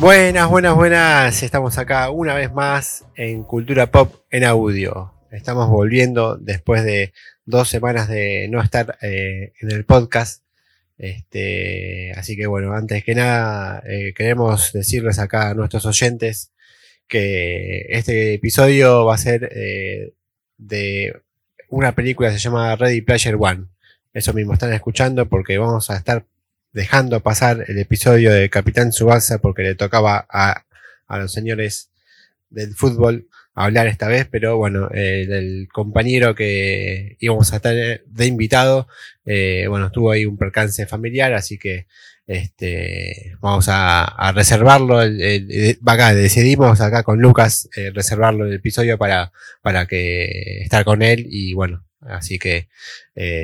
[0.00, 1.42] Buenas, buenas, buenas.
[1.42, 5.12] Estamos acá una vez más en Cultura Pop en audio.
[5.30, 7.12] Estamos volviendo después de
[7.44, 10.42] dos semanas de no estar eh, en el podcast.
[10.96, 16.50] Este, así que bueno, antes que nada, eh, queremos decirles acá a nuestros oyentes
[17.06, 20.14] que este episodio va a ser eh,
[20.56, 21.14] de
[21.68, 23.66] una película que se llama Ready Player One.
[24.14, 26.24] Eso mismo están escuchando porque vamos a estar
[26.72, 30.64] dejando pasar el episodio de Capitán Subasa porque le tocaba a,
[31.06, 31.90] a los señores
[32.50, 38.26] del fútbol hablar esta vez, pero bueno, eh, el compañero que íbamos a estar de
[38.26, 38.88] invitado,
[39.24, 41.86] eh, bueno, tuvo ahí un percance familiar, así que
[42.26, 45.00] este, vamos a, reservarlo.
[45.00, 51.26] acá decidimos acá con Lucas eh, reservarlo el episodio para, para que estar con él
[51.28, 52.68] y bueno, así que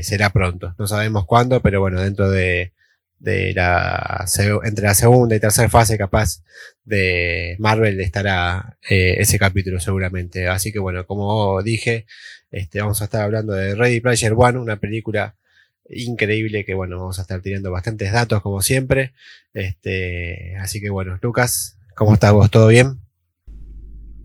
[0.03, 0.75] será pronto.
[0.79, 2.73] No sabemos cuándo, pero bueno, dentro de,
[3.19, 4.27] de la
[4.65, 6.43] entre la segunda y tercera fase capaz
[6.85, 10.49] de Marvel estará eh, ese capítulo seguramente.
[10.49, 12.07] Así que bueno, como dije,
[12.51, 15.37] este, vamos a estar hablando de Ready Player One, una película
[15.89, 19.13] increíble que bueno, vamos a estar teniendo bastantes datos como siempre.
[19.55, 22.51] Este, así que bueno, Lucas, ¿cómo estás vos?
[22.51, 23.01] ¿Todo bien?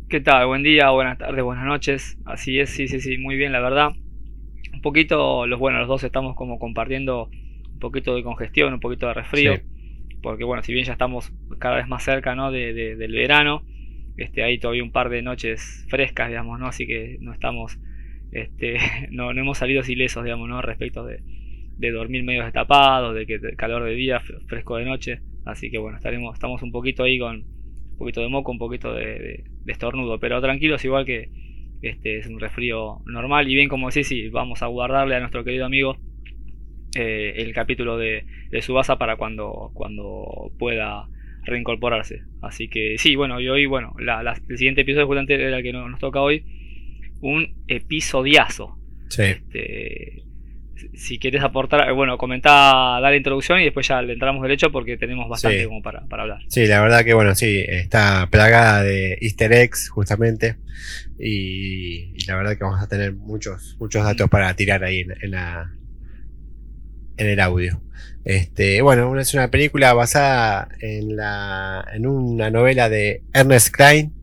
[0.10, 0.46] ¿Qué tal?
[0.48, 2.18] Buen día, buenas tardes, buenas noches.
[2.26, 3.92] Así es, sí, sí, sí, muy bien, la verdad.
[4.74, 7.30] Un poquito, los bueno, los dos estamos como compartiendo
[7.82, 9.60] poquito de congestión, un poquito de resfrío,
[10.22, 12.52] porque bueno, si bien ya estamos cada vez más cerca ¿no?
[12.52, 13.64] de, del verano,
[14.16, 16.68] este, hay todavía un par de noches frescas, digamos, ¿no?
[16.68, 17.80] Así que no estamos,
[18.32, 18.78] este,
[19.12, 20.62] no, no hemos salido ilesos, digamos, ¿no?
[20.62, 21.22] Respecto de,
[21.78, 25.98] de dormir medio destapados, de que calor de día, fresco de noche, así que bueno,
[25.98, 30.20] estaremos, estamos un poquito ahí con un poquito de moco, un poquito de, de, estornudo,
[30.20, 31.30] pero tranquilos, igual que
[31.82, 35.44] este es un resfrío normal y bien como decís, sí, vamos a guardarle a nuestro
[35.44, 35.98] querido amigo
[36.96, 41.08] eh, el capítulo de, de Subasa para cuando, cuando pueda
[41.44, 42.24] reincorporarse.
[42.42, 46.00] Así que sí, bueno, y hoy, bueno, el siguiente episodio justamente era el que nos,
[46.00, 46.44] toca hoy.
[47.22, 48.78] Un episodiazo.
[49.10, 49.24] Sí.
[49.24, 50.24] Este,
[50.96, 54.72] si quieres aportar, eh, bueno, comenta, dar la introducción y después ya le entramos derecho
[54.72, 56.40] porque tenemos bastante como para, hablar.
[56.48, 60.58] Sí, la verdad que bueno, sí, está plagada de easter eggs justamente
[61.20, 65.72] y, la verdad que vamos a tener muchos, muchos datos para tirar ahí en la,
[67.22, 67.82] en el audio.
[68.26, 74.14] Este, bueno, es una película basada en, la, en una novela de Ernest Klein,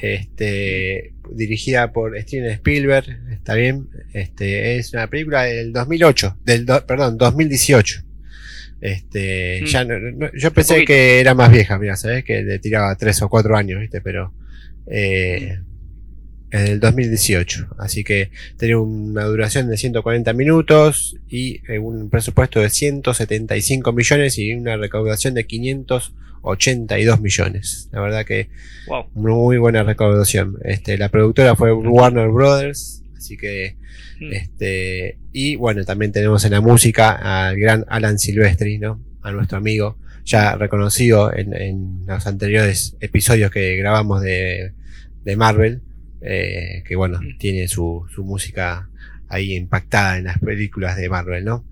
[0.00, 7.18] este, dirigida por Steven Spielberg, está bien, este, es una película del 2008, del perdón,
[7.18, 8.04] 2018.
[8.80, 9.66] Este, mm.
[9.66, 9.86] ya
[10.34, 13.80] yo pensé que era más vieja, mira, sabes que le tiraba tres o cuatro años,
[13.80, 14.32] viste, pero
[14.86, 15.58] eh,
[16.50, 17.76] en el 2018.
[17.78, 24.38] Así que tenía una duración de 140 minutos y eh, un presupuesto de 175 millones
[24.38, 27.88] y una recaudación de 582 millones.
[27.92, 28.48] La verdad que
[29.14, 30.58] muy buena recaudación.
[30.64, 33.76] Este, la productora fue Warner Brothers, así que
[34.20, 34.32] mm.
[34.32, 39.00] este y bueno, también tenemos en la música al gran Alan Silvestri, ¿no?
[39.22, 44.72] A nuestro amigo ya reconocido en, los anteriores episodios que grabamos de,
[45.24, 45.80] de Marvel
[46.20, 47.38] eh, que bueno, mm.
[47.38, 48.88] tiene su, su, música
[49.28, 51.64] ahí impactada en las películas de Marvel, ¿no?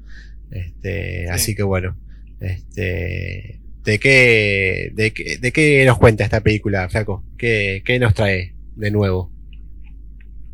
[0.51, 1.97] Este, Así que bueno,
[2.41, 7.25] este, ¿de qué, de, qué, ¿de qué nos cuenta esta película, Flaco?
[7.37, 9.33] ¿Qué, qué nos trae de nuevo?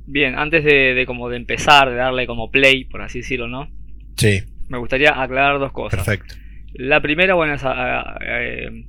[0.06, 3.70] Bien, antes de, de, como de empezar, de darle como play, por así decirlo, ¿no?
[4.16, 4.42] Sí.
[4.68, 6.04] Me gustaría aclarar dos cosas.
[6.04, 6.34] Perfecto.
[6.74, 7.62] La primera, bueno, es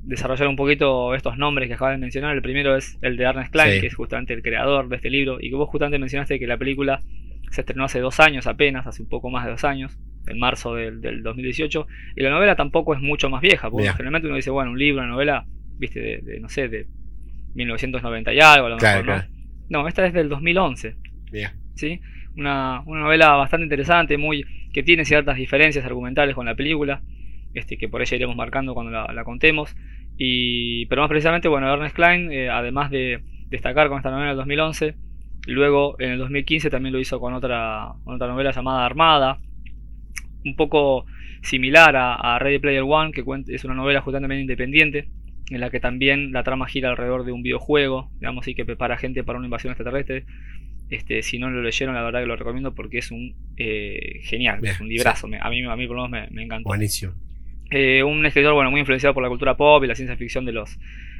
[0.03, 2.33] desarrollar un poquito estos nombres que acabas de mencionar.
[2.33, 5.37] El primero es el de Ernest Klein, que es justamente el creador de este libro,
[5.41, 7.01] y que vos justamente mencionaste que la película
[7.51, 10.75] se estrenó hace dos años apenas, hace un poco más de dos años, en marzo
[10.75, 11.85] del, 2018,
[12.15, 15.01] y la novela tampoco es mucho más vieja, porque generalmente uno dice, bueno, un libro,
[15.01, 15.45] una novela,
[15.77, 16.87] viste, de, no sé, de
[17.53, 19.23] 1990 y algo, a lo mejor, ¿no?
[19.69, 20.95] No, esta es del 2011.
[21.31, 21.51] Bien.
[21.75, 21.99] ¿Sí?
[22.37, 27.01] Una, una novela bastante interesante, muy que tiene ciertas diferencias argumentales con la película
[27.53, 29.75] este, que por ella iremos marcando cuando la, contemos.
[30.17, 34.37] Y, pero más precisamente, bueno, Ernest Klein, eh, además de destacar con esta novela del
[34.37, 34.95] 2011,
[35.47, 39.39] luego en el 2015 también lo hizo con otra, otra novela llamada Armada,
[40.45, 41.05] un poco
[41.41, 45.09] similar a, Ready Player One, que es una novela justamente independiente,
[45.49, 48.97] en la que también la trama gira alrededor de un videojuego, digamos, y que prepara
[48.97, 50.25] gente para una invasión extraterrestre.
[50.89, 54.59] Este, si no lo leyeron, la verdad que lo recomiendo porque es un eh, genial,
[54.63, 55.27] es un librazo.
[55.27, 56.69] a, mí, a mí por lo menos me, me encantó.
[56.69, 57.13] Buenísimo.
[57.71, 60.51] Eh, un escritor bueno, muy influenciado por la cultura pop y la ciencia ficción de
[60.51, 60.77] los,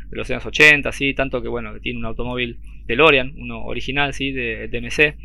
[0.10, 1.14] de los años 80, ¿sí?
[1.14, 4.32] tanto que bueno, tiene un automóvil DeLorean, uno original ¿sí?
[4.32, 5.16] de DMC,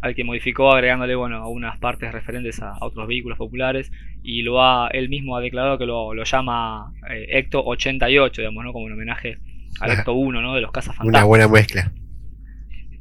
[0.00, 3.90] al que modificó agregándole bueno algunas partes referentes a, otros vehículos populares
[4.22, 8.72] y lo ha él mismo ha declarado que lo, llama eh, Ecto 88 digamos no
[8.72, 9.38] como un homenaje
[9.80, 11.90] al Ecto 1 no de los cazas una buena mezcla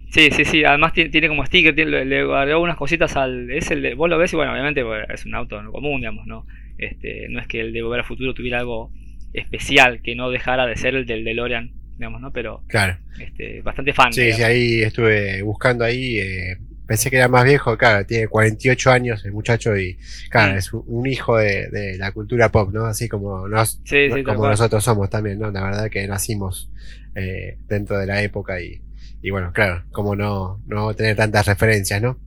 [0.10, 0.64] Sí, sí, sí.
[0.64, 3.52] Además tiene, como sticker, tiene, le, agregó unas cositas al.
[3.52, 6.46] Es el vos lo ves y bueno, obviamente pues, es un auto común, digamos, ¿no?
[6.78, 8.92] Este, no es que el de Volver a Futuro tuviera algo
[9.34, 12.32] especial que no dejara de ser el del DeLorean, digamos, ¿no?
[12.32, 12.98] Pero claro.
[13.20, 14.14] este, bastante fan.
[14.14, 16.18] Sí, sí, ahí estuve buscando ahí.
[16.20, 19.98] Eh, pensé que era más viejo, claro, tiene 48 años el muchacho y,
[20.30, 20.58] claro, mm.
[20.58, 22.86] es un, hijo de, la cultura pop, ¿no?
[22.86, 23.82] Así como, nos,
[24.26, 25.52] como nosotros somos también, ¿no?
[25.52, 26.72] La verdad que nacimos
[27.16, 28.82] eh, dentro de la época y
[29.22, 32.18] y bueno, claro, como no, no tener tantas referencias, ¿no?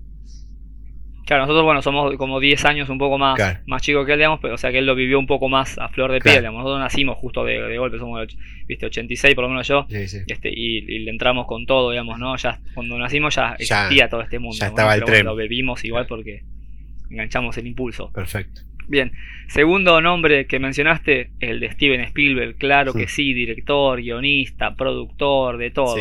[1.31, 4.41] Claro, nosotros, bueno, somos como 10 años un poco más, más chicos que él, digamos,
[4.43, 6.59] pero o sea que él lo vivió un poco más a flor de piel, digamos.
[6.59, 8.27] Nosotros nacimos justo de, golpe, somos,
[8.67, 12.37] viste, 86 por lo menos yo, Este, y, le entramos con todo, digamos, ¿no?
[12.37, 14.57] Ya cuando nacimos ya existía todo este mundo.
[14.59, 15.25] Ya estaba el tren.
[15.25, 16.43] lo bebimos igual porque
[17.09, 18.11] enganchamos el impulso.
[18.11, 18.63] Perfecto.
[18.89, 19.13] Bien,
[19.47, 25.71] segundo nombre que mencionaste, el de Steven Spielberg, claro que sí, director, guionista, productor, de
[25.71, 25.95] todo.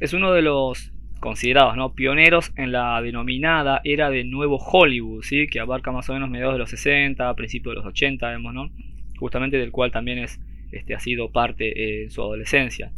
[0.00, 0.92] Es uno de los
[1.26, 1.92] considerados ¿no?
[1.92, 5.48] pioneros en la denominada era de Nuevo Hollywood, ¿sí?
[5.48, 8.70] que abarca más o menos mediados de los 60, principios de los 80, vemos, ¿no?
[9.18, 10.38] justamente del cual también es,
[10.70, 12.92] este, ha sido parte eh, en su adolescencia.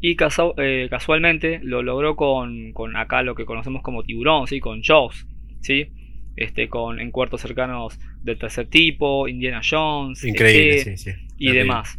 [0.00, 0.16] Y
[0.56, 4.60] eh, casualmente lo logró con, con, acá lo que conocemos como tiburón, ¿sí?
[4.60, 5.26] con Jaws,
[5.62, 5.88] ¿sí?
[6.36, 11.98] este, con en cuartos cercanos del tercer tipo, Indiana Jones, Increíble, e y demás.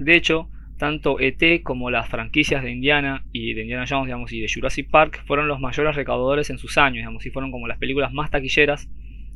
[0.00, 4.40] De hecho, tanto ET como las franquicias de Indiana y de Indiana Jones, digamos, y
[4.40, 7.78] de Jurassic Park fueron los mayores recaudadores en sus años, digamos, y fueron como las
[7.78, 8.88] películas más taquilleras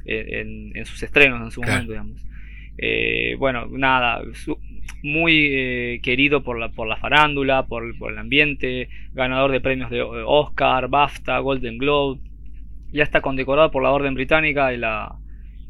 [0.05, 0.45] eh,
[0.75, 2.27] en, sus estrenos en su momento, digamos.
[2.79, 4.23] Eh, bueno, nada,
[5.03, 10.03] muy eh, querido por la, por la farándula, por, el ambiente, ganador de premios de
[10.03, 12.21] Oscar, BAFTA, Golden Globe,
[12.93, 15.15] ya está condecorado por la Orden Británica y la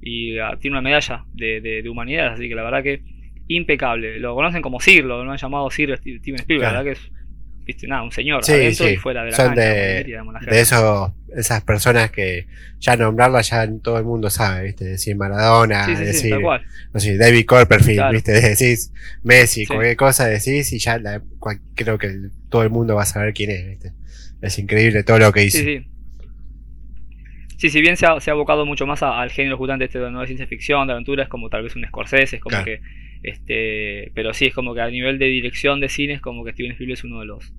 [0.02, 3.02] y ah, tiene una medalla de, de humanidad, así que la verdad que
[3.50, 4.18] impecable.
[4.18, 6.84] Lo conocen como Sir, lo, han llamado Sir Steven Spielberg, ¿verdad?
[6.84, 7.10] Que es
[7.64, 7.86] ¿viste?
[7.86, 12.10] Nada, un señor sí, adentro y fuera de la Son de, de esos, esas personas
[12.10, 12.46] que
[12.78, 14.84] ya nombrarla ya todo el mundo sabe, ¿viste?
[14.84, 16.36] Decir Maradona, decir,
[16.92, 18.32] no sé, David Copperfield, ¿viste?
[18.40, 18.92] Decís
[19.22, 21.00] Messi, cualquier cosa decís y ya
[21.74, 23.92] creo que todo el mundo va a saber quién es, ¿viste?
[24.40, 25.58] Es increíble todo lo que hizo.
[25.58, 25.86] Sí, sí.
[27.60, 30.26] Sí, si bien se ha, se ha abocado mucho más al género justamente este de,
[30.26, 32.80] ciencia ficción, de aventuras, como tal vez un Scorsese, es como que
[33.22, 36.52] este, pero sí, es como que a nivel de dirección de cine es como que
[36.52, 37.52] Steven Spielberg es uno de los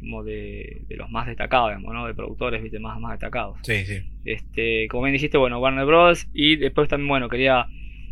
[0.00, 2.06] como de, los más destacados, digamos, ¿no?
[2.06, 3.58] De productores, viste, más, más destacados.
[3.62, 4.00] Sí, sí.
[4.24, 6.26] Este, como bien dijiste, bueno, Warner Bros.
[6.32, 7.66] Y después también, bueno, quería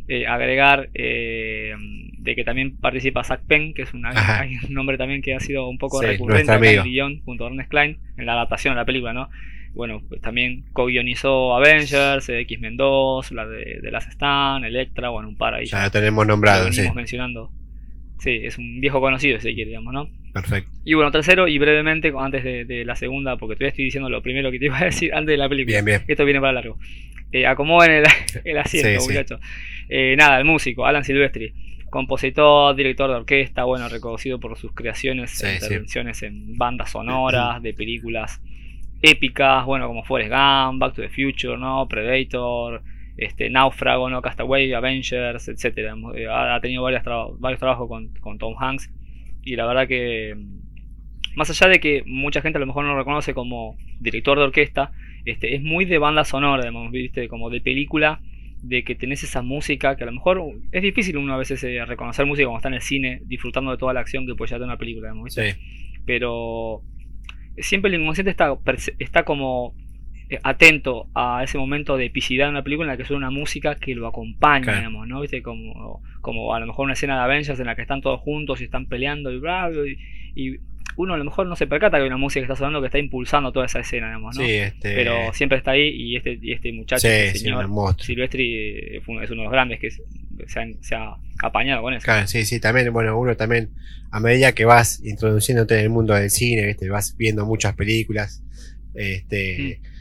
[0.07, 1.75] eh, agregar eh,
[2.19, 4.03] de que también participa Zach Penn, que es un
[4.69, 7.99] nombre también que ha sido un poco recurrente en el guion junto a Ernest Klein
[8.17, 9.31] en la adaptación de la película, ¿no?
[9.75, 15.37] Bueno, pues también co-guionizó Avengers, X-Men 2, la de, de Last Stand, Electra, bueno, un
[15.37, 15.67] par ahí.
[15.67, 16.83] Ya, lo tenemos nombrado, sí.
[16.95, 17.51] mencionando.
[18.19, 20.09] Sí, es un viejo conocido, si quiere, digamos, ¿no?
[20.33, 20.71] Perfecto.
[20.85, 24.51] Y bueno, tercero, y brevemente, antes de, la segunda, porque todavía estoy diciendo lo primero
[24.51, 25.77] que te iba a decir antes de la película.
[25.77, 26.03] Bien, bien.
[26.09, 26.79] Esto viene para largo.
[27.31, 28.05] Eh, acomoden el,
[28.45, 29.41] el asiento, muchachos.
[29.89, 31.53] Eh, nada, el músico, Alan Silvestri.
[31.91, 37.73] Compositor, director de orquesta, bueno, reconocido por sus creaciones e intervenciones en bandas sonoras, de
[37.73, 38.43] películas
[39.03, 41.87] épicas, bueno, como Forrest Gump, Back to the Future, ¿no?
[41.89, 42.83] Predator,
[43.17, 44.23] este, Náufrago, ¿no?
[44.23, 45.95] Castaway, Avengers, etc.
[46.15, 47.03] Eh, ha, tenido varios,
[47.39, 48.91] varios trabajos con, Tom Hanks
[49.43, 50.37] y la verdad que,
[51.35, 54.45] más allá de que mucha gente a lo mejor no lo reconoce como director de
[54.45, 54.93] orquesta,
[55.25, 57.29] este, es muy de banda sonora, ¿viste?
[57.29, 58.21] Como de película,
[58.63, 61.85] de que tenés esa música que a lo mejor es difícil uno a veces eh,
[61.85, 64.67] reconocer música cuando está en el cine, disfrutando de toda la acción que puede llevar
[64.67, 65.57] una película, ¿viste?
[66.07, 66.83] Pero
[67.61, 68.57] siempre el inconsciente está,
[68.99, 69.75] está como
[70.31, 73.39] eh, atento a ese momento de epicidad de una película en la que suena una
[73.39, 75.23] música que lo acompaña, digamos, ¿no?
[75.23, 75.43] ¿Viste?
[75.43, 78.61] Como, como a lo mejor una escena de Avengers en la que están todos juntos
[78.61, 80.61] y están peleando y bravo y,
[80.97, 82.87] uno a lo mejor no se percata que hay una música que está sonando que
[82.87, 84.45] está impulsando toda esa escena, digamos, ¿no?
[84.45, 84.97] Sí, este...
[84.97, 87.69] Pero siempre está ahí y este, y este muchacho, sí, este señor
[88.01, 89.91] Silvestri, es uno de los grandes que
[90.47, 92.05] se, ha apañado con eso.
[92.05, 93.71] Claro, sí, sí, también, bueno, uno también,
[94.11, 96.89] a medida que vas introduciéndote en el mundo del cine, ¿viste?
[96.89, 98.43] vas viendo muchas películas,
[98.95, 99.81] este...
[99.83, 99.99] Mm.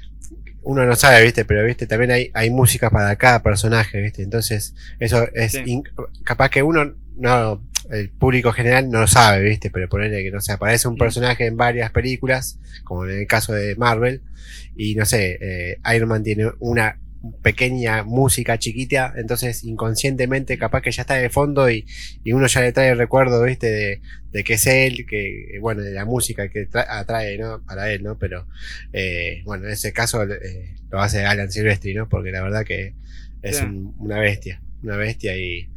[0.69, 1.45] Uno no sabe, ¿viste?
[1.45, 1.87] Pero, ¿viste?
[1.87, 4.21] También hay, hay música para cada personaje, ¿viste?
[4.21, 5.57] Entonces, eso es...
[6.25, 9.69] Capaz que uno no el público general no lo sabe, ¿viste?
[9.69, 10.99] Pero ponerle que, no sé, aparece un mm.
[10.99, 14.21] personaje en varias películas, como en el caso de Marvel,
[14.75, 16.99] y no sé, eh, Iron Man tiene una
[17.41, 21.85] pequeña música chiquita, entonces inconscientemente capaz que ya está de fondo y,
[22.25, 25.91] uno ya le trae el recuerdo, viste, de, de, que es él, que, bueno, de
[25.91, 27.63] la música que atrae, ¿no?
[27.65, 28.17] Para él, ¿no?
[28.17, 28.47] Pero,
[28.93, 32.09] eh, bueno, en ese caso eh, lo hace Alan Silvestri, ¿no?
[32.09, 32.93] Porque la verdad que
[33.41, 33.63] es
[33.97, 35.69] una bestia una bestia y,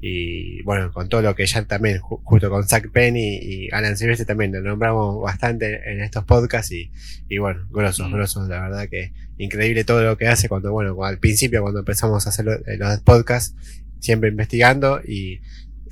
[0.00, 4.26] y, bueno, con todo lo que ya también, justo con Zach Penn y, Alan Silvestre
[4.26, 6.90] también lo nombramos bastante en estos podcasts y,
[7.28, 8.12] y bueno, grosos, mm.
[8.12, 12.26] grosos, la verdad que increíble todo lo que hace cuando, bueno, al principio cuando empezamos
[12.26, 13.56] a hacer eh, los, podcasts,
[14.00, 15.40] siempre investigando y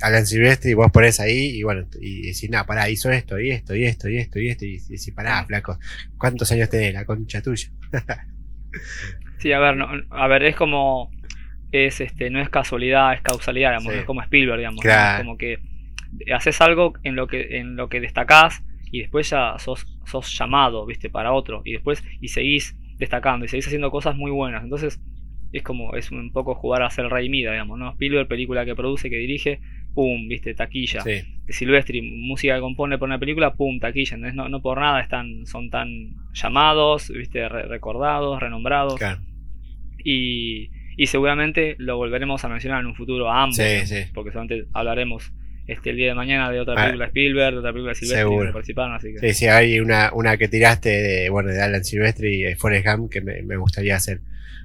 [0.01, 3.51] Alan Silvestre y vos ponés ahí y bueno, y decís, nada, pará, hizo esto y
[3.51, 5.79] esto y esto y esto y esto y decís, pará, flaco,
[6.17, 7.69] ¿cuántos años tenés la concha tuya?
[9.39, 11.11] sí, a ver, no, a ver, es como
[11.71, 14.83] es este no es casualidad, es causalidad, digamos, es como Spielberg, digamos,
[15.17, 15.59] como que
[16.33, 20.85] haces algo en lo que en lo que destacás y después ya sos, sos llamado,
[20.85, 21.09] ¿viste?
[21.09, 24.63] para otro y después y seguís destacando y seguís haciendo cosas muy buenas.
[24.63, 24.99] Entonces,
[25.51, 27.91] es como es un poco jugar a ser rey mida, digamos, ¿no?
[27.91, 29.59] Spielberg, película que produce, que dirige,
[29.93, 31.01] pum, viste, taquilla.
[31.01, 31.21] Sí.
[31.49, 34.17] Silvestri, música que compone por una película, pum, taquilla.
[34.17, 38.99] No, no por nada están, son tan llamados, viste, recordados, renombrados.
[40.03, 43.59] Y, y seguramente lo volveremos a mencionar en un futuro a ambos,
[44.13, 45.31] porque solamente hablaremos
[45.67, 46.85] este, el día de mañana de otra ah.
[46.85, 49.19] película de Spielberg, de otra película de Silvestri que participaron, así que...
[49.19, 52.87] Sí, sí, hay una, una que tiraste de, bueno, de Alan Silvestri y de Forrest
[52.87, 54.21] Gump que me, me gustaría hacer,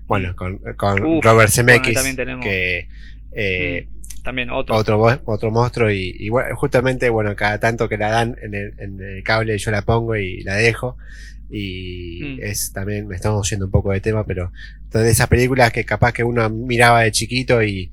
[0.07, 2.01] bueno, con, con Robert Zemeckis,
[2.43, 2.89] que...
[3.33, 3.87] Eh,
[4.23, 4.77] también otro.
[4.77, 8.75] Otro, otro monstruo y, y bueno, justamente, bueno, cada tanto que la dan en el,
[8.79, 10.97] en el cable yo la pongo y la dejo
[11.51, 12.39] y mm.
[12.43, 14.53] es también, me estamos yendo un poco de tema, pero
[14.91, 17.91] de esas películas que capaz que uno miraba de chiquito y,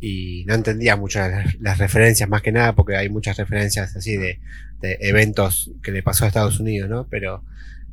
[0.00, 1.20] y no entendía mucho
[1.60, 4.40] las, referencias más que nada porque hay muchas referencias así de,
[4.80, 7.06] de eventos que le pasó a Estados Unidos, ¿no?
[7.08, 7.44] Pero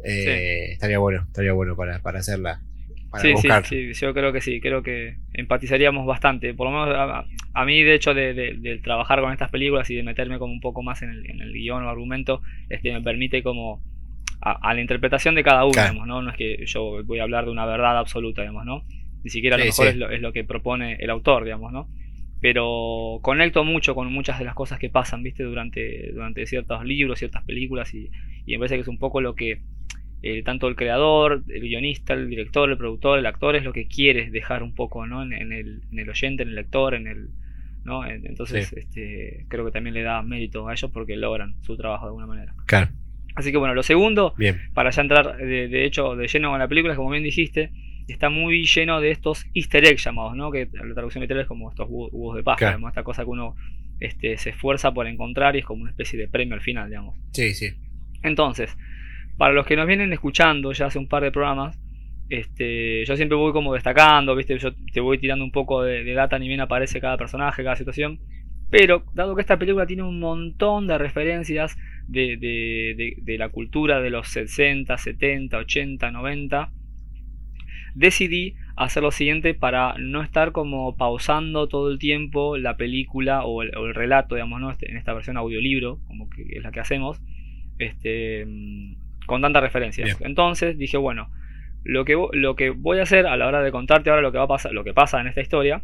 [0.03, 2.61] eh, estaría bueno, estaría bueno para, para hacerla.
[3.09, 6.53] Para sí, sí, sí, yo creo que sí, creo que empatizaríamos bastante.
[6.53, 10.03] Por lo menos a, mí, de hecho, de, de, trabajar con estas películas y de
[10.03, 13.01] meterme como un poco más en el, en el guion o argumento, es que me
[13.01, 13.81] permite como
[14.41, 16.21] a, la interpretación de cada uno, ¿no?
[16.21, 18.83] No es que yo voy a hablar de una verdad absoluta, digamos, ¿no?
[19.23, 21.89] Ni siquiera a lo mejor es, lo, que propone el autor, digamos, ¿no?
[22.39, 25.43] Pero conecto mucho con muchas de las cosas que pasan, ¿viste?
[25.43, 28.11] Durante, durante ciertos libros, ciertas películas y,
[28.45, 29.61] y me parece que es un poco lo que
[30.23, 33.87] eh, tanto el creador, el guionista, el director, el productor, el actor es lo que
[33.87, 35.21] quiere dejar un poco, ¿no?
[35.21, 37.29] En, el, en el oyente, en el lector, en el...
[37.83, 38.05] ¿no?
[38.05, 42.09] Entonces, este, creo que también le da mérito a ellos porque logran su trabajo de
[42.09, 42.53] alguna manera.
[42.65, 42.89] Claro.
[43.37, 44.33] Así que bueno, lo segundo,
[44.73, 47.69] para ya entrar de, hecho de lleno con la película, como bien dijiste,
[48.07, 50.51] está muy lleno de estos easter eggs llamados, ¿no?
[50.51, 53.53] Que la traducción literal es como estos huevos de paja, esta cosa que uno
[53.99, 57.15] este, se esfuerza por encontrar y es como una especie de premio al final, digamos.
[57.31, 57.75] Sí, sí.
[58.23, 58.75] Entonces,
[59.37, 61.79] para los que nos vienen escuchando ya hace un par de programas,
[62.29, 64.57] este, yo siempre voy como destacando, ¿viste?
[64.57, 67.75] Yo te voy tirando un poco de, de data, ni bien aparece cada personaje, cada
[67.75, 68.19] situación.
[68.71, 71.77] Pero, dado que esta película tiene un montón de referencias
[72.07, 76.71] de, de, la cultura de los 60, 70, 80, 90,
[77.95, 83.63] decidí hacer lo siguiente para no estar como pausando todo el tiempo la película o
[83.63, 84.71] el, relato, digamos, ¿no?
[84.71, 87.21] Este, en esta versión audiolibro, como que es la que hacemos,
[87.79, 88.45] este,
[89.25, 90.17] con tantas referencias.
[90.21, 91.29] Entonces dije, bueno,
[91.83, 94.37] lo que, lo que voy a hacer a la hora de contarte ahora lo que
[94.37, 95.81] va a pasar, lo que pasa en esta historia,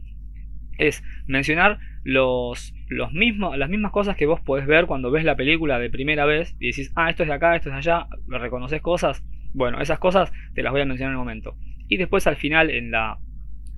[0.78, 5.36] es mencionar los, los mismos, las mismas cosas que vos podés ver cuando ves la
[5.36, 8.08] película de primera vez y decís, ah, esto es de acá, esto es de allá,
[8.28, 9.24] reconoces cosas.
[9.54, 11.56] Bueno, esas cosas te las voy a mencionar en un momento.
[11.88, 13.18] Y después al final, en la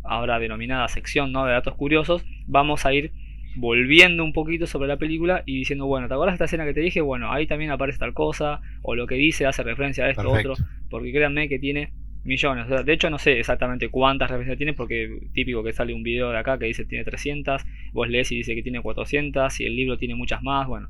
[0.04, 1.46] ahora denominada sección ¿no?
[1.46, 3.12] de datos curiosos, vamos a ir
[3.56, 6.74] volviendo un poquito sobre la película y diciendo, bueno, ¿te acuerdas de esta escena que
[6.74, 7.02] te dije?
[7.02, 10.56] Bueno, ahí también aparece tal cosa, o lo que dice hace referencia a esto, otro,
[10.90, 11.94] porque créanme que tiene
[12.25, 12.67] millones.
[12.86, 16.38] de hecho, no sé exactamente cuántas referencias tiene, porque típico que sale un video de
[16.38, 17.63] acá que dice tiene 300,
[17.94, 20.89] vos lees y dice que tiene 400, y el libro tiene muchas más, bueno.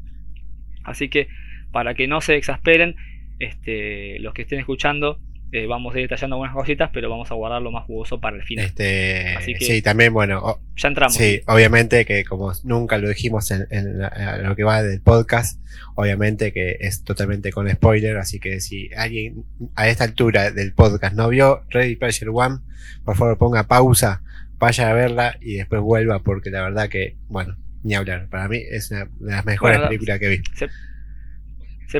[0.84, 1.27] Así que,
[1.72, 2.96] para que no se exasperen,
[3.39, 5.20] este, los que estén escuchando,
[5.56, 8.36] eh, vamos a ir detallando algunas cositas, pero vamos a guardar lo más jugoso para
[8.36, 8.66] el final.
[8.66, 11.16] Este, sí, también, bueno, ya entramos.
[11.16, 14.00] Sí, obviamente que como nunca lo dijimos en,
[14.44, 15.60] lo que va del podcast,
[15.96, 19.46] obviamente que es totalmente con spoiler, así que si alguien
[19.76, 22.60] a esta altura del podcast no vio Ready Player One,
[23.04, 24.22] por favor ponga pausa,
[24.58, 28.28] vaya a verla y después vuelva, porque la verdad que, bueno, ni hablar.
[28.30, 30.68] Para mí es una de las mejores películas que vi se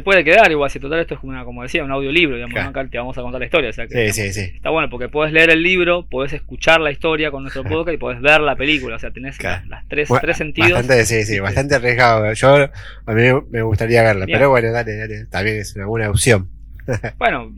[0.04, 2.88] puede quedar igual, si total esto es como, una, como decía, un audiolibro, digamos, acá
[2.88, 3.72] te vamos a contar la historia.
[3.72, 4.42] sí, sí, sí.
[4.56, 7.98] Está bueno porque puedes leer el libro, puedes escuchar la historia con nuestro podcast y
[7.98, 10.74] puedes ver la película, o sea, tenés las, tres, tres sentidos.
[10.74, 12.34] Bastante, sí, sí, bastante arriesgado.
[12.34, 12.70] Yo,
[13.06, 16.50] a mí me gustaría verla, pero bueno, dale, dale, también es una buena opción.
[17.18, 17.54] bueno,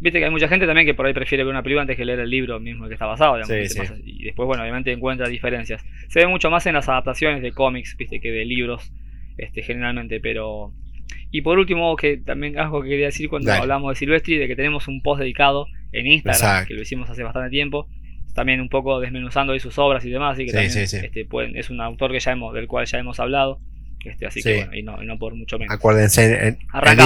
[0.00, 2.04] Viste que hay mucha gente también que por ahí prefiere ver una película antes que
[2.04, 5.84] leer el libro mismo que está basado, digamos, y después, bueno, obviamente encuentra diferencias.
[6.08, 8.92] Se ve mucho más en las adaptaciones de cómics, viste, que de libros,
[9.36, 10.72] este, generalmente, pero...
[11.30, 14.56] Y por último, que también algo que quería decir cuando hablamos de Silvestri, de que
[14.56, 17.86] tenemos un post dedicado en Instagram, que lo hicimos hace bastante tiempo,
[18.34, 21.70] también un poco desmenuzando ahí sus obras y demás, así que también, este, pueden, es
[21.70, 23.60] un autor que ya hemos, del cual ya hemos hablado.
[24.04, 25.74] Este, así que bueno, y no, no, por mucho menos.
[25.74, 26.58] Acuérdense, en,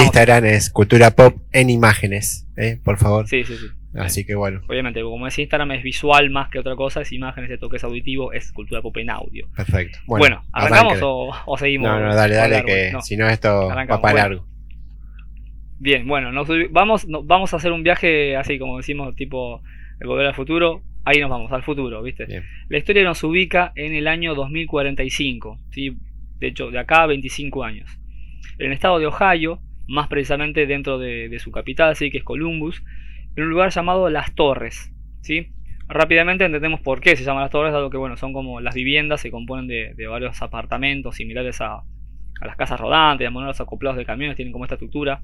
[0.03, 2.79] Instagram es Cultura Pop en imágenes, ¿eh?
[2.83, 3.27] por favor.
[3.27, 3.65] Sí, sí, sí.
[3.95, 4.61] Así que bueno.
[4.67, 7.83] Obviamente, como es Instagram, es visual más que otra cosa, es imágenes, esto que es
[7.83, 9.47] auditivo, es cultura pop en audio.
[9.55, 9.99] Perfecto.
[10.05, 11.89] Bueno, ¿arrancamos o, seguimos?
[11.89, 14.47] No, no, dale, dale, que si no esto va para largo.
[15.79, 19.61] Bien, bueno, nos, vamos, vamos a hacer un viaje así como decimos, tipo
[19.99, 20.81] el volver al futuro.
[21.05, 22.25] Ahí nos vamos, al futuro, ¿viste?
[22.69, 25.97] La historia nos ubica en el año 2045, ¿sí?
[26.43, 27.89] de hecho, de acá a 25 años.
[28.59, 32.11] En el estado de Ohio, más precisamente dentro de, su capital, ¿sí?
[32.11, 32.83] que es Columbus,
[33.35, 34.91] en un lugar llamado Las Torres.
[35.21, 35.51] ¿sí?
[35.87, 39.21] Rápidamente entendemos por qué se llaman Las Torres, dado que bueno, son como las viviendas,
[39.21, 41.83] se componen de, varios apartamentos similares a,
[42.41, 45.21] las casas rodantes, digamos, los acoplados de camiones tienen como esta estructura,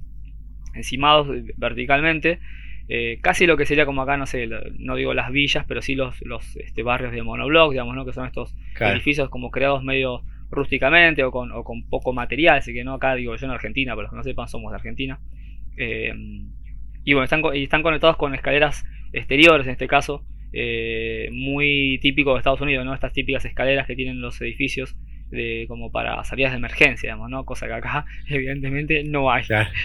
[0.74, 2.40] encimados verticalmente.
[2.88, 4.50] Eh, casi lo que sería como acá, no sé,
[4.80, 8.06] no digo las villas, pero sí los, los este, barrios de monobloc, digamos, ¿no?
[8.06, 11.52] que son estos edificios como creados medio rústicamente o con,
[11.90, 14.48] poco material, así que no acá digo yo en Argentina, para los que no sepan
[14.48, 15.20] somos de Argentina.
[15.78, 16.14] Eh,
[17.04, 22.34] y bueno, están, y están conectados con escaleras exteriores en este caso, eh, muy típico
[22.34, 22.94] de Estados Unidos, ¿no?
[22.94, 24.96] Estas típicas escaleras que tienen los edificios
[25.30, 27.46] de, como para salidas de emergencia, digamos, ¿no?
[27.46, 29.44] Cosa que acá evidentemente no hay.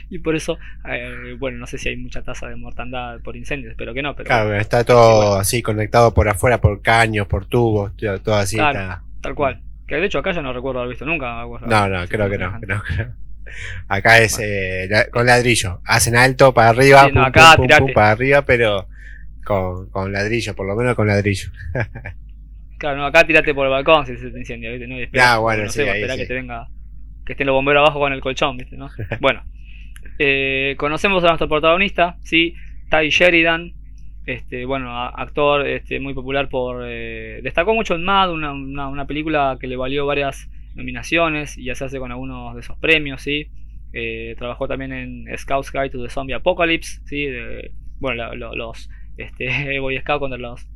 [0.09, 3.73] Y por eso, eh, bueno, no sé si hay mucha tasa de mortandad por incendios,
[3.73, 4.15] espero que no.
[4.15, 8.57] Pero, claro, está todo así conectado por afuera, por caños, por tubos, todo así.
[8.57, 9.61] Tal cual.
[9.87, 11.45] Que de hecho acá ya no recuerdo haber visto nunca.
[11.67, 12.59] no, no, creo que no,
[13.89, 15.81] Acá es eh, con ladrillo.
[15.85, 17.09] Hacen alto para arriba,
[17.95, 18.89] para arriba, pero
[19.45, 21.51] con, con, ladrillo, por lo menos con ladrillo.
[22.79, 24.87] claro, no, acá tirate por el balcón si se te incendia, ¿viste?
[24.87, 26.69] No, espera, ah, bueno, sí, que te venga,
[27.25, 28.77] que estén los bomberos abajo con el colchón, ¿viste?
[28.77, 28.91] ¿no?
[29.21, 29.45] bueno,
[30.19, 32.55] eh, conocemos a nuestro protagonista, ¿sí?
[32.91, 33.73] Ty Sheridan,
[34.27, 36.85] este, bueno, actor este, muy popular por...
[36.87, 41.75] Eh, destacó mucho en Mad, una, una, película que le valió varias nominaciones y ya
[41.75, 43.49] se hace con algunos de esos premios, ¿sí?
[43.93, 47.29] Eh, trabajó también en Scouts Guide to the Zombie Apocalypse, ¿sí?
[48.01, 50.69] bueno, los este, Boy Scouts contra los,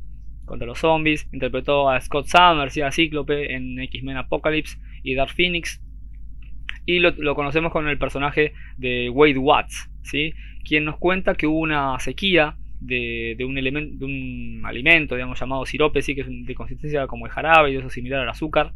[0.45, 1.27] contra los zombies.
[1.33, 5.81] Interpretó a Scott Summers y a Cíclope en X-Men Apocalypse y Dark Phoenix.
[6.85, 10.33] Y lo, conocemos con el personaje de Wade Watts, ¿sí?
[10.63, 15.65] quien nos cuenta que hubo una sequía de, un elemento, de un alimento, digamos, llamado
[15.65, 18.73] sirope, sí, que es de consistencia como el jarabe y eso similar al azúcar.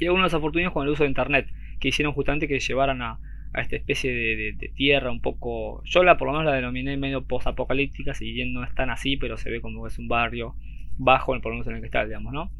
[0.00, 1.46] Y algunos desafortunados con el uso de internet,
[1.78, 3.20] que hicieron justamente que llevaran a,
[3.54, 5.82] esta especie de, tierra un poco.
[5.84, 9.16] Yo la por lo menos la denominé medio post-apocalíptica, si bien no es tan así,
[9.16, 10.56] pero se ve como que es un barrio
[10.98, 12.50] bajo, por lo menos en el que está, digamos, ¿no?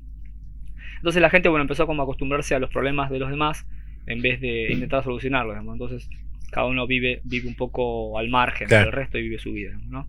[0.97, 3.67] Entonces la gente, bueno, empezó como a acostumbrarse a los problemas de los demás
[4.07, 5.75] en vez de intentar solucionarlos, digamos.
[5.75, 6.11] Entonces
[6.51, 10.09] cada uno vive, vive un poco al margen del resto y vive su vida, ¿no?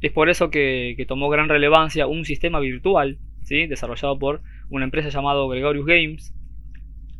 [0.00, 3.66] Es por eso que, tomó gran relevancia un sistema virtual ¿sí?
[3.66, 6.34] desarrollado por una empresa llamada Gregorius Games,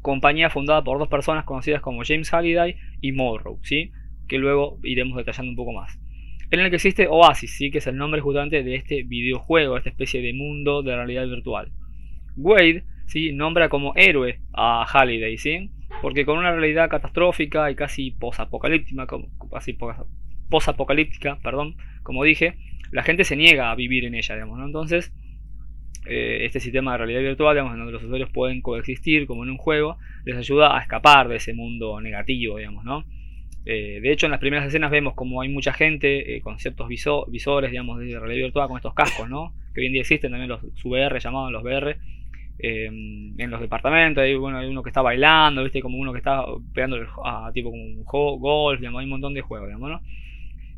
[0.07, 3.91] compañía fundada por dos personas conocidas como James Halliday y Morrow, ¿sí?
[4.29, 5.99] que luego iremos detallando un poco más.
[6.53, 7.73] En el que existe Oasis, ¿sí?
[7.73, 11.73] que es el nombre justamente de este videojuego, esta especie de mundo de realidad virtual.
[12.37, 13.33] Wade ¿sí?
[13.33, 15.73] nombra como héroe a Halliday, ¿sí?
[16.01, 19.77] porque con una realidad catastrófica y casi posapocalíptica, como, casi
[22.05, 22.55] como dije,
[22.93, 24.67] la gente se niega a vivir en ella, digamos, ¿no?
[24.67, 25.13] Entonces,
[26.09, 29.51] eh, este sistema de realidad virtual, digamos, en donde los usuarios pueden coexistir como en
[29.51, 33.05] un juego, les ayuda a escapar de ese mundo negativo, digamos, ¿no?
[33.65, 36.89] Eh, de hecho, en las primeras escenas vemos como hay mucha gente eh, con ciertos
[36.89, 39.53] visores, digamos, de realidad virtual con estos cascos, ¿no?
[39.75, 41.97] Que hoy en día existen también los VR, llamados los VR,
[42.59, 45.83] en los departamentos, hay, bueno, hay uno que está bailando, ¿viste?
[45.83, 46.43] Como uno que está
[46.73, 48.03] pegando a tipo como un
[48.41, 50.01] golf, digamos, hay un montón de juegos, digamos, ¿no?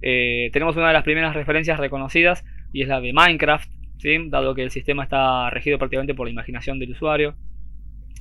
[0.00, 3.70] Eh, tenemos una de las primeras referencias reconocidas y es la de Minecraft,
[4.30, 7.34] dado que el sistema está regido prácticamente por la imaginación del usuario,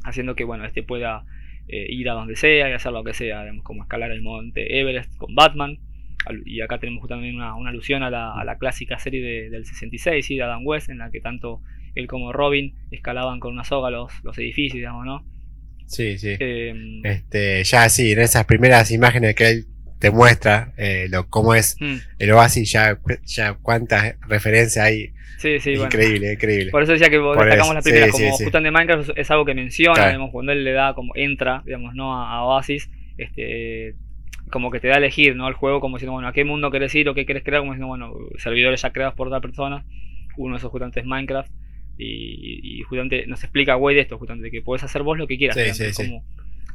[0.03, 1.23] haciendo que bueno, este pueda
[1.67, 5.15] eh, ir a donde sea y hacer lo que sea, como escalar el monte Everest
[5.17, 5.79] con Batman.
[6.45, 10.89] Y acá tenemos también una, alusión a la, clásica serie del 66 de Adam West,
[10.89, 11.61] en la que tanto
[11.95, 15.25] él como Robin escalaban con una soga los, los edificios, digamos, ¿no?
[15.85, 16.35] Sí, sí.
[16.39, 19.65] Em, este, ya sí, en esas primeras imágenes que él
[19.99, 21.95] te muestra eh, lo, cómo es mm.
[22.19, 25.13] el Oasis, ya, ya cuántas referencias hay.
[25.37, 26.71] Sí, sí, increíble, increíble.
[26.71, 30.07] Por eso decía que destacamos la primera, como sí, de Minecraft es algo que menciona,
[30.07, 32.13] digamos, cuando él le da como entra, digamos, ¿no?
[32.13, 33.95] A, Oasis, este
[34.49, 35.47] como que te da a elegir, ¿no?
[35.47, 37.61] El juego como diciendo, bueno, ¿a qué mundo querés ir o qué querés crear?
[37.61, 39.85] Como diciendo, bueno, servidores ya creados por otra persona.
[40.37, 41.51] Uno de esos justamente es Minecraft.
[41.97, 45.57] Y, y justamente nos explica Wade esto, justamente, que puedes hacer vos lo que quieras.
[45.57, 46.23] Sí, sí, como,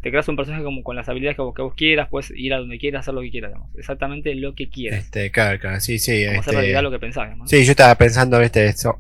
[0.03, 2.53] te creas un personaje como con las habilidades que vos, que vos, quieras, puedes ir
[2.53, 3.71] a donde quieras, hacer lo que quieras, digamos.
[3.79, 5.01] exactamente lo que quieras.
[5.05, 6.25] Este, claro, claro, sí, sí.
[6.27, 7.31] Como este, hacer realidad lo que pensás.
[7.47, 8.99] Sí, yo estaba pensando, este, esto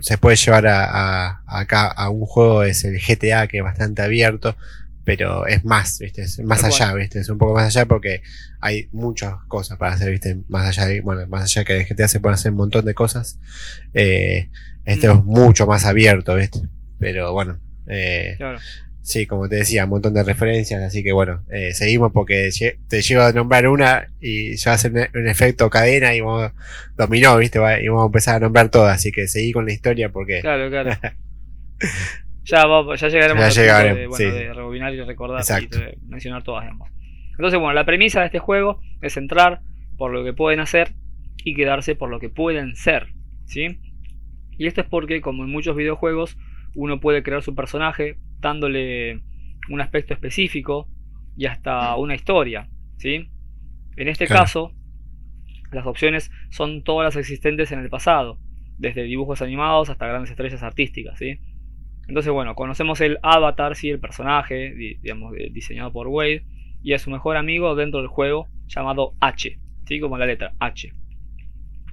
[0.00, 4.02] se puede llevar a, a- acá a un juego, es el GTA, que es bastante
[4.02, 4.56] abierto,
[5.04, 6.22] pero es más, ¿viste?
[6.22, 7.18] Es más allá, ¿viste?
[7.20, 8.22] Es un poco más allá porque
[8.60, 10.36] hay muchas cosas para hacer, ¿viste?
[10.48, 12.84] Más allá de, bueno, más allá que en el GTA se pueden hacer un montón
[12.84, 13.40] de cosas.
[13.94, 14.50] Eh,
[14.84, 15.18] este Mm.
[15.18, 16.60] es mucho más abierto, ¿viste?
[16.98, 18.58] Pero bueno, eh, Claro.
[19.02, 22.50] Sí, como te decía, un montón de referencias, así que bueno, eh, seguimos porque
[22.88, 26.52] te llevo a nombrar una y ya hace un, efecto cadena y vamos,
[26.96, 27.58] dominó, ¿viste?
[27.58, 30.40] Y vamos a empezar a nombrar todas, así que seguí con la historia porque...
[30.40, 30.90] Claro, claro.
[32.44, 34.24] Ya, llegaremos Ya punto llegaremos, de, bueno, sí.
[34.24, 35.78] de rebobinar y recordar Exacto.
[35.78, 36.88] y de mencionar todas, digamos.
[37.30, 39.60] Entonces, bueno, la premisa de este juego es entrar
[39.96, 40.92] por lo que pueden hacer
[41.44, 43.08] y quedarse por lo que pueden ser,
[43.46, 43.78] ¿sí?
[44.58, 46.36] Y esto es porque, como en muchos videojuegos,
[46.74, 49.22] uno puede crear su personaje dándole
[49.70, 50.88] un aspecto específico
[51.36, 53.30] y hasta una historia, ¿sí?
[53.96, 54.42] En este Claro.
[54.42, 54.72] caso,
[55.70, 58.38] las opciones son todas las existentes en el pasado,
[58.76, 61.38] desde dibujos animados hasta grandes estrellas artísticas, ¿sí?
[62.08, 66.44] Entonces, bueno, conocemos el avatar, sí, el personaje, di- digamos, diseñado por Wade,
[66.82, 70.00] y a su mejor amigo dentro del juego llamado H, ¿sí?
[70.00, 70.92] Como la letra H.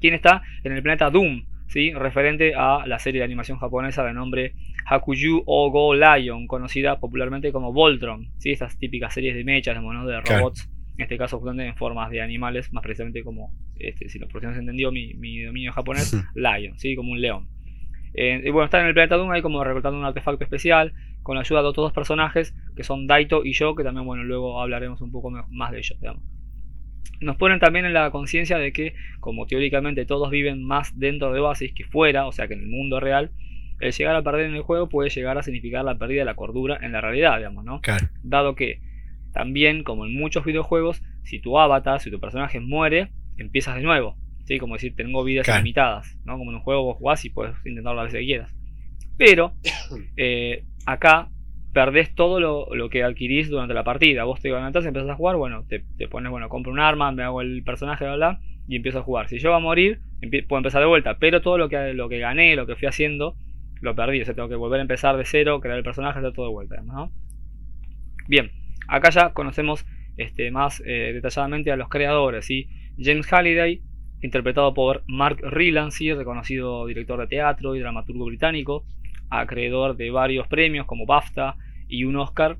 [0.01, 1.45] ¿Quién está en el planeta Doom?
[1.67, 1.93] ¿sí?
[1.93, 4.55] Referente a la serie de animación japonesa de nombre
[4.89, 8.51] Hakuyu o Go Lion, conocida popularmente como Voltron, ¿sí?
[8.51, 10.39] Estas típicas series de mechas, de monos de Claro.
[10.39, 14.27] robots, en este caso justamente en formas de animales, más precisamente como, este, si lo
[14.27, 16.95] por si no se entendió mi, mi dominio japonés, Lion, ¿sí?
[16.95, 17.47] Como un león.
[18.13, 21.35] Eh, y bueno, están en el planeta Doom ahí como recortando un artefacto especial con
[21.35, 24.61] la ayuda de otros dos personajes que son Daito y yo, que también, bueno, luego
[24.61, 26.23] hablaremos un poco más de ellos, digamos.
[27.21, 31.39] Nos ponen también en la conciencia de que, como teóricamente todos viven más dentro de
[31.39, 33.31] Oasis que fuera, o sea que en el mundo real,
[33.79, 36.35] el llegar a perder en el juego puede llegar a significar la pérdida de la
[36.35, 37.81] cordura en la realidad, digamos, ¿no?
[37.81, 38.81] Claro, Dado que,
[39.33, 44.17] también, como en muchos videojuegos, si tu avatar, si tu personaje muere, empiezas de nuevo.
[44.45, 44.57] ¿sí?
[44.57, 45.59] Como decir, tengo vidas Claro.
[45.59, 46.17] ilimitadas.
[46.25, 46.37] ¿no?
[46.37, 48.55] Como en un juego vos jugás y puedes intentarlo las veces que quieras.
[49.17, 49.53] Pero,
[50.17, 51.29] eh, acá
[51.73, 54.23] perdés todo lo, lo que adquirís durante la partida.
[54.23, 57.23] Vos te levantás, empezás a jugar, bueno, te, te pones, bueno, compro un arma, me
[57.23, 59.29] hago el personaje, bla, bla, y empiezo a jugar.
[59.29, 59.99] Si yo va a morir,
[60.47, 61.17] puedo empezar de vuelta.
[61.19, 63.35] Pero todo lo que, lo que gané, lo que fui haciendo,
[63.81, 64.21] lo perdí.
[64.21, 66.51] O sea, tengo que volver a empezar de cero, crear el personaje, hacer todo de
[66.51, 67.11] vuelta, ¿no?
[68.27, 68.51] Bien,
[68.87, 69.85] acá ya conocemos
[70.17, 72.67] este, más eh, detalladamente a los creadores, ¿sí?
[72.97, 73.81] James Halliday,
[74.21, 76.13] interpretado por Mark Rylance, ¿sí?
[76.13, 78.85] reconocido director de teatro y dramaturgo británico,
[79.29, 81.55] acreedor de varios premios como BAFTA
[81.87, 82.57] y un Oscar,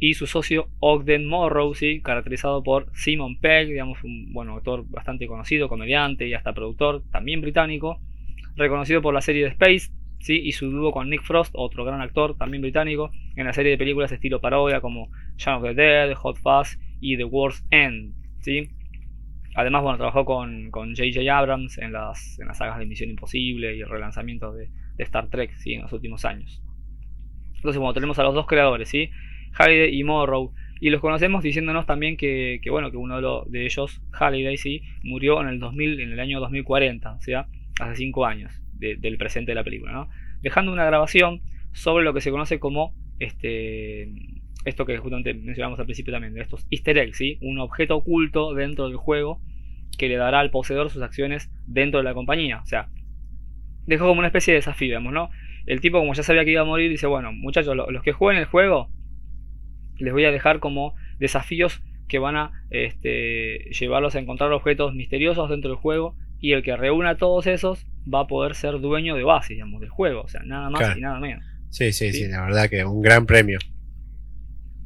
[0.00, 2.00] y su socio Ogden Morrow, ¿sí?
[2.02, 7.40] caracterizado por Simon Pegg, digamos un bueno, actor bastante conocido, comediante y hasta productor, también
[7.40, 8.00] británico,
[8.56, 10.40] reconocido por la serie de Space, ¿sí?
[10.42, 13.78] y su dúo con Nick Frost, otro gran actor, también británico, en la serie de
[13.78, 18.14] películas estilo parodia como Shaun of the Dead, Hot Fuzz y The World's End.
[18.40, 18.68] ¿sí?
[19.54, 21.36] Además, bueno, trabajó con con J.J.
[21.36, 25.28] Abrams en las, en las sagas de Misión Imposible y el relanzamiento de, de Star
[25.28, 25.74] Trek ¿sí?
[25.74, 26.62] en los últimos años.
[27.56, 29.10] Entonces, bueno, tenemos a los dos creadores, ¿sí?
[29.52, 30.52] Halliday y Morrow.
[30.80, 34.82] Y los conocemos diciéndonos también que, que, bueno, que uno de, de ellos, Halliday, sí,
[35.02, 37.48] murió en el 2000, en el año 2040, o sea,
[37.80, 40.08] hace 5 años de- del presente de la película, ¿no?
[40.42, 44.08] Dejando una grabación sobre lo que se conoce como este
[44.64, 47.38] esto que justamente mencionamos al principio también, de estos easter eggs, ¿sí?
[47.40, 49.40] Un objeto oculto dentro del juego
[49.96, 52.60] que le dará al poseedor sus acciones dentro de la compañía.
[52.62, 52.88] O sea,
[53.86, 55.30] dejó como una especie de desafío, ¿no?
[55.66, 58.12] El tipo, como ya sabía que iba a morir, dice, bueno, muchachos, lo- los que
[58.12, 58.90] jueguen el juego,
[59.98, 65.50] les voy a dejar como desafíos que van a este, llevarlos a encontrar objetos misteriosos
[65.50, 69.24] dentro del juego y el que reúna todos esos va a poder ser dueño de
[69.24, 70.98] base, digamos, del juego, o sea, nada más Claro.
[70.98, 71.44] y nada menos.
[71.70, 72.28] sí, sí, sí, Sí.
[72.28, 73.58] la verdad que un gran premio.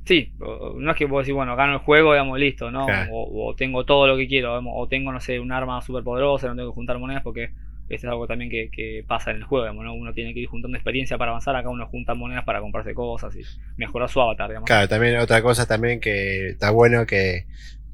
[0.05, 0.33] Sí,
[0.79, 2.87] no es que vos decís, bueno, gano el juego, digamos, listo, ¿no?
[2.87, 3.13] Claro.
[3.13, 6.03] O, o tengo todo lo que quiero, digamos, o tengo, no sé, un arma súper
[6.03, 7.51] poderosa, no tengo que juntar monedas porque
[7.89, 9.95] esto es algo también que, que pasa en el juego, digamos, ¿no?
[9.95, 13.37] Uno tiene que ir juntando experiencia para avanzar, acá uno junta monedas para comprarse cosas
[13.37, 13.43] y
[13.77, 14.67] mejorar su avatar, digamos.
[14.67, 17.47] Claro, también otra cosa también que está bueno que,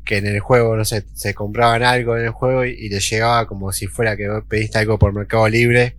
[0.08, 2.98] que en el juego, no sé, se compraban algo en el juego y, y te
[2.98, 5.96] llegaba como si fuera que vos pediste algo por Mercado Libre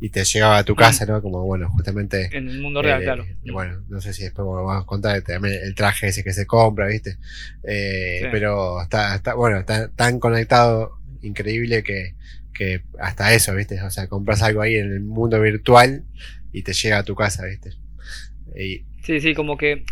[0.00, 1.22] y te llegaba a tu casa, ¿no?
[1.22, 2.28] Como, bueno, justamente...
[2.32, 3.24] En el mundo real, eh, claro.
[3.52, 6.44] Bueno, no sé si después lo vamos a contar también el traje ese que se
[6.44, 7.18] compra, ¿viste?
[7.62, 8.26] Eh, Sí.
[8.32, 12.16] Pero está, está, bueno, está tan conectado, increíble que,
[12.52, 13.80] que hasta eso, ¿viste?
[13.80, 16.02] O sea, compras algo ahí en el mundo virtual
[16.52, 17.70] y te llega a tu casa, ¿viste?
[18.58, 19.84] Y, Sí, sí, como que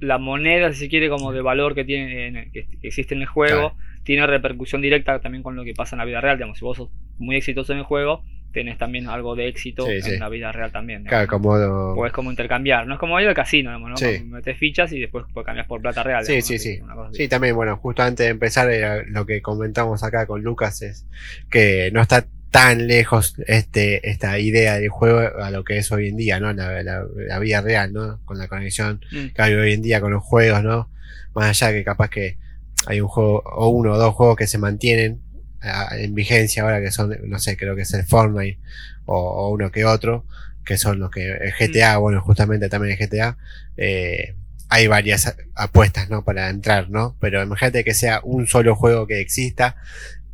[0.00, 3.74] la moneda, si se quiere, como de valor que tiene que, existe en el juego,
[4.02, 6.36] tiene repercusión directa también con lo que pasa en la vida real.
[6.36, 10.18] Digamos, si vos sos muy exitoso en el juego, tenés también algo de éxito en
[10.18, 11.04] la vida real también.
[11.04, 11.94] Claro, como...
[11.94, 12.86] Podés como intercambiar.
[12.86, 13.94] No es como ir al casino, ¿no?
[14.24, 16.24] Metes fichas y después cambias por plata real.
[16.24, 16.80] Sí, sí, sí.
[17.12, 18.68] Sí, también, bueno, justo antes de empezar,
[19.08, 21.06] lo que comentamos acá con Lucas es
[21.50, 26.08] que no está tan lejos este, esta idea del juego a lo que es hoy
[26.08, 26.52] en día, ¿no?
[26.52, 28.20] La, la, vida real, ¿no?
[28.24, 29.34] Con la conexión mm.
[29.34, 30.90] que hay hoy en día con los juegos, ¿no?
[31.34, 32.38] Más allá que capaz que
[32.86, 35.20] hay un juego o uno o dos juegos que se mantienen
[35.60, 38.58] en vigencia ahora que son, no sé, creo que es el Fortnite
[39.04, 40.24] o, uno que otro,
[40.64, 42.00] que son los que el GTA, mm.
[42.00, 43.36] bueno, justamente también el GTA,
[43.76, 44.34] eh,
[44.70, 46.24] hay varias apuestas, ¿no?
[46.24, 47.16] Para entrar, ¿no?
[47.20, 49.76] Pero imagínate que sea un solo juego que exista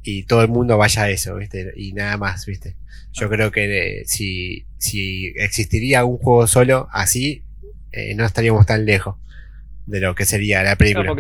[0.04, 1.72] y todo el mundo vaya a eso, ¿viste?
[1.76, 2.76] Y nada más, ¿viste?
[3.12, 7.42] Yo creo que eh, si, si existiría un juego solo así,
[7.90, 9.16] eh, no estaríamos tan lejos
[9.86, 11.14] de lo que sería la película.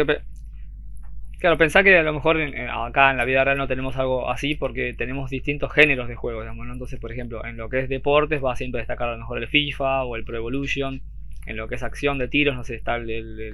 [1.38, 2.38] Claro, pensá que a lo mejor
[2.70, 6.44] acá en la vida real no tenemos algo así porque tenemos distintos géneros de juegos,
[6.44, 6.72] digamos, ¿no?
[6.72, 9.38] Entonces, por ejemplo, en lo que es deportes va siempre a destacar a lo mejor
[9.38, 11.02] el FIFA o el Pro Evolution.
[11.46, 13.52] En lo que es acción de tiros, no sé, está el,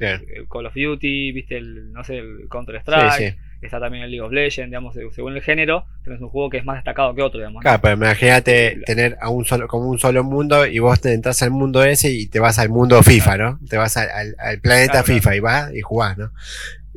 [0.48, 3.36] Call of Duty, viste, el, no sé, el Counter Strike.
[3.60, 6.64] Está también el League of Legends, digamos, según el género, tenés un juego que es
[6.64, 7.62] más destacado que otro, digamos.
[7.62, 11.42] Claro, pero imagínate tener a un solo, como un solo mundo y vos te entras
[11.42, 13.60] al mundo ese y te vas al mundo FIFA, ¿no?
[13.68, 16.30] Te vas al, planeta FIFA y vas y jugás, ¿no?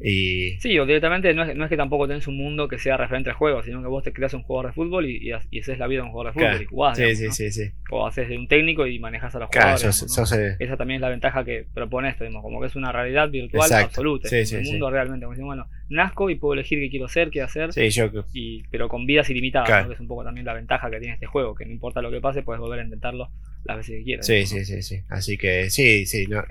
[0.06, 0.58] Y...
[0.60, 3.30] Sí, o directamente no es, no es, que tampoco tenés un mundo que sea referente
[3.30, 5.88] al juego, sino que vos te creas un jugador de fútbol y, y, haces la
[5.88, 6.98] vida de un jugador de fútbol y jugás.
[6.98, 10.58] Sí, sí, sí, sí, O haces de un técnico y manejas a los jugadores.
[10.60, 14.28] Esa también es la ventaja que propone esto, como que es una realidad virtual absoluta.
[14.36, 15.26] es un mundo realmente.
[15.26, 18.10] Como bueno, nazco y puedo elegir qué quiero ser, qué hacer, yo...
[18.34, 21.26] y, pero con vidas ilimitadas, que es un poco también la ventaja que tiene este
[21.26, 23.30] juego, que no importa lo que pase, puedes volver a intentarlo
[23.64, 24.26] las veces que quieras.
[24.26, 25.02] Sí, sí, sí, sí.
[25.10, 26.44] Así que sí, sí, no,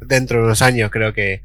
[0.00, 1.42] dentro de unos años creo que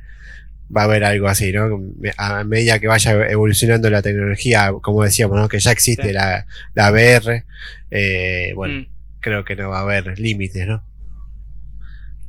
[0.75, 1.81] va a haber algo así, ¿no?
[2.17, 5.49] A medida que vaya evolucionando la tecnología, como decíamos, ¿no?
[5.49, 7.43] Que ya existe la, la VR,
[7.89, 8.85] eh, bueno, mm.
[9.19, 10.83] creo que no va a haber límites, ¿no?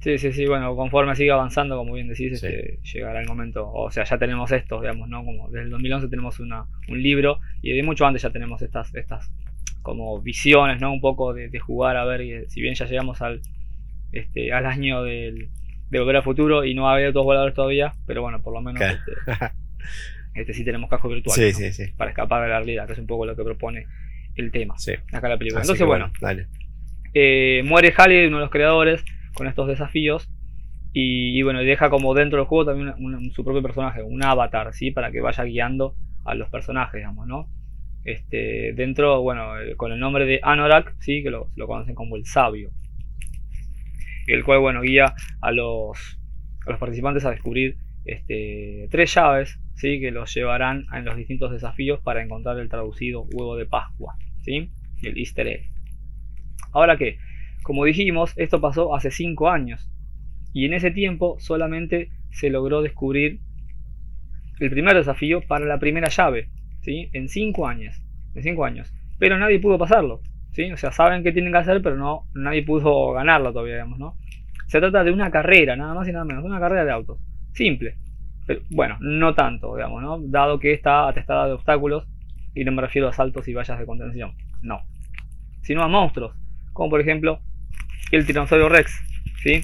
[0.02, 3.88] Sí, sí, sí, bueno, conforme siga avanzando, como bien decís, este, llegará el momento, o
[3.92, 5.24] sea, ya tenemos esto, digamos, ¿no?
[5.24, 8.92] Como desde el 2011 tenemos una, un libro y de mucho antes ya tenemos estas,
[8.96, 9.30] estas
[9.80, 10.92] como visiones, ¿no?
[10.92, 13.42] Un poco de, de jugar a ver, si bien ya llegamos al,
[14.10, 15.50] este, al año del
[15.88, 18.82] de Volver al Futuro y no ha habido voladores todavía, pero bueno, por lo menos
[18.82, 19.12] este,
[20.34, 21.38] este, sí tenemos casco virtual
[21.96, 23.86] para escapar de la realidad, que es un poco lo que propone
[24.34, 24.74] el tema
[25.12, 25.60] acá la película.
[25.60, 26.10] Entonces, bueno,
[27.14, 29.04] eh, muere Halley, uno de los creadores,
[29.34, 30.30] con estos desafíos.
[30.94, 34.90] Y, bueno, deja como dentro del juego también su propio personaje, un avatar, ¿sí?
[34.90, 37.48] Para que vaya guiando a los personajes, digamos, ¿no?
[38.04, 41.22] Este, dentro, bueno, con el nombre de Anorak, ¿sí?
[41.22, 42.70] Que lo, lo conocen como el sabio
[44.26, 46.18] el cual bueno, guía a los,
[46.66, 50.00] a los participantes a descubrir este, tres llaves ¿sí?
[50.00, 54.70] que los llevarán en los distintos desafíos para encontrar el traducido huevo de Pascua, ¿sí?
[55.02, 55.70] el easter egg.
[56.72, 57.18] Ahora que,
[57.62, 59.90] como dijimos, esto pasó hace 5 años
[60.52, 63.40] y en ese tiempo solamente se logró descubrir
[64.60, 66.50] el primer desafío para la primera llave,
[66.82, 67.08] ¿sí?
[67.12, 68.02] en 5 años,
[68.34, 70.20] en 5 años, pero nadie pudo pasarlo.
[70.52, 70.70] ¿sí?
[70.72, 74.16] O sea, saben qué tienen que hacer, pero no, nadie pudo ganarlo todavía, ¿no?
[74.66, 77.18] Se trata de una carrera, nada más y nada menos, una carrera de autos.
[77.52, 77.96] Simple.
[78.46, 80.18] Pero, bueno, no tanto, digamos, ¿no?
[80.20, 82.06] Dado que está atestada de obstáculos,
[82.54, 84.80] y no me refiero a saltos y vallas de contención, no.
[85.62, 86.34] Sino a monstruos,
[86.72, 87.40] como por ejemplo
[88.16, 88.92] el tiranosaurio Rex,
[89.42, 89.62] ¿sí?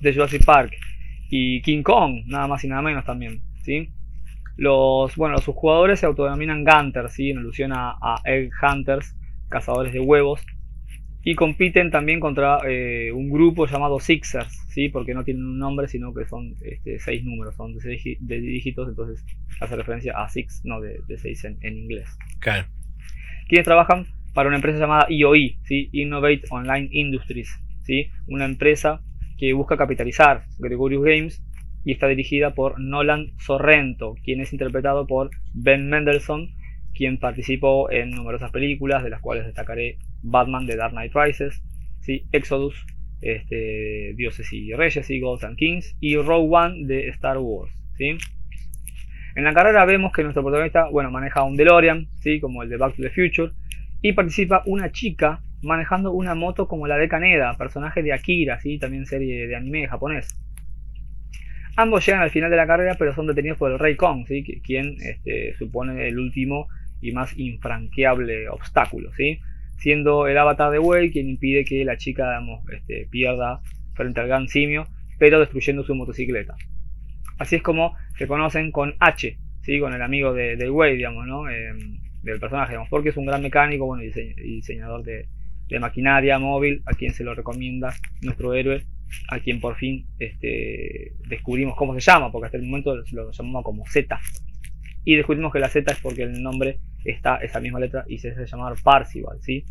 [0.00, 0.72] De Jurassic Park.
[1.30, 3.90] Y King Kong, nada más y nada menos también, ¿sí?
[4.56, 7.30] Los, bueno, sus jugadores se autodenominan Gunters, ¿sí?
[7.30, 9.16] En alusión a, a Egg Hunters,
[9.48, 10.44] cazadores de huevos,
[11.24, 14.88] y compiten también contra eh, un grupo llamado Sixers, ¿sí?
[14.88, 18.40] porque no tienen un nombre, sino que son este, seis números, son de seis de
[18.40, 19.24] dígitos, entonces
[19.60, 22.08] hace referencia a Six, no de, seis en, inglés.
[22.40, 22.66] Claro.
[23.48, 25.88] Quienes trabajan para una empresa llamada IOI, e ¿sí?
[25.92, 27.50] Innovate Online Industries,
[27.84, 28.08] ¿sí?
[28.26, 29.00] una empresa
[29.38, 31.44] que busca capitalizar Gregorius Games
[31.84, 36.48] y está dirigida por Nolan Sorrento, quien es interpretado por Ben Mendelssohn
[36.94, 41.62] quien participó en numerosas películas, de las cuales destacaré Batman de Dark Knight Rises,
[42.00, 42.26] ¿sí?
[42.32, 42.86] Exodus,
[43.20, 47.72] este, Dioses y Reyes, y Gods and Kings, y Rogue One de Star Wars.
[47.96, 48.16] ¿sí?
[49.34, 52.40] En la carrera vemos que nuestro protagonista bueno, maneja un DeLorean, ¿sí?
[52.40, 53.52] como el de Back to the Future,
[54.02, 58.78] y participa una chica manejando una moto como la de Kaneda, personaje de Akira, ¿sí?
[58.78, 60.28] también serie de anime japonés.
[61.76, 64.42] Ambos llegan al final de la carrera, pero son detenidos por el Rey Kong, ¿sí?
[64.62, 66.68] quien este, supone el último
[67.00, 69.40] y más infranqueable obstáculo, ¿sí?
[69.78, 72.40] siendo el avatar de Wei quien impide que la chica
[72.72, 73.60] este, pierda
[73.94, 74.86] frente al gran simio,
[75.18, 76.56] pero destruyendo su motocicleta.
[77.38, 79.80] Así es como se conocen con H, ¿sí?
[79.80, 81.48] con el amigo de, de Wade, digamos, ¿no?
[81.48, 85.28] Em, del personaje, digamos, porque es un gran mecánico bueno, diseñador de,
[85.80, 88.84] maquinaria móvil, a quien se lo recomienda nuestro héroe,
[89.30, 93.64] a quien por fin este, descubrimos cómo se llama, porque hasta el momento lo llamamos
[93.64, 94.20] como Z.
[95.04, 98.32] Y descubrimos que la Z es porque el nombre está esa misma letra y se
[98.32, 99.64] hace llamar Parcival, ¿sí?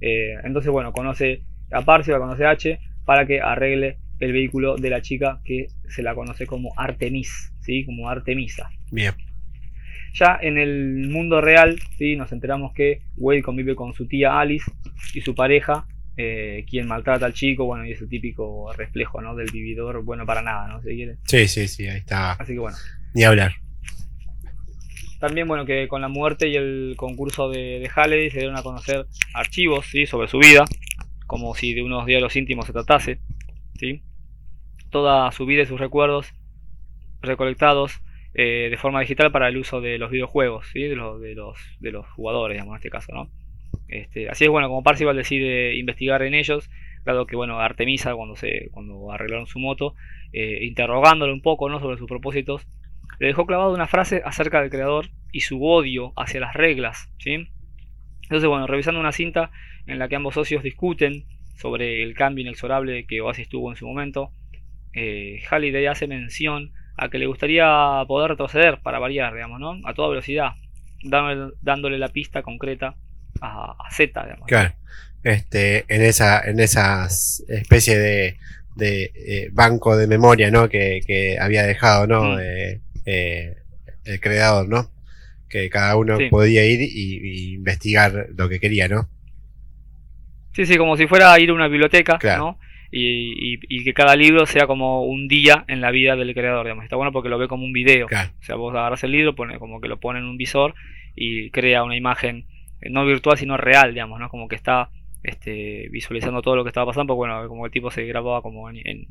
[0.00, 4.90] Eh, entonces, bueno, conoce a Parcival, conoce a H para que arregle el vehículo de
[4.90, 7.84] la chica que se la conoce como Artemis, ¿sí?
[7.84, 8.70] Como Artemisa.
[8.90, 9.12] Bien.
[10.18, 12.16] Ya en el mundo real, ¿sí?
[12.16, 14.70] nos enteramos que Wade convive con su tía Alice
[15.12, 19.34] y su pareja, eh, quien maltrata al chico, bueno, y es el típico reflejo ¿no?
[19.34, 20.80] del vividor, bueno para nada, ¿no?
[20.80, 21.18] quiere.
[21.24, 22.32] Sí, sí, sí, ahí está.
[22.32, 22.78] Así que bueno.
[23.14, 23.52] Ni hablar.
[25.20, 28.62] También, bueno, que con la muerte y el concurso de, de Halliday se dieron a
[28.62, 30.06] conocer archivos ¿sí?
[30.06, 30.64] sobre su vida,
[31.26, 33.20] como si de unos diarios íntimos se tratase.
[33.78, 34.02] ¿sí?
[34.90, 36.32] Toda su vida y sus recuerdos
[37.20, 38.00] recolectados
[38.38, 41.90] eh, de forma digital para el uso de los videojuegos, de, los, de, los, de
[41.90, 43.30] los jugadores, digamos, en este caso, ¿no?
[43.88, 46.68] Este, así es, bueno, como Parcival decide investigar en ellos,
[47.06, 49.94] dado que, bueno, Artemisa, cuando, se, cuando arreglaron su moto,
[50.34, 51.80] eh, interrogándole un poco, ¿no?
[51.80, 52.68] Sobre sus propósitos,
[53.20, 57.48] le dejó clavado una frase acerca del creador y su odio hacia las reglas, ¿sí?
[58.24, 59.50] Entonces, bueno, revisando una cinta
[59.86, 63.86] en la que ambos socios discuten sobre el cambio inexorable que Oasis tuvo en su
[63.86, 64.32] momento,
[64.92, 69.78] eh, Halliday hace mención a que le gustaría poder retroceder para variar, digamos, ¿no?
[69.84, 70.52] A toda velocidad,
[71.02, 72.94] dándole, la pista concreta
[73.40, 74.46] a, Z, digamos.
[74.46, 74.74] Claro.
[75.22, 78.38] Este, en esa, en esas especie de,
[78.76, 80.68] de eh, banco de memoria, ¿no?
[80.68, 82.34] Que, había dejado, ¿no?
[82.34, 82.38] Mm.
[82.40, 83.56] Eh, eh,
[84.04, 84.90] el creador, ¿no?
[85.48, 89.08] Que cada uno podía ir y, investigar lo que quería, ¿no?
[90.54, 92.58] Sí, sí, como si fuera a ir a una biblioteca, ¿no?
[92.90, 96.84] Y, que cada libro sea como un día en la vida del creador, digamos.
[96.84, 98.06] Está bueno porque lo ve como un video.
[98.06, 100.74] O sea, vos agarras el libro, pone, como que lo pone en un visor
[101.14, 102.46] y crea una imagen
[102.80, 104.28] eh, no virtual, sino real, digamos, ¿no?
[104.28, 104.90] Como que está
[105.22, 108.70] este, visualizando todo lo que estaba pasando, porque bueno, como el tipo se grababa como
[108.70, 109.06] en,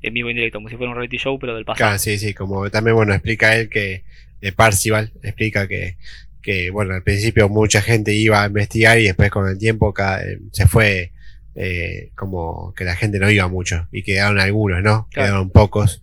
[0.00, 1.88] en, vivo en directo, como si fuera un reality show, pero del pasado.
[1.88, 4.02] Claro, sí, sí, como también, bueno, explica él que,
[4.40, 5.96] de Parcival, explica que,
[6.42, 10.38] que, bueno, al principio mucha gente iba a investigar y después con el tiempo eh,
[10.50, 11.12] se fue
[11.54, 15.08] eh, como que la gente no iba mucho y quedaron algunos, ¿no?
[15.10, 16.02] Quedaron pocos.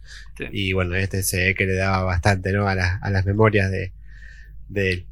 [0.52, 2.68] Y bueno, este se ve que le daba bastante, ¿no?
[2.68, 3.92] A, a las memorias de,
[4.70, 5.06] de, él.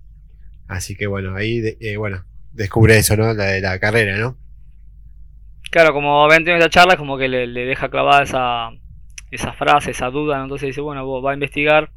[0.67, 2.23] Así que bueno, ahí, eh, bueno,
[2.53, 3.33] descubre eso, ¿no?
[3.33, 4.37] La de la carrera, ¿no?
[5.69, 8.69] Claro, como ven en esa charla, como que le, deja clavada esa,
[9.31, 11.91] esa frase, esa duda, entonces dice, bueno, va a investigar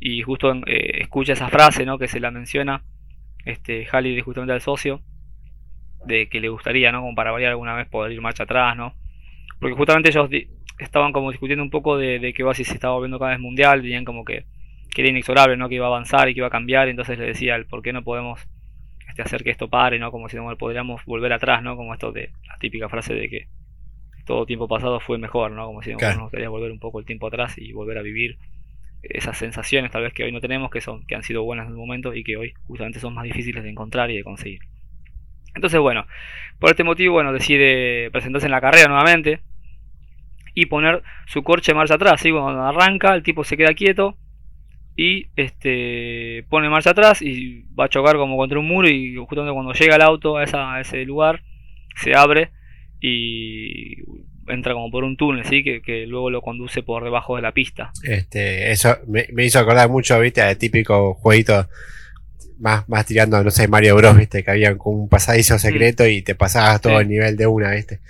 [0.00, 1.98] y justo eh, escucha esa frase, ¿no?
[1.98, 2.82] Que se la menciona
[3.44, 5.00] este Halliday justamente al socio
[6.06, 7.00] de que le gustaría, ¿no?
[7.00, 8.94] Como para variar alguna vez poder ir marcha atrás, ¿no?
[9.60, 10.28] Porque justamente ellos
[10.78, 14.04] estaban como discutiendo un poco de, que Oasis se estaba volviendo cada vez mundial, tenían
[14.04, 14.44] como que,
[14.92, 15.68] que era inexorable, ¿no?
[15.68, 18.02] Que iba a avanzar y que iba a cambiar, entonces le decía, ¿por qué no
[18.02, 18.46] podemos
[19.08, 20.10] este, hacer que esto pare, ¿no?
[20.10, 21.76] Como si no podríamos volver atrás, ¿no?
[21.76, 23.48] Como esto de la típica frase de que
[24.26, 25.66] todo tiempo pasado fue mejor, ¿no?
[25.66, 28.38] Como si nos gustaría volver un poco el tiempo atrás y volver a vivir
[29.02, 31.72] esas sensaciones tal vez que hoy no tenemos, que son que han sido buenas en
[31.72, 34.60] el momento y que hoy justamente son más difíciles de encontrar y de conseguir.
[35.54, 36.06] Entonces, bueno,
[36.58, 39.40] por este motivo, bueno, decide presentarse en la carrera nuevamente
[40.54, 42.20] y poner su corche marcha atrás.
[42.20, 42.30] ¿sí?
[42.30, 44.16] Cuando arranca, el tipo se queda quieto
[44.96, 49.52] y este pone marcha atrás y va a chocar como contra un muro y justamente
[49.52, 51.42] cuando llega el auto a, ese lugar
[51.96, 52.50] se abre
[53.00, 53.96] y
[54.46, 55.64] entra como por un túnel, ¿sí?
[55.64, 57.90] Que, luego lo conduce por debajo de la pista.
[58.04, 61.66] Este, eso me, me hizo acordar mucho, viste, de típico jueguito
[62.58, 66.22] más, más tirando, no sé, Mario Bros, viste, que había como un pasadizo secreto y
[66.22, 68.00] te pasabas todo el nivel de una, viste.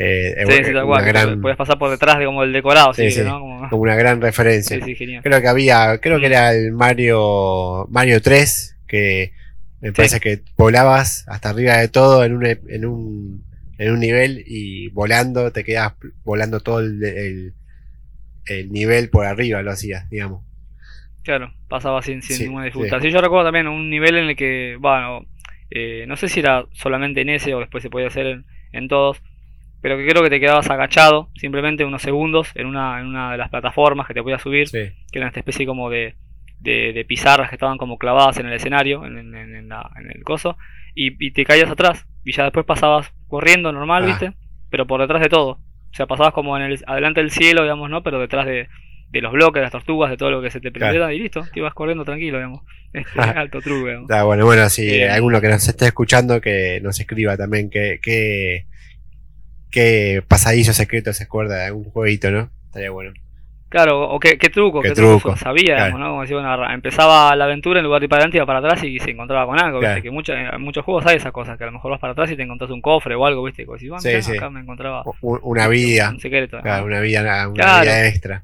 [0.00, 3.68] Eh, sí, sí, tal Puedes pasar por detrás de como el decorado, sí, como...
[3.72, 4.78] una gran referencia.
[5.22, 9.32] Creo que había, creo que era el Mario Mario 3, que
[9.80, 13.44] me parece que volabas hasta arriba de todo en un, en un,
[13.78, 17.54] en un nivel y volando, te quedas volando todo el,
[18.46, 20.47] el nivel por arriba, lo hacías, digamos.
[21.28, 23.02] Claro, pasaba sin, ninguna dificultad.
[23.02, 23.10] Sí.
[23.10, 25.26] yo recuerdo también un nivel en el que, bueno,
[25.68, 29.22] eh, no sé si era solamente en ese o después se podía hacer en, todos,
[29.82, 33.36] pero que creo que te quedabas agachado simplemente unos segundos en una, en una de
[33.36, 36.14] las plataformas que te podías subir, que era esta especie como de,
[36.60, 40.56] de, pizarras que estaban como clavadas en el escenario, en, en, el coso,
[40.94, 44.06] y, te caías atrás, y ya después pasabas corriendo normal, ah.
[44.06, 44.32] ¿viste?
[44.70, 45.58] Pero por detrás de todo.
[45.90, 48.02] O sea, pasabas como en el, adelante del cielo, digamos, ¿no?
[48.02, 48.68] Pero detrás de,
[49.10, 51.42] de los bloques, de las tortugas, de todo lo que se te perdiera y listo,
[51.52, 52.62] te ibas corriendo tranquilo, digamos.
[52.90, 54.08] Este, alto truco, digamos.
[54.24, 58.64] bueno, bueno, si eh, alguno que nos esté escuchando que nos escriba también que, que,
[59.70, 62.50] qué pasadizo secreto se acuerda de algún jueguito, ¿no?
[62.64, 63.12] Estaría bueno.
[63.68, 65.98] Claro, o qué, truco, qué, truco, sabía, ¿no?
[65.98, 68.98] Como bueno, empezaba la aventura en lugar de ir para adelante, iba para atrás y
[68.98, 70.00] se encontraba con algo, ¿viste?
[70.00, 72.30] Que muchos, en muchos juegos hay esas cosas, que a lo mejor vas para atrás
[72.30, 73.66] y te encontrás un cofre o algo, ¿viste?
[73.66, 76.62] Como bueno, sí, acá me encontraba una vida, un secreto.
[76.62, 78.42] Claro, una vida, una, vida extra.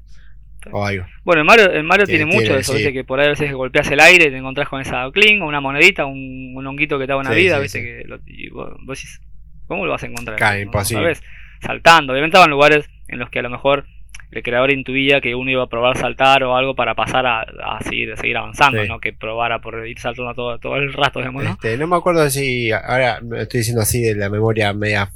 [0.71, 1.05] O algo.
[1.23, 2.93] Bueno, el Mario, el Mario tiene, mucho de eso, ¿viste?
[2.93, 5.47] Que por ahí a veces golpeas el aire y te encontrás con esa cling o
[5.47, 7.81] una monedita, un, un honguito que te da una vida, ¿viste?
[7.81, 9.21] Que lo, y vos, decís,
[9.67, 10.37] ¿cómo lo vas a encontrar?
[10.37, 11.13] Claro, imposible.
[11.61, 13.85] Saltando, obviamente estaban lugares en los que a lo mejor
[14.31, 17.45] el creador intuía que uno iba a probar saltar o algo para pasar a,
[17.81, 21.51] seguir, seguir avanzando, no que probara por ir saltando todo, todo el rato, digamos, ¿no?
[21.51, 25.11] Este, no me acuerdo si, ahora estoy diciendo así de la memoria media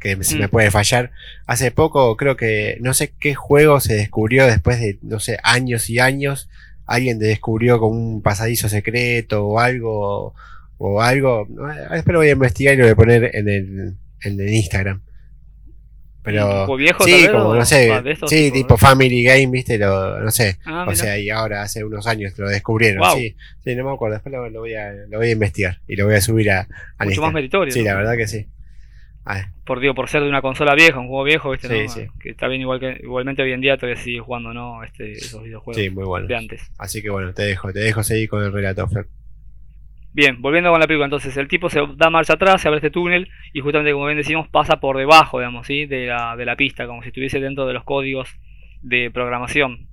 [0.00, 0.50] que se me mm.
[0.50, 1.12] puede fallar.
[1.46, 5.88] Hace poco creo que no sé qué juego se descubrió después de, no sé, años
[5.90, 6.48] y años.
[6.86, 10.34] Alguien descubrió como un pasadizo secreto o algo,
[10.78, 11.46] o algo.
[11.92, 15.02] Espero voy a investigar y lo voy a poner en el, en el Instagram.
[16.22, 17.90] Pero viejo sí, como no sé,
[18.26, 20.58] sí, tipo Family Game, viste, lo, no sé.
[20.66, 23.02] Ah, o sea, y ahora hace unos años lo descubrieron.
[23.16, 24.16] Sí, sí, no me acuerdo.
[24.16, 27.04] Después lo, voy a, lo voy a investigar y lo voy a subir a, a
[27.04, 27.72] Mucho más meritorio.
[27.72, 28.46] Sí, la verdad que sí.
[29.64, 32.06] Por digo, por ser de una consola vieja, un juego viejo, viste, sí, sí.
[32.20, 34.82] que está bien igual que igualmente hoy en día todavía sigue jugando, ¿no?
[34.82, 36.26] Este, esos videojuegos sí, muy bueno.
[36.26, 36.72] de antes.
[36.78, 39.06] Así que bueno, te dejo, te dejo seguir con el relato, Fer.
[40.12, 42.90] Bien, volviendo con la película, entonces el tipo se da marcha atrás, se abre este
[42.90, 45.86] túnel y justamente como bien decimos pasa por debajo, digamos, ¿sí?
[45.86, 48.28] de, la, de la pista, como si estuviese dentro de los códigos
[48.82, 49.86] de programación.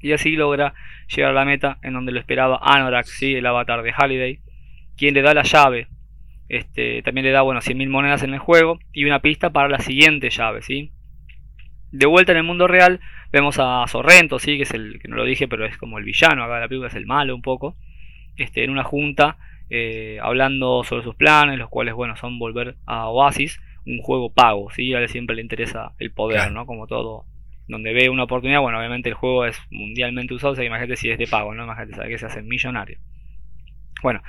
[0.00, 0.72] Y así logra
[1.14, 3.34] llegar a la meta en donde lo esperaba Anorak, ¿sí?
[3.34, 4.40] el avatar de Halliday,
[4.96, 5.88] quien le da la llave.
[6.48, 9.78] Este, también le da, bueno, 100.000 monedas en el juego y una pista para la
[9.78, 10.92] siguiente llave, ¿sí?
[11.90, 13.00] De vuelta en el mundo real,
[13.32, 14.56] vemos a Sorrento, ¿sí?
[14.56, 16.68] Que es el, que no lo dije, pero es como el villano acá de la
[16.68, 17.76] película, es el malo un poco
[18.36, 19.36] este, en una junta
[19.70, 24.70] eh, hablando sobre sus planes, los cuales bueno son volver a Oasis, un juego pago,
[24.70, 24.94] ¿sí?
[24.94, 26.66] a él siempre le interesa el poder, ¿no?
[26.66, 27.24] Como todo,
[27.68, 31.10] donde ve una oportunidad, bueno, obviamente el juego es mundialmente usado, o sea, imagínate si
[31.10, 31.64] es de pago, ¿no?
[31.64, 32.98] Imagínate, sabe que se hace millonario.
[34.04, 34.22] Bueno,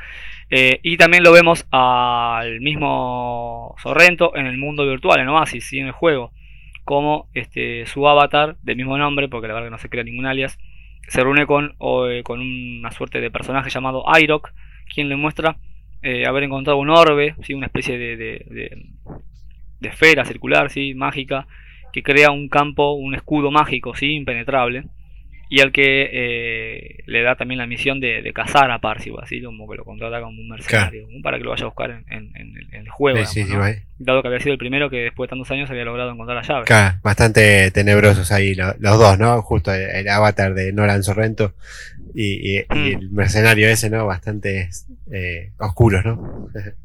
[0.50, 5.80] eh, y también lo vemos al mismo Sorrento en el mundo virtual, en Oasis, ¿sí?
[5.80, 6.32] en el juego,
[6.86, 10.28] como este, su avatar del mismo nombre, porque la verdad que no se crea ningún
[10.28, 10.58] alias,
[11.10, 11.76] se reúne con,
[12.10, 14.54] eh, con una suerte de personaje llamado Irok,
[14.94, 15.58] quien le muestra
[16.02, 17.54] eh, haber encontrado un orbe, ¿sí?
[17.54, 20.94] una especie de, de, esfera circular, ¿sí?
[20.94, 21.48] mágica,
[21.92, 24.14] que crea un campo, un escudo mágico, ¿sí?
[24.14, 24.86] impenetrable,
[25.50, 29.70] y al que eh, le da también la misión de, cazar a Parsival, así como
[29.70, 32.32] que lo contrata como un mercenario, para que lo vaya a buscar en,
[32.72, 33.20] el juego.
[33.98, 36.44] Dado que había sido el primero que después de tantos años había logrado encontrar la
[36.44, 36.66] llave.
[36.66, 39.42] Claro, bastante tenebrosos ahí los, dos, ¿no?
[39.42, 41.54] Justo el, avatar de Nolan Sorrento
[42.14, 42.74] y, mm.
[42.74, 44.06] el mercenario ese, ¿no?
[44.06, 44.70] Bastante
[45.12, 46.50] eh, oscuros, ¿no?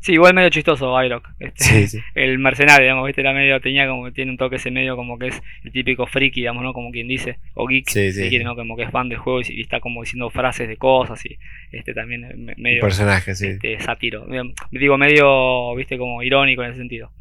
[0.00, 1.28] Sí, igual medio chistoso Byrock.
[1.38, 3.20] Este, El mercenario, digamos, ¿viste?
[3.20, 6.40] Era medio, tenía como tiene un toque ese medio como que es el típico friki,
[6.40, 6.72] digamos, ¿no?
[6.72, 8.56] Como quien dice, o geek, si quiere, ¿no?
[8.56, 11.38] Como que es fan del juego y, está como diciendo frases de cosas y
[11.70, 12.80] este también medio.
[12.80, 13.48] personaje, sí.
[13.48, 14.26] Este, sátiro.
[14.70, 17.12] Digo, medio, viste, como irónico en ese sentido.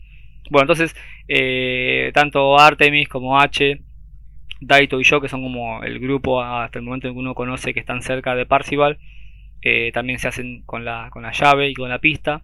[0.49, 0.95] Bueno, entonces,
[1.27, 3.81] eh, tanto Artemis como H,
[4.61, 7.73] Daito y yo, que son como el grupo hasta el momento en que uno conoce
[7.73, 8.99] que están cerca de Parcival,
[9.61, 12.41] eh, también se hacen con la, con la llave y con la pista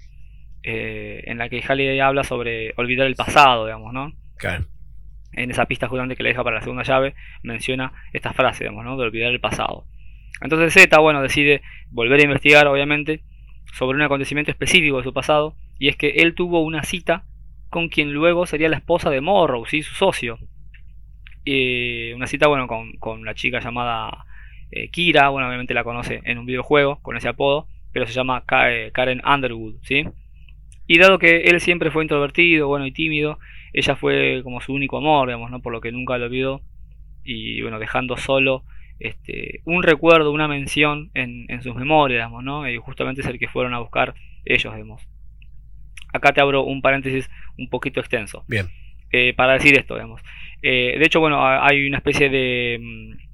[0.66, 4.14] eh, en la que Halliday habla sobre olvidar el pasado, digamos, ¿no?
[4.38, 4.66] Claro.
[5.34, 7.14] En esa pista justamente que le deja para la segunda llave,
[7.44, 8.98] menciona esta frase, digamos, ¿no?
[8.98, 9.86] De olvidar el pasado.
[10.42, 11.62] Entonces Z, bueno, decide
[11.92, 13.22] volver a investigar, obviamente,
[13.74, 17.26] sobre un acontecimiento específico de su pasado, y es que él tuvo una cita
[17.70, 19.84] con quien luego sería la esposa de Morrow, ¿sí?
[19.84, 20.40] su socio.
[22.16, 24.26] una cita, bueno, con, con la chica llamada
[24.72, 28.44] eh, Kira, bueno, obviamente la conoce en un videojuego con ese apodo, pero se llama
[28.68, 30.06] eh, Karen Underwood, ¿sí?
[30.88, 33.40] Y dado que él siempre fue introvertido, bueno y tímido,
[33.74, 35.62] ella fue como su único amor, digamos, ¿no?
[35.62, 36.62] Por lo que nunca lo olvidó.
[37.24, 38.64] Y bueno, dejando solo
[39.00, 42.70] este, un recuerdo, una mención en, sus memorias, digamos, ¿no?
[42.70, 44.14] Y justamente es el que fueron a buscar
[44.46, 45.08] ellos, digamos.
[46.14, 48.46] Acá te abro un paréntesis un poquito extenso.
[48.48, 48.68] Bien.
[49.12, 50.22] Eh, para decir esto, digamos.
[50.62, 53.25] Eh, de hecho, bueno, hay una especie de mm,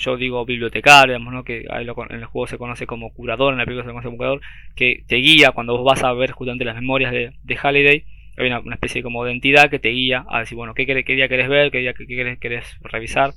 [0.00, 1.44] yo digo bibliotecario, digamos, ¿no?
[1.44, 4.40] que en el juego se conoce como curador, en la película se conoce como curador,
[4.76, 8.04] que te guía cuando vos vas a ver justamente las memorias de, de Halliday,
[8.36, 11.28] hay una, especie como de entidad que te guía a decir, bueno, qué, qué día
[11.28, 13.32] querés ver, qué día qué, querés, revisar.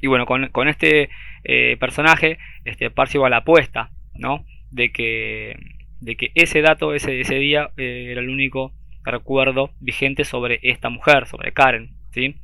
[0.00, 1.10] Y bueno, con, con este
[1.44, 4.46] eh, personaje, este Parcival apuesta, ¿no?
[4.70, 5.56] De que,
[6.00, 8.72] de que ese dato, ese, ese día, eh, era el único
[9.04, 12.36] recuerdo vigente sobre esta mujer, sobre Karen, ¿sí?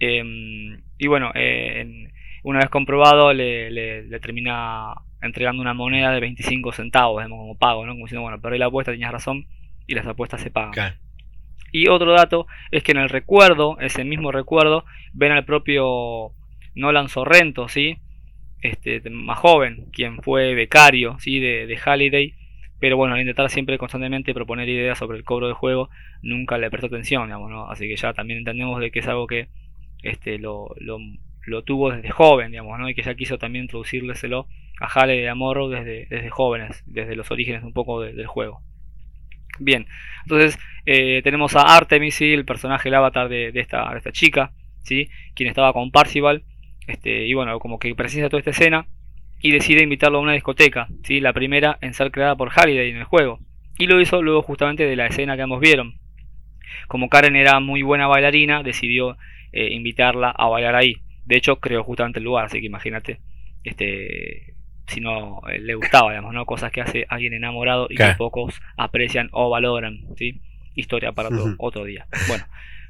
[0.00, 2.08] Em, y bueno, eh,
[2.42, 7.92] una vez comprobado, le, termina entregando una moneda de 25 centavos, como pago, ¿no?
[7.92, 9.46] Como diciendo, bueno, perdí la apuesta, tenías razón,
[9.86, 10.98] y las apuestas se pagan.
[11.72, 16.32] Y otro dato es que en el recuerdo, ese mismo recuerdo, ven al propio
[16.74, 17.98] Nolan Sorrento, ¿sí?
[18.60, 21.38] Este, más joven, quien fue becario ¿sí?
[21.38, 22.34] de, de Halliday,
[22.78, 25.90] pero bueno, al intentar siempre constantemente proponer ideas sobre el cobro de juego,
[26.22, 27.70] nunca le prestó atención, digamos, ¿no?
[27.70, 29.48] Así que ya también entendemos de que es algo que
[30.04, 32.88] este, lo, lo, tuvo desde joven, digamos, ¿no?
[32.88, 34.46] Y que ya quiso también introducirleselo
[34.80, 38.62] a Hale de Amorro desde, desde jóvenes, desde los orígenes un poco del juego.
[39.58, 39.86] Bien,
[40.24, 44.52] entonces eh, tenemos a Artemis, el personaje, el avatar de, esta, esta chica,
[44.82, 45.08] ¿sí?
[45.34, 46.44] quien estaba con Parcival,
[46.86, 48.86] este, y bueno, como que precisa toda esta escena
[49.40, 51.20] y decide invitarlo a una discoteca, ¿sí?
[51.20, 53.38] la primera en ser creada por Halliday en el juego.
[53.78, 55.94] Y lo hizo luego justamente de la escena que ambos vieron.
[56.88, 59.16] Como Karen era muy buena bailarina, decidió
[59.54, 60.96] eh, invitarla a bailar ahí.
[61.24, 63.20] De hecho, creó justamente el lugar, así que imagínate,
[63.62, 64.54] este,
[64.88, 66.44] si no eh, le gustaba, digamos, ¿no?
[66.44, 70.42] Cosas que hace alguien enamorado y que pocos aprecian o valoran, ¿sí?
[70.74, 71.28] Historia para
[71.58, 72.06] otro, día.
[72.26, 72.44] Bueno,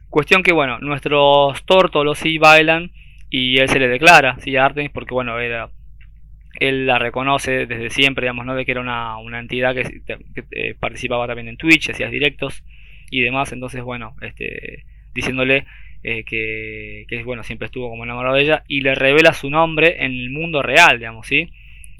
[0.08, 2.92] cuestión que, bueno, nuestros tórtolos sí bailan
[3.28, 4.56] y él se le declara, ¿sí?
[4.56, 5.68] A Artemis porque, bueno, era
[6.60, 8.54] él la reconoce desde siempre, digamos, ¿no?
[8.54, 10.00] De que era una, una entidad que,
[10.52, 12.64] eh, participaba también en Twitch, hacía directos
[13.10, 15.66] y demás, entonces, bueno, este, diciéndole
[16.06, 20.04] eh, que, que, bueno, siempre estuvo como enamorado de ella, y le revela su nombre
[20.04, 21.48] en el mundo real, digamos, ¿sí?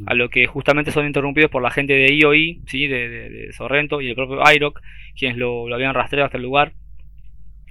[0.04, 2.86] A lo que justamente son interrumpidos por la gente de IOI, ¿sí?
[2.86, 4.82] De, Sorrento y el propio Iroc,
[5.16, 6.74] quienes lo, habían rastreado hasta el lugar,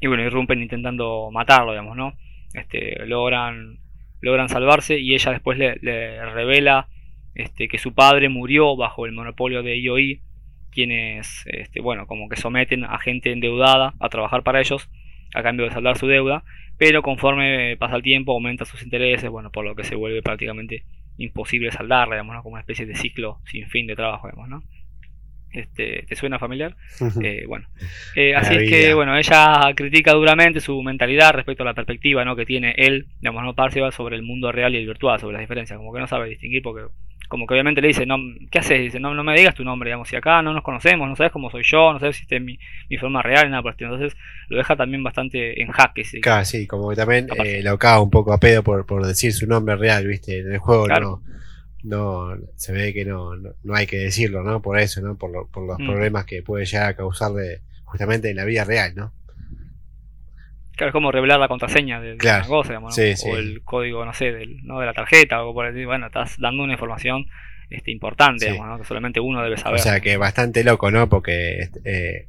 [0.02, 2.16] y bueno, irrumpen intentando matarlo, digamos, ¿no?
[2.56, 3.78] Este, logran,
[4.20, 6.88] logran salvarse y ella después le, revela
[7.36, 10.22] este, que su padre murió bajo el monopolio de IOI,
[10.72, 14.90] quienes, este, bueno, como que someten a gente endeudada a trabajar para ellos
[15.34, 16.44] a cambio de saldar su deuda,
[16.78, 20.84] pero conforme pasa el tiempo aumenta sus intereses, bueno, por lo que se vuelve prácticamente
[21.18, 24.64] imposible saldarla, digamos, como una especie de ciclo sin fin de trabajo, digamos, ¿no?
[25.54, 26.76] Este, ¿Te suena familiar?
[27.22, 27.68] Eh, bueno,
[28.16, 32.36] eh, así es que bueno, ella critica duramente su mentalidad respecto a la perspectiva ¿no?
[32.36, 35.42] que tiene él, digamos, no Parcival, sobre el mundo real y el virtual, sobre las
[35.42, 36.92] diferencias, como que no sabe distinguir porque
[37.34, 38.18] como que obviamente le dice, no,
[38.52, 38.80] ¿qué haces?
[38.80, 41.32] Dice, no, no me digas tu nombre, digamos, si acá no nos conocemos, no sabes
[41.32, 42.60] cómo soy yo, no sabes si esta es mi,
[43.00, 44.16] forma real, nada por Entonces
[44.50, 46.04] lo deja también bastante en jaque.
[46.04, 46.22] ¿sí?
[46.22, 49.34] Claro, sí, como que también eh, lo caga un poco a pedo por, por decir
[49.34, 50.42] su nombre real, ¿viste?
[50.42, 51.24] En el juego no,
[51.82, 54.62] no, se ve que no, no, hay que decirlo, ¿no?
[54.62, 55.18] Por eso, ¿no?
[55.18, 55.88] Por, lo, por los mm.
[55.88, 59.12] problemas que puede llegar a causarle justamente en la vida real, ¿no?
[60.76, 64.32] Claro, es como revelar la contraseña de, una cosa, digamos, o el código, no sé,
[64.32, 64.80] del, ¿no?
[64.80, 67.28] de la tarjeta, o por decir, bueno, estás dando una información
[67.70, 69.80] este, importante, digamos, que solamente uno debe saber.
[69.80, 71.10] O sea, que bastante loco, ¿no?
[71.10, 72.28] Porque eh,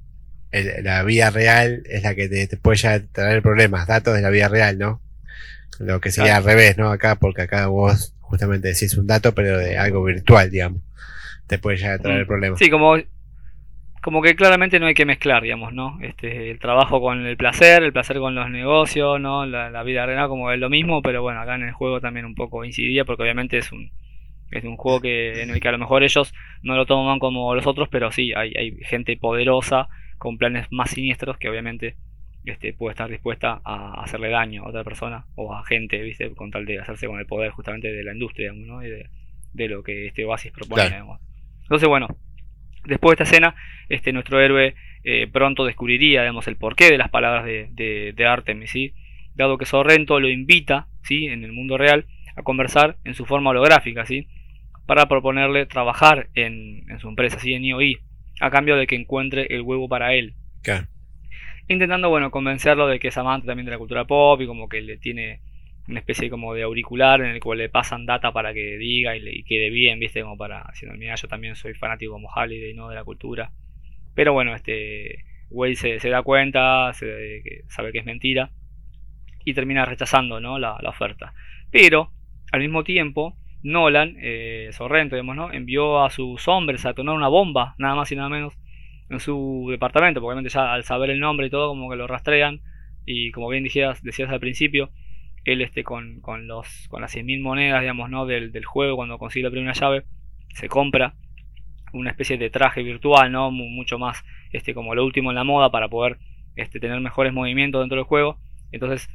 [0.83, 4.49] la vida real es la que te, puede ya traer problemas, datos de la vida
[4.49, 5.01] real, ¿no?
[5.81, 6.91] Lo que sería al revés, ¿no?
[6.91, 10.83] Acá, porque acá vos justamente decís un dato, pero de algo virtual, digamos.
[11.47, 12.29] Te puede ya traer mm.
[12.29, 12.59] problemas.
[12.59, 12.97] Sí, como
[14.05, 15.99] como que claramente no hay que mezclar, digamos, ¿no?
[16.03, 19.47] Este, el trabajo con el placer, el placer con los negocios, ¿no?
[19.47, 22.35] La, vida real como es lo mismo, pero bueno, acá en el juego también un
[22.35, 23.93] poco incidía porque obviamente es un
[24.51, 27.55] es un juego que en el que a lo mejor ellos no lo toman como
[27.55, 29.89] los otros, pero sí, hay, hay gente poderosa
[30.19, 31.97] con planes más siniestros que obviamente
[32.45, 36.31] este, puede estar dispuesta a hacerle daño a otra persona o a gente, ¿viste?
[36.35, 38.85] Con tal de hacerse con el poder justamente de la industria, ¿no?
[38.85, 39.09] Y de,
[39.55, 41.03] de lo que este Oasis propone,
[41.63, 42.09] Entonces, bueno,
[42.85, 43.55] Después de esta escena,
[43.89, 44.75] este, nuestro héroe
[45.05, 48.95] eh, pronto descubriría digamos, el porqué de las palabras de, de, Artemis, ¿sí?
[49.35, 51.27] dado que Sorrento lo invita ¿sí?
[51.27, 52.07] en el mundo real
[52.37, 54.27] a conversar en su forma holográfica, ¿sí?
[54.87, 57.55] para proponerle trabajar en, su empresa, ¿sí?
[57.55, 57.99] en IOI,
[58.41, 60.35] a cambio de que encuentre el huevo para él.
[61.69, 64.83] Intentando bueno, convencerlo de que es amante también de la cultura pop y como que
[64.83, 65.41] le tiene
[65.89, 69.21] una especie como de auricular en el cual le pasan data para que diga y,
[69.21, 70.23] le, quede bien, ¿viste?
[70.23, 72.89] Como para, diciendo, mira, yo también soy fanático como Halliday, ¿no?
[72.89, 73.53] De la cultura.
[74.15, 78.51] Pero bueno, este Wade se, da cuenta, se, sabe que es mentira
[79.45, 80.59] y termina rechazando, ¿no?
[80.59, 81.35] La, oferta.
[81.71, 82.11] Pero,
[82.51, 85.53] al mismo tiempo, Nolan, eh, Sorrento, digamos, ¿no?
[85.53, 88.55] Envió a sus hombres a detonar una bomba, nada más y nada menos,
[89.11, 92.07] en su departamento, porque obviamente ya al saber el nombre y todo, como que lo
[92.07, 92.61] rastrean.
[93.05, 94.91] Y como bien decías, decías al principio,
[95.45, 98.27] él este, con, con, los, con las 100.000 monedas digamos, ¿no?
[98.27, 100.05] del, del juego, cuando consigue la primera llave,
[100.55, 101.15] se compra
[101.93, 103.51] una especie de traje virtual, ¿no?
[103.51, 106.19] mucho más este, como lo último en la moda para poder
[106.57, 108.39] este, tener mejores movimientos dentro del juego.
[108.73, 109.09] Entonces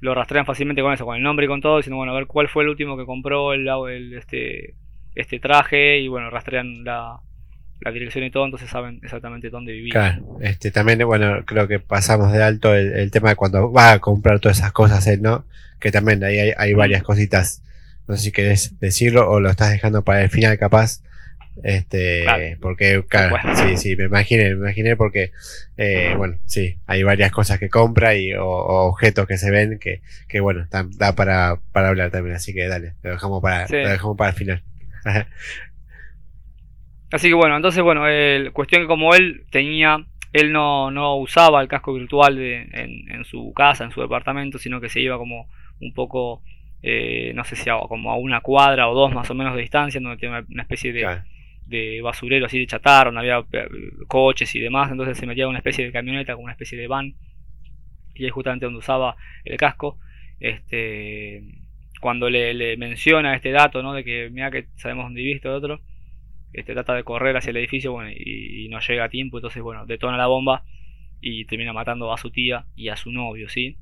[0.00, 2.26] lo rastrean fácilmente con eso, con el nombre y con todo, diciendo, bueno, a ver
[2.26, 4.74] cuál fue el último que compró el, el este,
[5.14, 7.20] este traje y bueno, rastrean la,
[7.80, 9.92] la dirección y todo, entonces saben exactamente dónde vivir.
[9.92, 13.98] Claro, este, también, bueno, creo que pasamos de alto el, tema de cuando va a
[13.98, 15.44] comprar todas esas cosas él, ¿no?
[15.78, 17.62] Que también ahí hay, varias cositas,
[18.08, 21.02] no sé si querés decirlo o lo estás dejando para el final capaz,
[21.62, 25.32] Este, porque, claro, sí, sí, me imaginé, me imaginé porque,
[25.76, 30.00] eh, bueno, sí, hay varias cosas que compra y o, objetos que se ven que,
[30.28, 34.16] que bueno, da, para, para hablar también, así que dale, lo dejamos para, lo dejamos
[34.16, 34.62] para el final.
[37.16, 41.60] así que bueno, entonces bueno, el, cuestión que como él tenía, él no, no usaba
[41.60, 45.18] el casco virtual de, en, en su casa, en su departamento, sino que se iba
[45.18, 45.48] como
[45.80, 46.42] un poco
[46.88, 49.62] eh, no sé si a, como a una cuadra o dos más o menos de
[49.62, 51.20] distancia, donde tiene una especie de,
[51.66, 53.68] de basurero así de chatarra, donde había eh,
[54.06, 56.86] coches y demás, entonces se metía en una especie de camioneta, como una especie de
[56.86, 57.14] van,
[58.14, 59.98] y ahí justamente donde usaba el casco,
[60.38, 61.42] este
[62.00, 63.94] cuando le, menciona este dato, ¿no?
[63.94, 65.80] De que mira que sabemos dónde viviste otro,
[66.56, 69.86] este trata de correr hacia el edificio, bueno, y, no llega a tiempo, entonces bueno,
[69.86, 70.64] detona la bomba
[71.20, 73.76] y termina matando a su tía y a su novio, ¿sí?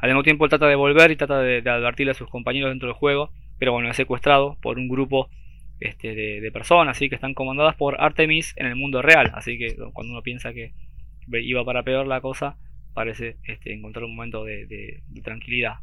[0.00, 2.96] Al mismo tiempo trata de volver y trata de, advertirle a sus compañeros dentro del
[2.96, 5.30] juego, pero bueno, es secuestrado por un grupo
[5.80, 7.08] este, de, personas ¿sí?
[7.08, 9.30] que están comandadas por Artemis en el mundo real.
[9.34, 10.72] Así que cuando uno piensa que
[11.30, 12.56] iba para peor la cosa,
[12.94, 15.76] parece este, encontrar un momento de, tranquilidad.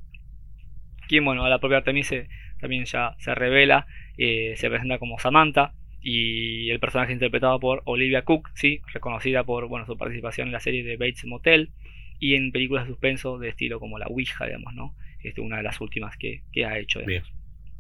[1.07, 2.13] Quien, bueno, a la propia Artemis
[2.59, 3.85] también ya se revela,
[4.17, 8.81] eh, se presenta como Samantha y el personaje interpretado por Olivia Cook, ¿sí?
[8.93, 11.71] reconocida por bueno, su participación en la serie de Bates Motel
[12.19, 14.95] y en películas de suspenso de estilo como La Ouija, digamos, ¿no?
[15.23, 17.01] Este, una de las últimas que, ha hecho,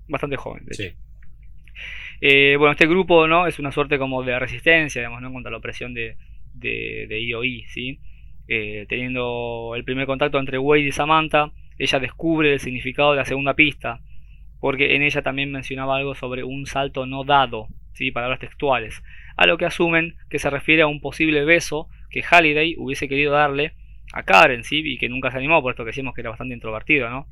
[0.07, 0.91] Bastante joven, sí.
[2.21, 3.47] Eh, bueno, este grupo, ¿no?
[3.47, 5.31] Es una suerte como de resistencia, digamos, ¿no?
[5.31, 6.17] Contra la opresión de,
[6.53, 7.99] de, de IOI, ¿sí?
[8.47, 13.25] Eh, teniendo el primer contacto entre Wade y Samantha, ella descubre el significado de la
[13.25, 13.99] segunda pista,
[14.65, 18.09] porque en ella también mencionaba algo sobre un salto no dado, ¿sí?
[18.09, 19.03] palabras textuales,
[19.37, 23.31] a lo que asumen que se refiere a un posible beso que Halliday hubiese querido
[23.31, 23.73] darle
[24.11, 24.81] a Karen, ¿sí?
[24.83, 27.27] Y que nunca se animó, por esto que decíamos que era bastante introvertido, ¿no?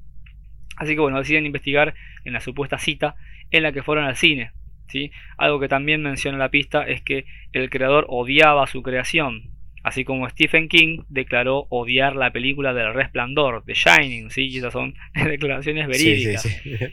[0.77, 3.15] Así que bueno, deciden investigar en la supuesta cita
[3.49, 4.51] en la que fueron al cine,
[4.87, 5.09] ¿sí?
[5.35, 9.49] Algo que también menciona la pista es que el creador odiaba su creación,
[9.83, 14.47] así como Stephen King declaró odiar la película del Resplandor, The Shining, ¿sí?
[14.47, 16.47] Y esas son declaraciones verídicas.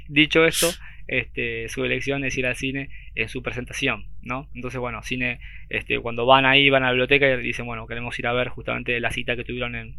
[0.08, 0.68] Dicho esto,
[1.06, 4.48] este, su elección es ir al cine en su presentación, ¿no?
[4.54, 5.38] Entonces, bueno, cine,
[5.68, 8.48] este, cuando van ahí, van a la biblioteca y dicen, bueno, queremos ir a ver
[8.48, 9.94] justamente la cita que tuvieron en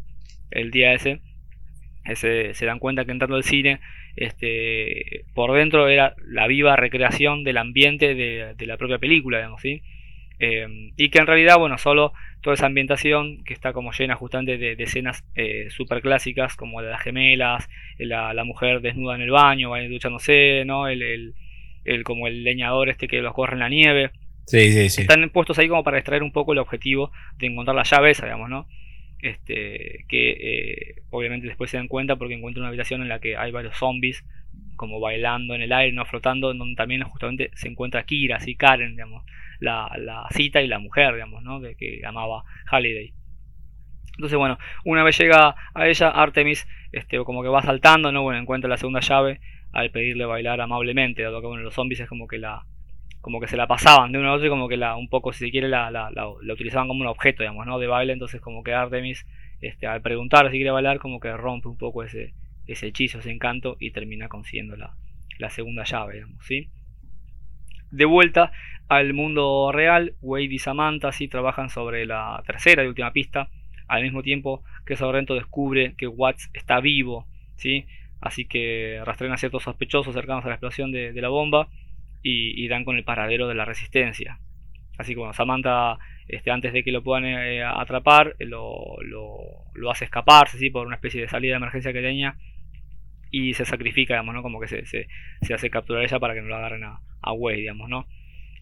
[0.50, 1.20] el día ese,
[2.04, 3.80] ese se dan cuenta que entrando al cine,
[4.16, 9.62] este, por dentro era la viva recreación del ambiente de, de la propia película, digamos,
[9.62, 9.82] ¿sí?
[10.44, 14.58] Em, y que en realidad, bueno, solo toda esa ambientación que está como llena justamente
[14.58, 19.70] de, escenas eh, super clásicas, como de las gemelas, la, mujer desnuda en el baño,
[19.88, 20.88] duchándose, ¿no?
[20.88, 21.32] El,
[21.84, 24.10] el, como el leñador este que los corre en la nieve.
[24.46, 25.02] Sí, sí, sí.
[25.02, 28.24] Están puestos ahí como para extraer un poco el objetivo de encontrar la llave esa,
[28.26, 28.66] digamos, ¿no?
[29.20, 33.36] Este, que eh, obviamente después se dan cuenta porque encuentran una habitación en la que
[33.36, 34.24] hay varios zombies
[34.74, 38.56] como bailando en el aire, no flotando, en donde también justamente se encuentra Kira, así
[38.56, 39.22] Karen, digamos
[39.62, 41.60] la, cita y la mujer, digamos, ¿no?
[41.60, 43.12] De que amaba Halliday.
[44.16, 48.22] Entonces, bueno, una vez llega a ella, Artemis, este, como que va saltando, ¿no?
[48.22, 49.40] Bueno, encuentra la segunda llave
[49.72, 52.64] al pedirle bailar amablemente, dado que bueno, los zombies es como que la
[53.22, 55.32] como que se la pasaban de uno a otro y como que la un poco
[55.32, 58.64] si se quiere la, la, utilizaban como un objeto digamos no de baile entonces como
[58.64, 59.24] que Artemis
[59.60, 62.34] este, al preguntar si quiere bailar como que rompe un poco ese,
[62.66, 64.96] ese hechizo ese encanto y termina consiguiendo la,
[65.38, 66.68] la segunda llave digamos sí
[67.92, 68.50] de vuelta
[68.96, 73.48] al mundo real, Wade y Samantha sí trabajan sobre la tercera y última pista,
[73.88, 77.26] al mismo tiempo que Sorrento descubre que Watts está vivo,
[77.56, 77.86] ¿sí?
[78.20, 81.68] así que rastrean a ciertos sospechosos cercanos a la explosión de, la bomba
[82.22, 84.38] y, dan con el paradero de la resistencia.
[84.98, 85.96] Así que bueno, Samantha,
[86.28, 90.68] este, antes de que lo puedan eh, atrapar, lo, lo, hace escaparse ¿sí?
[90.68, 92.36] por una especie de salida de emergencia que tenía
[93.30, 94.42] y se sacrifica, digamos, ¿no?
[94.42, 95.06] Como que se, se,
[95.54, 98.06] hace capturar ella para que no la agarren a, a Wade, digamos, ¿no?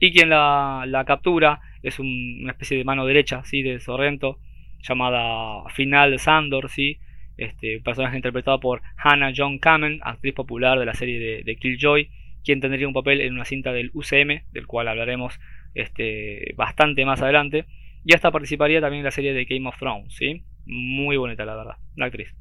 [0.00, 3.62] Y quien la, la captura es una especie de mano derecha, ¿sí?
[3.62, 4.38] De Sorrento,
[4.82, 6.98] llamada Final Sandor, ¿sí?
[7.36, 12.10] Este personaje interpretado por Hannah John Kamen, actriz popular de la serie de, de, Killjoy,
[12.44, 15.38] quien tendría un papel en una cinta del UCM, del cual hablaremos
[15.74, 17.66] este, bastante más adelante.
[18.04, 20.44] Y hasta participaría también en la serie de Game of Thrones, ¿sí?
[20.64, 22.34] Muy bonita, la verdad, la actriz.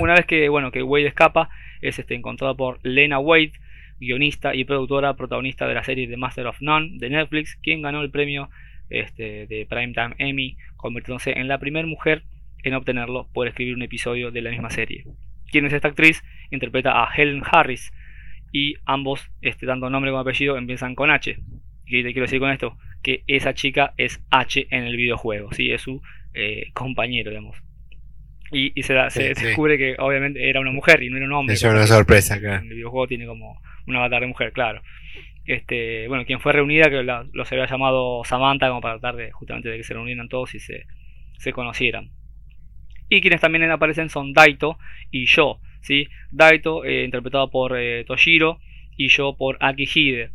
[0.00, 1.50] Una vez que, bueno, que Wade escapa,
[1.82, 3.52] es este, encontrado por Lena Wade,
[4.00, 8.00] guionista y productora protagonista de la serie The Master of None de Netflix, quien ganó
[8.02, 8.50] el premio
[8.90, 12.24] este, de Primetime Emmy, convirtiéndose en la primera mujer
[12.62, 15.04] en obtenerlo por escribir un episodio de la misma serie.
[15.50, 17.92] Quien es esta actriz, interpreta a Helen Harris
[18.52, 21.38] y ambos, este, tanto nombre como apellido, empiezan con H.
[21.86, 22.76] ¿Qué te quiero decir con esto?
[23.02, 25.70] Que esa chica es H en el videojuego, ¿sí?
[25.70, 26.02] es su
[26.34, 27.62] eh, compañero, digamos.
[28.50, 31.54] Y, se, descubre que obviamente era una mujer y no era un hombre.
[31.54, 32.62] Es una sorpresa, claro.
[32.62, 34.82] El videojuego tiene como un avatar de mujer, claro.
[35.44, 39.68] este, bueno, quien fue reunida, que los había llamado Samantha, como para tratar de, justamente
[39.68, 40.86] de que se reunieran todos y se,
[41.38, 42.10] se conocieran.
[43.08, 44.78] Y quienes también aparecen son Daito
[45.10, 46.08] y Yo, ¿sí?
[46.30, 48.60] Daito, eh, interpretado por eh, Toshiro,
[48.96, 50.30] y Yo por Akihide.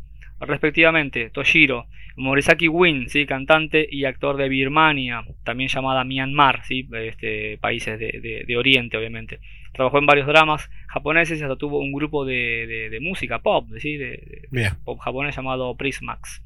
[0.46, 1.86] Respectivamente, Toshiro,
[2.16, 3.26] Morisaki Win, ¿sí?
[3.26, 6.88] cantante y actor de Birmania, también llamada Myanmar, ¿sí?
[6.92, 9.40] este, países de, Oriente, obviamente.
[9.72, 13.96] Trabajó en varios dramas japoneses y hasta tuvo un grupo de, música pop, ¿sí?
[13.96, 14.46] de,
[14.84, 16.42] pop japonés llamado Prismax.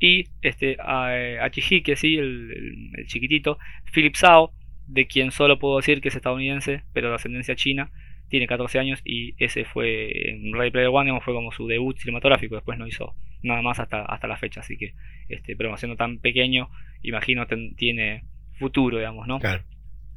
[0.00, 2.16] Y este, Achihike, ¿sí?
[2.16, 3.58] el, el chiquitito,
[3.92, 4.52] Philip Sao,
[4.86, 7.90] de quien solo puedo decir que es estadounidense, pero de ascendencia china,
[8.28, 12.56] tiene 14 años y ese fue en Ready Player One, fue como su debut cinematográfico,
[12.56, 13.14] después no hizo
[13.44, 14.94] nada más hasta, hasta la fecha, así que,
[15.28, 16.68] este, pero siendo tan pequeño,
[17.02, 18.24] imagino tiene
[18.58, 19.38] futuro, digamos, ¿no?
[19.38, 19.62] Claro.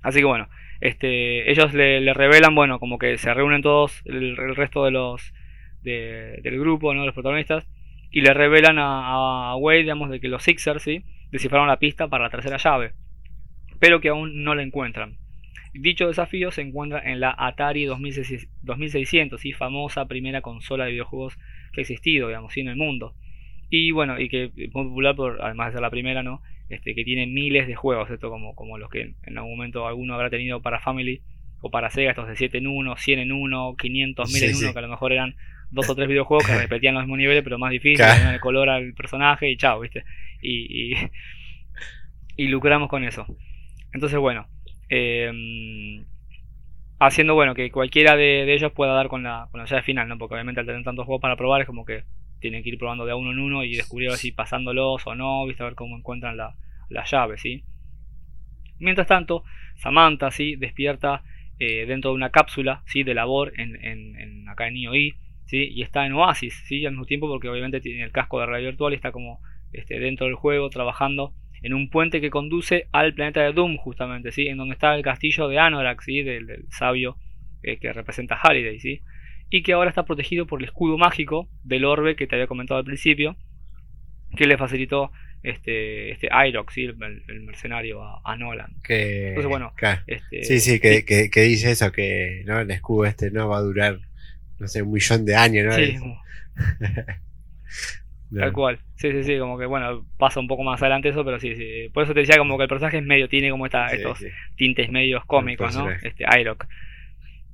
[0.02, 0.50] Así que bueno,
[0.82, 5.34] este, ellos le, revelan, bueno, como que se reúnen todos, el, resto de los,
[5.84, 7.06] del grupo, ¿no?
[7.06, 7.68] Los protagonistas,
[8.12, 11.04] y le revelan a, a Wade, digamos, de que los Sixers, ¿sí?
[11.32, 12.94] Descifraron la pista para la tercera llave
[13.80, 15.18] pero que aún no la encuentran.
[15.74, 19.54] Dicho desafío se encuentra en la Atari 2600, ¿sí?
[19.54, 21.38] famosa primera consola de videojuegos
[21.82, 23.16] existido, digamos, en el mundo.
[23.70, 26.42] Y bueno, y que es muy popular por, además de ser la primera, ¿no?
[26.70, 30.14] Este, que tiene miles de juegos, esto como, como los que en algún momento alguno
[30.14, 31.22] habrá tenido para Family
[31.62, 34.74] o para Sega, estos de 7 en 1, 100 en 1, 500, 1000 en 1,
[34.74, 35.36] que a lo mejor eran
[35.72, 38.70] dos o tres videojuegos que repetían los mismos niveles, pero más difíciles, tenían el color
[38.70, 40.04] al personaje y chao, ¿viste?
[40.42, 40.98] Y, y,
[42.38, 43.26] y lucramos con eso.
[43.94, 44.48] Entonces, bueno,
[44.90, 46.06] em,
[47.00, 50.18] haciendo bueno que cualquiera de, ellos pueda dar con la, con la llave final, ¿no?
[50.18, 52.04] Porque obviamente al tener tantos juegos para probar es como que
[52.40, 55.64] tienen que ir probando de uno en uno y descubrir si pasándolos o no, ¿viste?
[55.64, 56.56] A ver cómo encuentran la,
[56.90, 57.64] la llave, ¿sí?
[58.80, 59.44] Mientras tanto,
[59.76, 60.56] Samantha, ¿sí?
[60.56, 61.24] Despierta
[61.60, 63.04] eh, dentro de una cápsula, ¿sí?
[63.04, 65.70] De labor en, en, acá en IOI, ¿sí?
[65.72, 66.86] Y está en Oasis, ¿sí?
[66.86, 69.40] Al mismo tiempo porque obviamente tiene el casco de realidad virtual y está como
[69.74, 74.32] este, dentro del juego trabajando en un puente que conduce al planeta de Doom, justamente,
[74.32, 74.48] ¿sí?
[74.48, 76.24] En donde está el castillo de Anorak, ¿sí?
[76.24, 77.18] Del, sabio
[77.64, 79.02] eh, que representa Halliday, ¿sí?
[79.50, 82.80] Y que ahora está protegido por el escudo mágico del orbe que te había comentado
[82.80, 83.38] al principio,
[84.36, 85.12] que le facilitó
[85.44, 86.84] este, este Irox, ¿sí?
[86.86, 88.76] el, mercenario a, Nolan.
[88.84, 89.74] Que, Entonces, bueno,
[90.08, 92.60] este, sí, sí, que, que, dice eso, que ¿no?
[92.60, 94.00] el escudo este no va a durar,
[94.60, 95.74] no sé, un millón de años, ¿no?
[95.74, 95.98] Sí.
[98.36, 98.80] Tal cual.
[98.96, 101.90] Sí, sí, sí, como que bueno, pasa un poco más adelante eso, pero sí, sí.
[101.94, 104.24] Por eso te decía como que el personaje es medio, tiene como esta, estos
[104.56, 105.90] tintes medios cómicos, ¿no?
[105.90, 106.66] Este, Iroc.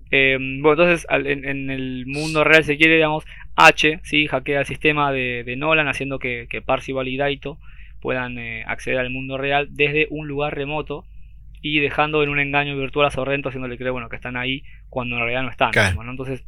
[0.10, 4.28] Eh, bueno, entonces en, el mundo real, se quiere, digamos, H, ¿sí?
[4.28, 7.60] Hackea el sistema de, Nolan, haciendo que, que Parcival y Daito
[8.00, 11.06] puedan eh, acceder al mundo real desde un lugar remoto
[11.62, 15.16] y dejando en un engaño virtual a Sorrento, haciéndole creer, bueno, que están ahí cuando
[15.16, 15.72] en realidad no están.
[16.10, 16.46] Entonces,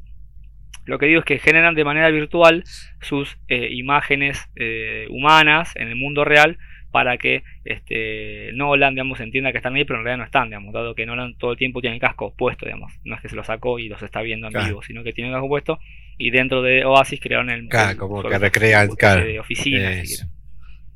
[0.86, 2.64] lo que digo es que generan de manera virtual
[3.02, 6.58] sus eh, imágenes eh, humanas en el mundo real
[6.92, 10.74] para que este, Nolan digamos, entienda que están ahí, pero en realidad no están, digamos,
[10.74, 12.94] dado que Nolan todo el tiempo tiene el casco puesto, digamos.
[13.04, 15.30] No es que se lo sacó y los está viendo en vivo, sino que tiene
[15.30, 15.80] el casco puesto
[16.18, 17.68] y dentro de Oasis crearon el...
[17.68, 19.92] Claro, como que recrean, De oficina,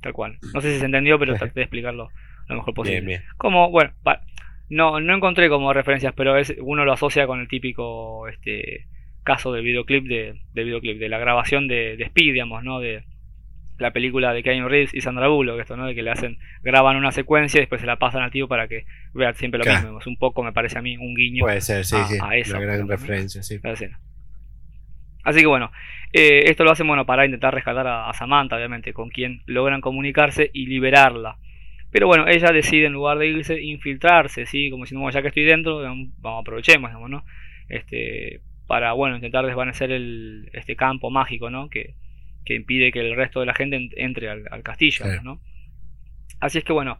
[0.01, 0.37] Tal cual.
[0.53, 2.09] No sé si se entendió, pero traté de explicarlo
[2.47, 3.23] lo mejor posible.
[3.37, 3.91] Como, bueno,
[4.69, 8.87] no, no encontré como referencias, pero es, uno lo asocia con el típico este
[9.29, 12.79] caso del videoclip de, videoclip, de la grabación de, de, Speed, digamos, ¿no?
[12.79, 13.03] De
[13.77, 15.85] la película de Keanu Reeves y Sandra Bullock, esto, ¿no?
[15.85, 18.67] De que le hacen, graban una secuencia y después se la pasan al tío para
[18.67, 19.99] que vea siempre lo mismo.
[19.99, 22.17] Es un poco, me parece a mí, un guiño Puede ser, sí, sí.
[22.17, 23.59] Una gran referencia, sí.
[25.23, 25.71] Así que bueno,
[26.11, 30.49] eh, esto lo hacen bueno para intentar rescatar a, Samantha, obviamente, con quien logran comunicarse
[30.53, 31.37] y liberarla.
[31.91, 34.71] Pero bueno, ella decide en lugar de irse, infiltrarse, ¿sí?
[34.71, 37.23] Como si no, ya que estoy dentro, vamos, aprovechemos, digamos, ¿no?
[37.67, 41.71] Este, para bueno intentar desvanecer el, este campo mágico ¿no?
[41.71, 41.95] que,
[42.45, 45.39] impide que el resto de la gente entre al, castillo ¿no?
[46.39, 46.99] así es que bueno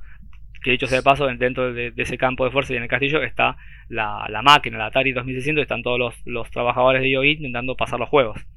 [0.63, 3.21] que dicho sea de paso dentro de, ese campo de fuerza y en el castillo
[3.21, 3.55] está
[3.87, 8.09] la, máquina la Atari 2600 están todos los, los trabajadores de IOI intentando pasar los
[8.09, 8.47] juegos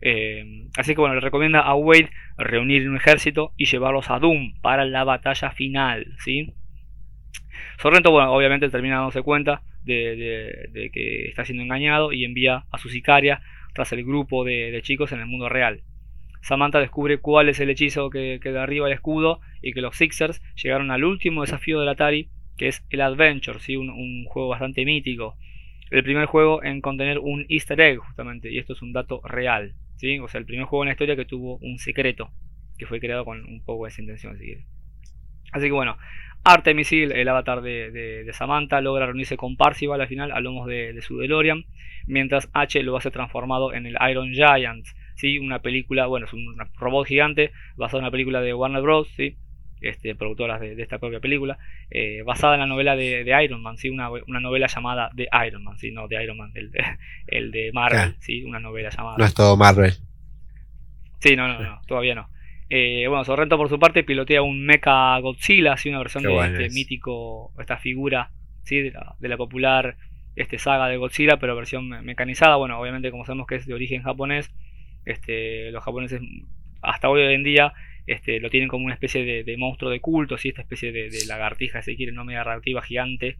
[0.00, 4.54] eh, así que bueno le recomienda a Wade reunir un ejército y llevarlos a Doom
[4.62, 6.54] para la batalla final ¿sí?
[7.76, 12.88] Sorrento bueno obviamente termina dándose cuenta de, que está siendo engañado y envía a su
[12.88, 13.40] sicaria
[13.74, 15.82] tras el grupo de, chicos en el mundo real.
[16.42, 20.40] Samantha descubre cuál es el hechizo que, que derriba el escudo y que los Sixers
[20.62, 23.76] llegaron al último desafío del Atari, que es el Adventure, ¿sí?
[23.76, 25.36] un, juego bastante mítico.
[25.90, 29.74] El primer juego en contener un easter egg, justamente, y esto es un dato real.
[29.96, 30.18] ¿sí?
[30.18, 32.30] O sea, el primer juego en la historia que tuvo un secreto,
[32.78, 34.36] que fue creado con un poco de esa intención.
[35.52, 35.96] Así que bueno,
[36.46, 41.18] Artemisil, el avatar de, Samantha, logra reunirse con Parcival al final a lomos de, su
[41.18, 41.64] DeLorean,
[42.06, 44.86] mientras H lo hace transformado en el Iron Giant,
[45.16, 45.40] ¿sí?
[45.40, 49.08] una película, bueno, es un robot gigante basado en una película de Warner Bros.
[49.16, 49.36] ¿sí?
[49.80, 51.58] Este, productoras de, esta propia película,
[51.90, 53.90] eh, basada en la novela de, Iron Man, ¿sí?
[53.90, 54.08] Una,
[54.40, 55.90] novela llamada The Iron Man, ¿sí?
[55.90, 56.82] no de Iron Man, el de,
[57.26, 58.44] el de Marvel, ¿sí?
[58.44, 59.16] una novela llamada.
[59.18, 59.92] No es todo Marvel.
[61.18, 62.28] Sí, no, no, no, todavía no.
[62.68, 65.88] Eh, bueno, Sorrento por su parte pilotea un Mecha Godzilla, ¿sí?
[65.88, 68.30] una versión de este mítico, esta figura
[68.64, 68.80] ¿sí?
[68.80, 69.96] de, la, popular
[70.34, 72.56] este, saga de Godzilla, pero versión mecanizada.
[72.56, 74.52] Bueno, obviamente como sabemos que es de origen japonés,
[75.04, 76.20] este, los japoneses
[76.82, 77.72] hasta hoy en día
[78.06, 80.48] este, lo tienen como una especie de, monstruo de culto, ¿sí?
[80.48, 83.36] esta especie de, lagartija, si quiere, no media reactiva gigante,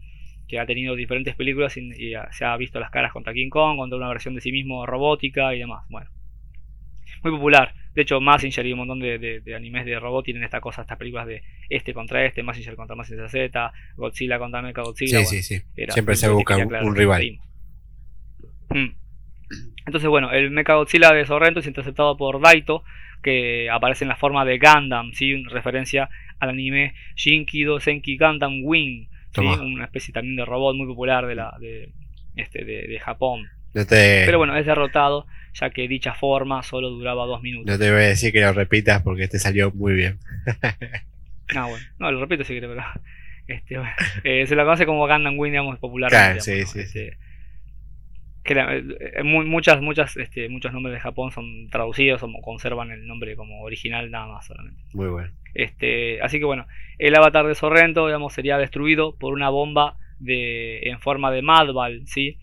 [0.48, 1.92] que ha tenido diferentes películas y,
[2.30, 5.54] se ha visto las caras contra King Kong, contra una versión de sí mismo robótica
[5.54, 5.84] y demás.
[5.88, 6.10] Bueno,
[7.22, 7.74] muy popular.
[7.96, 11.26] De hecho, Massinger y un montón de, animes de robot tienen esta cosa, estas películas
[11.26, 15.24] de este contra este, Massinger contra Massinger Z, Godzilla contra Mecha Godzilla.
[15.24, 15.84] Sí, sí, sí.
[15.88, 17.40] Siempre se busca un, rival.
[18.68, 18.88] Mm.
[19.86, 22.84] Entonces, bueno, el Mecha Godzilla de Sorrento es interceptado por Daito,
[23.22, 25.32] que aparece en la forma de Gundam, ¿sí?
[25.32, 31.26] En referencia al anime Shinkido Senki Gundam Wing, una especie también de robot muy popular
[31.26, 31.94] de, la, de,
[32.34, 33.46] este, de, Japón.
[33.84, 37.70] Pero bueno, es derrotado, ya que dicha forma solo duraba dos minutos.
[37.70, 40.18] No te voy a decir que lo repitas porque te salió muy bien.
[41.56, 42.84] ah, bueno, no, lo repito si quieres, pero.
[43.46, 43.76] Este,
[44.24, 46.10] eh, se lo conoce como Gundam Wing, digamos, popular.
[46.10, 46.80] Claro, sí, sí.
[46.80, 47.16] Este,
[48.46, 53.36] que eh, muchas, muchas, este, muchos nombres de Japón son traducidos o conservan el nombre
[53.36, 54.82] como original nada más solamente.
[54.94, 55.30] Muy bueno.
[55.54, 56.66] Este, así que bueno,
[56.98, 62.06] el avatar de Sorrento, digamos, sería destruido por una bomba de, en forma de Madball,
[62.06, 62.38] ¿sí?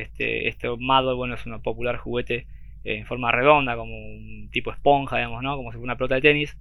[0.00, 2.46] Este, este Madball, bueno, es un popular juguete
[2.84, 5.56] en forma redonda, como un tipo esponja, digamos, ¿no?
[5.56, 6.56] Como si fuera una pelota de tenis.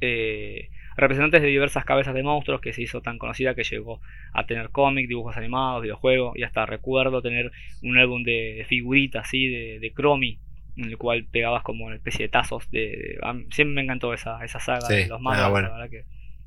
[0.00, 4.00] Eh, representantes de diversas cabezas de monstruos que se hizo tan conocida que llegó
[4.32, 7.50] a tener cómics, dibujos animados, videojuegos y hasta recuerdo tener
[7.82, 10.38] un álbum de figuritas así de, de Cromi
[10.76, 13.18] en el cual pegabas como una especie de tazos de,
[13.50, 16.04] siempre me encantó esa, esa saga de los malos, ah, la verdad que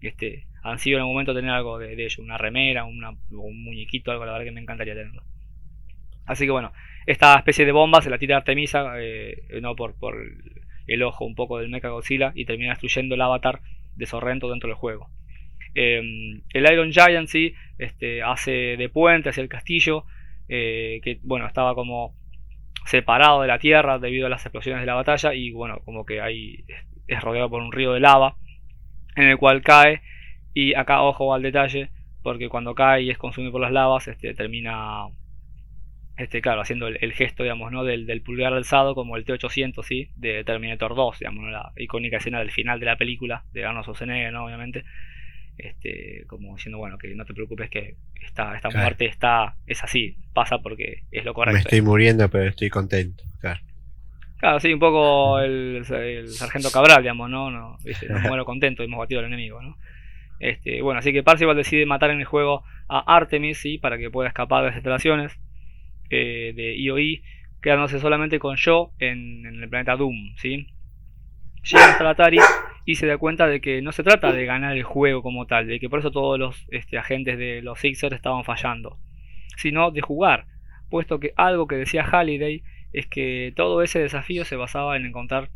[0.07, 4.25] este, han sido en algún momento tener algo de, ello, una remera, un muñequito, algo
[4.25, 5.23] la verdad que me encantaría tenerlo.
[6.31, 6.71] Así que bueno,
[7.07, 9.95] esta especie de bomba se la tira Artemisa, eh, no por,
[10.87, 13.59] el ojo un poco del Mecha Godzilla y termina destruyendo el avatar
[13.97, 15.09] de Sorrento dentro del juego.
[15.75, 20.05] Em, el Iron Giant sí este, hace de puente hacia el castillo,
[20.47, 22.15] eh, que bueno, estaba como
[22.85, 26.21] separado de la tierra debido a las explosiones de la batalla y bueno, como que
[26.21, 26.63] ahí
[27.07, 28.37] es rodeado por un río de lava
[29.17, 30.01] en el cual cae
[30.53, 31.89] y acá ojo al detalle
[32.23, 35.07] porque cuando cae y es consumido por las lavas este, termina
[36.21, 37.83] este, claro, haciendo el, gesto, digamos, ¿no?
[37.83, 40.09] Del, pulgar alzado como el T-800, ¿sí?
[40.15, 44.31] De Terminator 2, digamos, la icónica escena del final de la película, de Arnold Schwarzenegger,
[44.31, 44.45] ¿no?
[44.45, 44.83] Obviamente,
[45.57, 50.15] este, como diciendo, bueno, que no te preocupes que esta, esta muerte está, es así,
[50.33, 51.55] pasa porque es lo correcto.
[51.55, 53.59] Me estoy muriendo, pero estoy contento, claro.
[54.37, 55.83] Claro, sí, un poco el,
[56.27, 57.49] sargento Cabral, digamos, ¿no?
[57.49, 59.75] no dice, nos muero contento, hemos batido al enemigo, ¿no?
[60.39, 63.77] Este, bueno, así que Parcival decide matar en el juego a Artemis, ¿sí?
[63.77, 65.39] Para que pueda escapar de las instalaciones
[66.11, 67.23] eh, de IOI,
[67.61, 70.67] quedándose solamente con Yo en, el planeta Doom, ¿sí?
[71.63, 72.39] Llega hasta la Atari
[72.85, 75.67] y se da cuenta de que no se trata de ganar el juego como tal,
[75.67, 78.97] de que por eso todos los este, agentes de los Sixers estaban fallando,
[79.55, 80.47] sino de jugar,
[80.89, 85.49] puesto que algo que decía Halliday es que todo ese desafío se basaba en encontrar,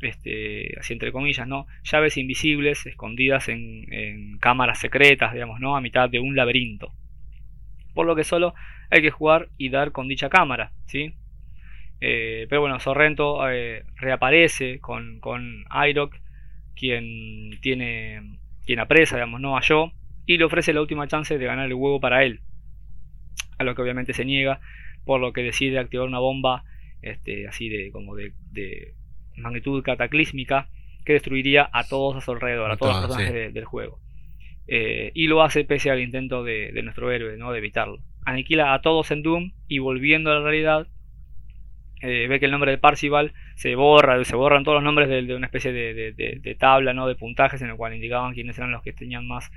[0.00, 1.66] este, así entre comillas, ¿no?
[1.82, 5.76] llaves invisibles escondidas en, en cámaras secretas, digamos, ¿no?
[5.76, 6.94] a mitad de un laberinto.
[7.94, 8.54] Por lo que solo
[8.90, 11.14] hay que jugar y dar con dicha cámara, ¿sí?
[12.00, 16.16] Eh, pero bueno, Sorrento eh, reaparece con, con Iroc,
[16.74, 19.92] quien tiene quien apresa, digamos, no a yo,
[20.26, 22.40] y le ofrece la última chance de ganar el huevo para él.
[23.58, 24.60] A lo que obviamente se niega,
[25.04, 26.64] por lo que decide activar una bomba
[27.02, 28.32] este, así de como de,
[29.36, 30.68] magnitud cataclísmica
[31.04, 33.98] que destruiría a todos a su alrededor, a, todos los personajes del juego.
[34.66, 37.50] Eh, y lo hace pese al intento de, nuestro héroe, ¿no?
[37.50, 40.86] de evitarlo aniquila a todos en Doom y volviendo a la realidad
[42.02, 45.34] eh, ve que el nombre de Parcival se borra, se borran todos los nombres de,
[45.34, 47.06] una especie de, tabla, ¿no?
[47.06, 49.50] de puntajes en el cual indicaban quiénes eran los que tenían más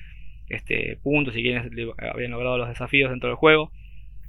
[0.49, 3.71] este, puntos y quiénes habían logrado los desafíos dentro del juego.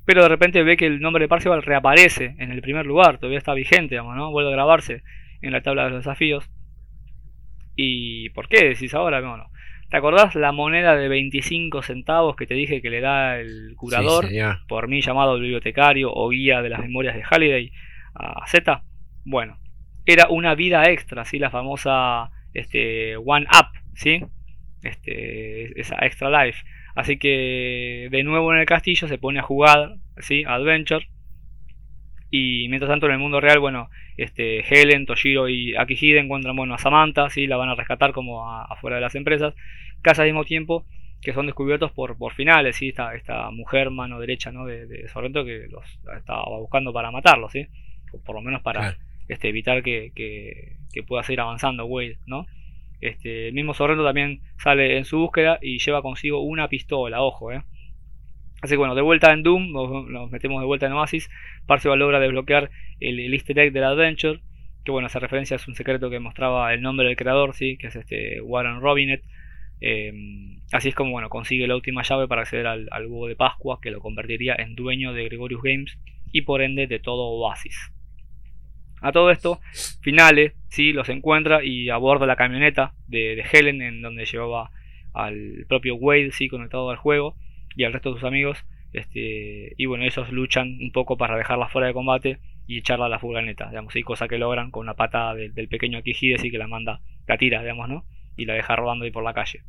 [0.04, 3.38] Pero de repente ve que el nombre de Parcival reaparece en el primer lugar, todavía
[3.38, 4.30] está vigente, ¿no?
[4.30, 5.02] vuelve a grabarse
[5.40, 6.48] en la tabla de los desafíos.
[7.74, 9.20] ¿Y por qué decís ahora?
[9.20, 9.50] Bueno,
[9.94, 14.26] ¿Te acordás la moneda de 25 centavos que te dije que le da el curador,
[14.66, 17.70] por mí llamado el bibliotecario o guía de las memorias de Halliday
[18.12, 18.82] a Z?
[19.24, 19.56] Bueno,
[20.04, 21.38] era una vida extra, ¿sí?
[21.38, 24.20] la famosa este, One Up, ¿sí?
[24.82, 26.64] Este, esa Extra Life.
[26.96, 30.42] Así que de nuevo en el castillo se pone a jugar, ¿sí?
[30.44, 31.06] Adventure.
[32.30, 36.74] Y mientras tanto en el mundo real, bueno, este, Helen, Toshiro y Akihide encuentran bueno,
[36.74, 37.46] a Samantha, ¿sí?
[37.46, 39.54] la van a rescatar como afuera de las empresas,
[40.04, 40.84] casi al mismo tiempo
[41.22, 42.90] que son descubiertos por, por finales, ¿sí?
[42.90, 44.66] esta, esta mujer mano derecha ¿no?
[44.66, 45.82] de, de Sorrento que los
[46.16, 47.66] estaba buscando para matarlos, ¿sí?
[48.12, 48.98] o por lo menos para
[49.28, 52.18] este, evitar que, que, pueda seguir avanzando Wade.
[52.26, 52.46] ¿no?
[53.00, 57.50] Este, el mismo Sorrento también sale en su búsqueda y lleva consigo una pistola, ojo,
[57.50, 57.62] ¿eh?
[58.62, 61.28] Así que bueno, de vuelta en Doom, nos, metemos de vuelta en Oasis.
[61.66, 64.40] Parcival logra desbloquear el, el easter egg del Adventure,
[64.84, 67.88] que bueno, esa referencia es un secreto que mostraba el nombre del creador, sí, que
[67.88, 69.22] es este Warren Robinet.
[69.80, 73.80] Em, así es como bueno, consigue la última llave para acceder al, huevo de Pascua,
[73.82, 75.98] que lo convertiría en dueño de Gregorius Games
[76.32, 77.92] y por ende de todo Oasis.
[79.00, 79.60] A todo esto,
[80.00, 84.70] Finale sí, los encuentra y aborda la camioneta de, de Helen, en donde llevaba
[85.12, 87.36] al propio Wade sí, conectado al juego
[87.76, 88.64] y al resto de sus amigos.
[88.92, 93.08] Este, y bueno, ellos luchan un poco para dejarla fuera de combate y echarla a
[93.08, 94.02] la furgoneta, digamos, ¿sí?
[94.02, 97.60] cosa que logran con una patada del pequeño Akihide, y que la manda, la tira,
[97.60, 98.04] digamos, ¿no?
[98.36, 99.62] Y la deja rodando ahí por la calle.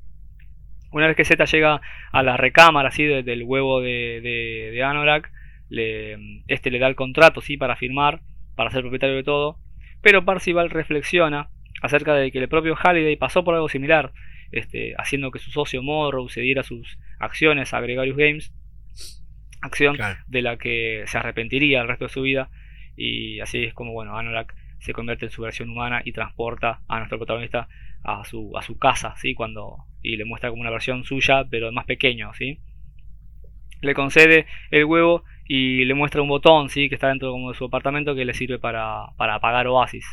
[0.92, 4.22] Una vez que Z llega a la recámara, así, del huevo de,
[4.74, 5.32] de, Anorak,
[5.70, 8.22] le, este le da el contrato, sí, para firmar,
[8.56, 9.60] para ser propietario de todo,
[10.02, 11.50] pero Parcival reflexiona
[11.82, 14.14] acerca de que el propio Halliday pasó por algo similar,
[14.52, 18.54] este, haciendo que su socio Morrow cediera sus acciones a Gregarious Games,
[19.62, 19.98] acción
[20.28, 22.50] de la que se arrepentiría el resto de su vida,
[22.96, 27.00] y así es como bueno, Anorak se convierte en su versión humana y transporta a
[27.00, 27.68] nuestro protagonista
[28.06, 29.34] a su, a su casa, ¿sí?
[29.34, 32.60] Cuando, y le muestra como una versión suya, pero más pequeño, ¿sí?
[33.82, 36.90] Le concede el huevo y le muestra un botón, ¿sí?
[36.90, 40.06] Que está dentro como de su apartamento que le sirve para, para apagar Oasis.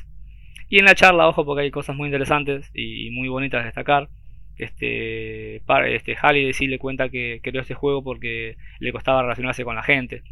[0.69, 4.09] Y en la charla, ojo, porque hay cosas muy interesantes y muy bonitas de destacar
[4.57, 9.77] este, este Halliday sí le cuenta que creó este juego porque le costaba relacionarse con
[9.77, 10.23] la gente.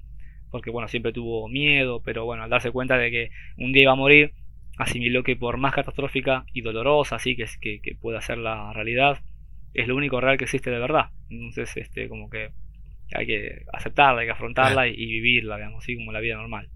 [0.50, 3.92] Porque bueno, siempre tuvo miedo, pero bueno, al darse cuenta de que un día iba
[3.92, 4.32] a morir,
[4.80, 9.20] asimiló que por más catastrófica y dolorosa así que, que, que pueda ser la realidad,
[9.74, 11.10] es lo único real que existe de verdad.
[11.28, 12.50] Entonces, este, como que
[13.14, 16.68] hay que aceptarla, hay que afrontarla y, vivirla, digamos, así como la vida normal.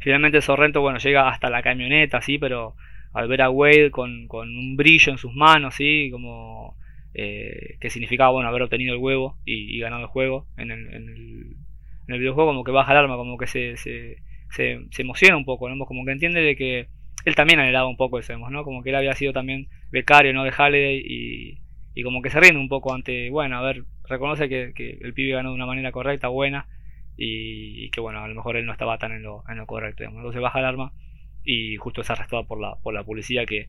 [0.00, 2.74] Finalmente Sorrento, bueno, llega hasta la camioneta, sí, pero
[3.12, 6.08] al ver a Wade con, un brillo en sus manos, ¿sí?
[6.10, 6.76] Como
[7.14, 11.08] eh, que significaba, bueno, haber obtenido el huevo y, ganado el juego en el, en,
[11.08, 11.56] el,
[12.06, 14.18] en el, videojuego, como que baja el arma, como que se, se,
[14.50, 15.84] se, emociona un poco, ¿no?
[15.84, 16.88] Como que entiende de que
[17.24, 18.64] él también anhelaba un poco eso, ¿no?
[18.64, 20.44] Como que él había sido también becario, ¿no?
[20.44, 21.58] De Halliday y,
[21.94, 25.14] y como que se rinde un poco ante, bueno, a ver, reconoce que, que el
[25.14, 26.66] pibe ganó de una manera correcta, buena,
[27.18, 30.04] y, que bueno, a lo mejor él no estaba tan en lo, en lo correcto,
[30.04, 30.20] digamos.
[30.20, 30.92] Entonces baja el arma
[31.44, 33.68] y justo es arrestado por la, por la policía que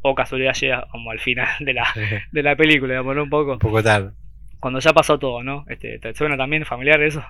[0.00, 1.86] o casualidad llega como al final de la,
[2.32, 3.52] de la película, digamos, Un poco.
[3.52, 4.12] Un poco tarde.
[4.58, 5.64] Cuando ya pasó todo, ¿no?
[5.68, 7.22] Este, ¿Te suena también familiar eso?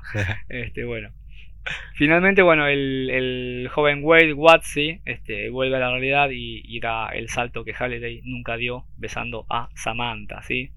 [0.48, 1.10] este, bueno.
[1.94, 7.64] Finalmente, bueno, el, joven Wade Watsi este, vuelve a la realidad y, da el salto
[7.64, 10.70] que Halliday nunca dio besando a Samantha, ¿sí?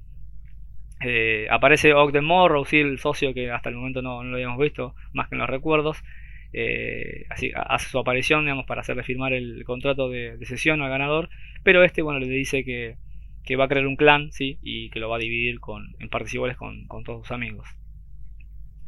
[1.04, 2.78] Eh, aparece Ogden Morrow, ¿sí?
[2.78, 6.04] el socio que hasta el momento no, lo habíamos visto, más que en los recuerdos.
[6.54, 11.30] Eh, así, hace su aparición digamos, para hacerle firmar el contrato de, sesión al ganador,
[11.64, 12.98] pero este bueno, le dice que,
[13.56, 14.60] va a crear un clan ¿sí?
[14.62, 17.68] y que lo va a dividir con, en partes iguales con, todos sus amigos.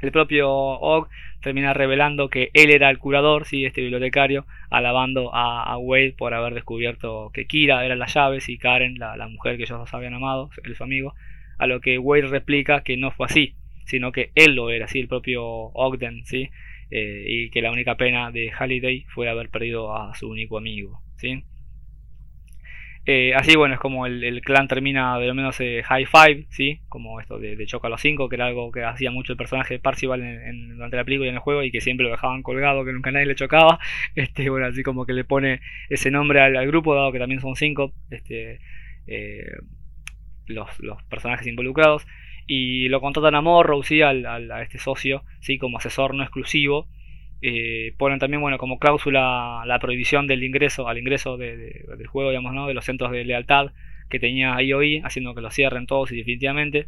[0.04, 1.08] El propio Og
[1.42, 3.64] termina revelando que él era el curador, ¿sí?
[3.64, 9.00] este bibliotecario, alabando a, Wade por haber descubierto que Kira era las llaves y Karen,
[9.00, 11.16] la, mujer que ellos dos habían amado, él su amigo,
[11.58, 15.00] a lo que Wade replica que no fue así, sino que él lo era, ¿sí?
[15.00, 16.50] el propio Ogden, ¿sí?
[16.92, 21.02] Eh, y que la única pena de Halliday fue haber perdido a su único amigo.
[21.16, 21.46] ¿sí?
[23.06, 26.80] Eh, así, bueno, es como el, clan termina de lo menos eh, high five, ¿sí?
[26.88, 29.38] Como esto de, de Choca a los 5, que era algo que hacía mucho el
[29.38, 32.12] personaje de Parcival en, durante la película y en el juego y que siempre lo
[32.12, 33.80] dejaban colgado, que nunca nadie le chocaba.
[34.16, 37.56] Este, bueno, así como que le pone ese nombre al, grupo, dado que también son
[37.56, 38.60] 5 este,
[40.46, 42.06] los, los, personajes involucrados
[42.48, 44.02] y lo contratan a Morrow, ¿sí?
[44.02, 45.58] Al, a este socio, ¿sí?
[45.58, 46.88] como asesor no exclusivo.
[47.46, 52.54] Eh, ponen también bueno, como cláusula la prohibición del ingreso al ingreso del juego, digamos,
[52.54, 52.68] ¿no?
[52.68, 53.74] de los centros de lealtad
[54.10, 56.88] que tenía IOI, haciendo que lo cierren todos y definitivamente.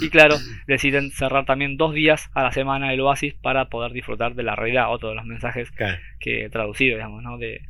[0.00, 0.36] Y claro,
[0.68, 4.54] deciden cerrar también dos días a la semana el Oasis para poder disfrutar de la
[4.54, 5.72] realidad, otro de los mensajes
[6.20, 7.36] que he traducido, digamos, ¿no?
[7.36, 7.62] de,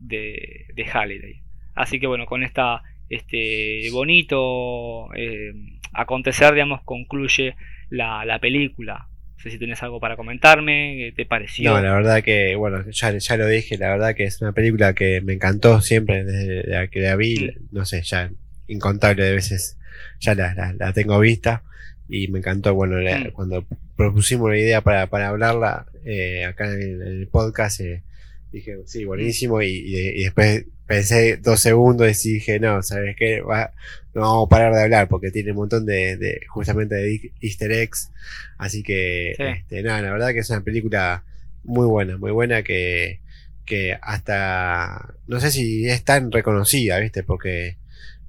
[0.00, 1.42] de, de Halliday.
[1.74, 5.52] Así que bueno, con esta este bonito eh,
[5.92, 7.54] acontecer, digamos, concluye
[7.90, 9.07] la, la película.
[9.38, 11.70] No sé si tienes algo para comentarme, ¿qué te pareció?
[11.70, 14.94] No, la verdad que, bueno, ya, ya lo dije, la verdad que es una película
[14.94, 17.68] que me encantó siempre desde que la vi, mm.
[17.76, 18.30] no sé, ya
[18.66, 19.78] incontable de veces
[20.20, 21.62] ya la, la, tengo vista.
[22.08, 23.30] y me encantó, bueno, Mm.
[23.32, 23.64] cuando
[23.96, 28.02] propusimos la idea para, para hablarla eh, acá en el, en el podcast, eh,
[28.50, 33.42] dije, sí, buenísimo, y, y- y después pensé dos segundos y dije, no, ¿sabes qué?
[33.42, 33.72] Va-
[34.14, 37.70] no vamos a parar de hablar porque tiene un montón de, de- justamente de easter
[37.72, 38.10] eggs,
[38.58, 39.44] así que, Sí.
[39.44, 41.24] este, nada, la verdad que es una película
[41.64, 43.20] muy buena, muy buena que,
[43.66, 47.22] que hasta, no sé si es tan reconocida, ¿viste?
[47.22, 47.76] Porque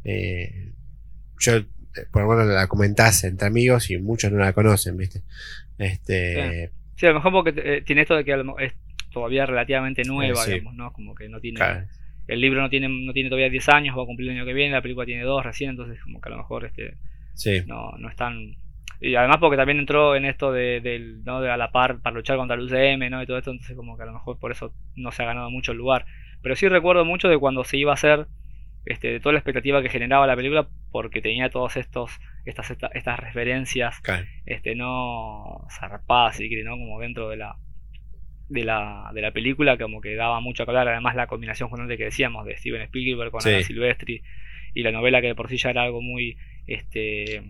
[0.04, 0.74] eh,
[1.40, 1.66] yo, eh,
[2.12, 5.24] por lo menos la comentás entre amigos y muchos no la conocen, ¿viste?
[5.78, 8.74] Este, Sí, a lo mejor porque eh, tiene esto de que es
[9.14, 10.52] todavía relativamente nueva, sí.
[10.52, 10.92] digamos, ¿no?
[10.92, 11.58] Como que no tiene.
[11.58, 11.88] claro,
[12.30, 14.54] El libro no tiene, no tiene todavía 10 años, va a cumplir el año que
[14.54, 16.96] viene, la película tiene 2 recién, entonces como que a lo mejor este
[17.34, 18.56] sí, no, no es tan.
[19.02, 21.40] Y además porque también entró en esto de, del, ¿no?
[21.42, 23.24] de a la par para luchar contra el UCM, ¿no?
[23.24, 25.50] Y todo esto, entonces como que a lo mejor por eso no se ha ganado
[25.50, 26.06] mucho el lugar.
[26.42, 28.28] Pero sí recuerdo mucho de cuando se iba a hacer,
[28.86, 32.12] este, de toda la expectativa que generaba la película, porque tenía todos estos,
[32.46, 34.02] estas, esta- estas referencias
[34.46, 37.56] este no zarpadas si quiere no como dentro de la
[38.50, 41.98] de la, de la película como que daba mucho que hablar además la combinación justamente
[41.98, 43.50] que decíamos de Steven Spielberg con Sí.
[43.50, 44.22] Ana Silvestri
[44.74, 46.36] y la novela que de por sí ya era algo muy
[46.68, 47.42] este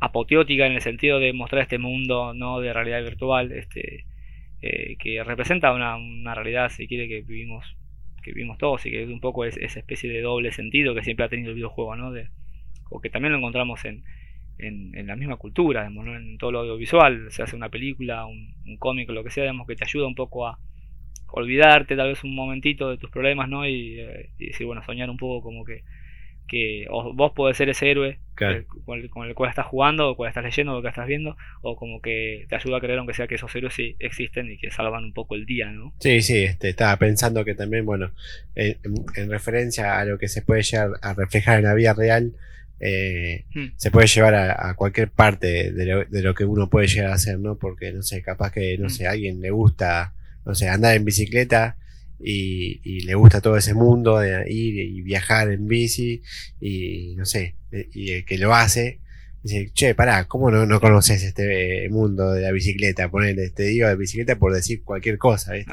[0.00, 4.04] apoteótica en el sentido de mostrar este mundo no de realidad virtual este
[4.62, 7.76] eh, que representa una, una realidad si quiere que vivimos
[8.22, 11.02] que vivimos todos y que es un poco es- esa especie de doble sentido que
[11.02, 12.28] siempre ha tenido el videojuego no de
[12.90, 14.04] o que también lo encontramos en,
[14.58, 16.16] en, en la misma cultura, digamos, ¿no?
[16.16, 19.66] en todo lo audiovisual, se hace una película, un, un cómic, lo que sea, digamos,
[19.66, 20.58] que te ayuda un poco a
[21.28, 23.66] olvidarte tal vez un momentito de tus problemas, ¿no?
[23.66, 25.84] Y, eh, y decir, bueno, soñar un poco como que,
[26.48, 28.60] que vos podés ser ese héroe claro.
[28.60, 31.06] eh, con, el, con el cual estás jugando, o cual estás leyendo, o que estás
[31.06, 34.50] viendo, o como que te ayuda a creer, aunque sea que esos héroes sí existen
[34.50, 35.92] y que salvan un poco el día, ¿no?
[36.00, 38.10] Sí, sí, este, estaba pensando que también, bueno,
[38.54, 38.78] en,
[39.16, 42.32] en referencia a lo que se puede llegar a reflejar en la vida real,
[42.80, 43.66] eh, Hmm.
[43.76, 47.10] se puede llevar a, a cualquier parte de lo, de lo que uno puede llegar
[47.10, 47.56] a hacer, ¿no?
[47.58, 48.90] Porque, no sé, capaz que, no Mm.
[48.90, 50.14] sé, a alguien le gusta,
[50.46, 51.76] no sé, andar en bicicleta
[52.20, 56.22] y, y le gusta todo ese mundo de ir y viajar en bici
[56.60, 57.54] y, no sé,
[57.92, 59.00] y el que lo hace,
[59.42, 63.08] dice, che, pará, ¿cómo no, no conoces este eh, mundo de la bicicleta?
[63.10, 65.72] Ponele, te digo de bicicleta por decir cualquier cosa, ¿viste?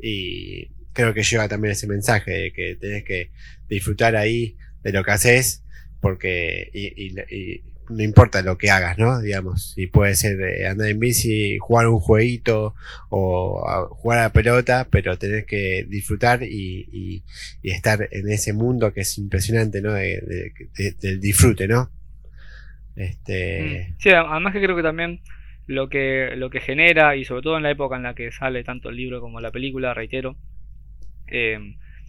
[0.00, 3.30] Y creo que lleva también ese mensaje de que tenés que
[3.68, 5.62] disfrutar ahí de lo que haces,
[6.00, 9.20] porque y, y- y no importa lo que hagas, ¿no?
[9.20, 12.74] Digamos, si puede ser andar en bici, jugar un jueguito
[13.10, 17.22] o jugar a la pelota, pero tenés que disfrutar y, y-
[17.62, 19.92] y estar en ese mundo que es impresionante, ¿no?
[19.92, 20.52] De-
[21.00, 21.90] del disfrute, ¿no?
[22.96, 23.98] Este, Mm.
[23.98, 25.20] Sí, además que creo que también
[25.66, 28.62] lo que, lo que genera, y sobre todo en la época en la que sale
[28.64, 30.36] tanto el libro como la película, reitero,
[31.28, 31.58] eh,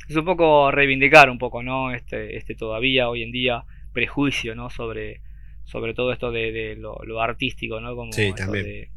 [0.10, 1.94] es un poco reivindicar un poco, ¿no?
[1.94, 3.66] Este, este todavía hoy en día
[4.00, 4.70] prejuicio, ¿no?
[4.70, 5.22] Sobre,
[5.66, 7.96] sobre todo esto de, de lo, lo artístico, ¿no?
[7.96, 8.66] Como Sí, también.
[8.66, 8.90] de,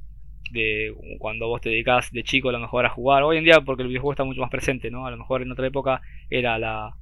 [0.53, 3.22] de cuando vos te dedicás de chico a lo mejor a jugar.
[3.22, 5.07] Hoy en día, porque el videojuego está mucho más presente, ¿no?
[5.07, 6.94] A lo mejor en otra época era la,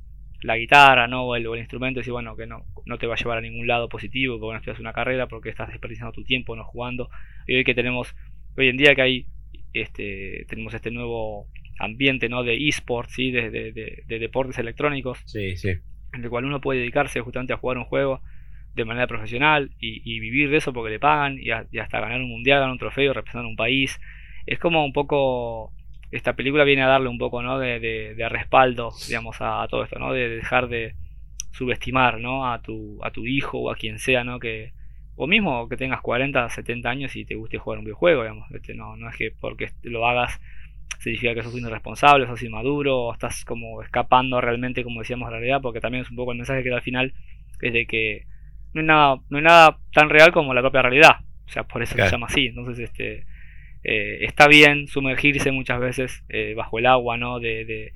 [0.42, 1.24] la guitarra, ¿no?
[1.26, 3.40] O el, o el instrumento, y bueno, que no, no te va a llevar a
[3.40, 7.09] ningún lado positivo, porque no estudias una carrera, porque estás desperdiciando tu tiempo no jugando.
[7.46, 8.14] Y hoy que tenemos,
[8.57, 9.26] hoy en día que hay,
[9.72, 11.46] este, tenemos este nuevo
[11.80, 12.42] ambiente, ¿no?
[12.44, 13.30] De esports, ¿sí?
[13.30, 15.70] De, de, de- de deportes electrónicos, sí, sí.
[16.12, 18.22] En el cual uno puede dedicarse justamente a jugar un juego
[18.74, 22.60] de manera profesional y, vivir de eso porque le pagan y hasta ganar un mundial,
[22.60, 23.98] ganar un trofeo, representar un país.
[24.47, 25.72] Es como un poco,
[26.10, 27.59] esta película viene a darle un poco ¿no?
[27.59, 30.12] de, de- de respaldo, digamos, a, a todo esto, ¿no?
[30.12, 30.94] De dejar de
[31.52, 32.51] subestimar, ¿no?
[32.51, 34.39] A tu, a tu hijo o a quien sea, ¿no?
[34.39, 34.72] Que,
[35.16, 38.51] o mismo que tengas 40, 70 años y te guste jugar un videojuego, digamos.
[38.52, 40.40] Este, no, no es que porque lo hagas
[40.98, 45.30] significa que sos un irresponsable, sos inmaduro, o estás como escapando realmente, como decíamos, a
[45.30, 47.14] la realidad, porque también es un poco el mensaje que da al final,
[47.62, 48.26] es de que
[48.74, 51.16] no hay nada, no hay nada tan real como la propia realidad.
[51.46, 52.10] O sea, por eso Claro.
[52.10, 52.46] se llama así.
[52.46, 53.24] Entonces, este
[53.84, 57.38] eh, está bien sumergirse muchas veces eh, bajo el agua, ¿no?
[57.40, 57.92] De, de,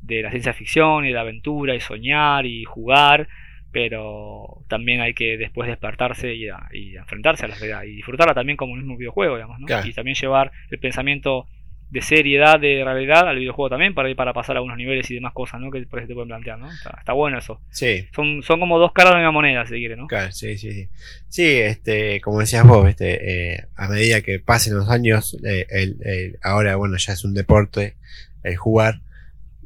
[0.00, 3.28] de la ciencia ficción y de la aventura y soñar y jugar,
[3.70, 8.34] pero también hay que después despertarse y, a- y enfrentarse a la realidad y disfrutarla
[8.34, 9.66] también como un mismo videojuego, digamos, ¿no?
[9.66, 9.86] Claro.
[9.86, 11.46] Y también llevar el pensamiento
[11.90, 15.14] de seriedad, de realidad al videojuego también para ir para pasar a algunos niveles y
[15.14, 15.70] demás cosas, ¿no?
[15.70, 16.70] Que por eso te pueden plantear, ¿no?
[16.72, 17.60] Está, está bueno eso.
[17.70, 20.06] Sí, Son, son como dos caras de una moneda, si quiere, ¿no?
[20.08, 20.88] Claro, sí, sí, sí.
[21.28, 25.96] Sí, este, como decías vos, este, eh, a medida que pasen los años, eh, el,
[26.04, 27.94] el- ahora, bueno, ya es un deporte,
[28.42, 29.00] el jugar,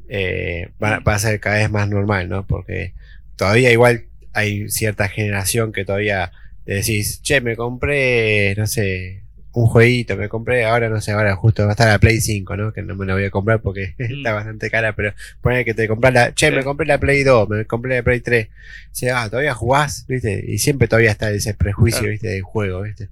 [0.09, 2.45] eh, va, va a ser cada vez más normal, ¿no?
[2.45, 2.93] Porque
[3.35, 6.31] todavía igual hay cierta generación que todavía
[6.65, 9.23] te decís, che, me compré, no sé,
[9.53, 12.55] un jueguito, me compré, ahora no sé, ahora justo va a estar la Play 5,
[12.55, 12.71] ¿no?
[12.71, 15.87] Que no me la voy a comprar porque está bastante cara, pero pone que te
[15.87, 18.47] compras la, che, me compré la Play 2, me compré la Play 3.
[18.91, 20.43] Dice, ah, todavía jugás, ¿viste?
[20.47, 22.29] Y siempre todavía está ese prejuicio, ¿viste?
[22.29, 23.09] Del juego, ¿viste?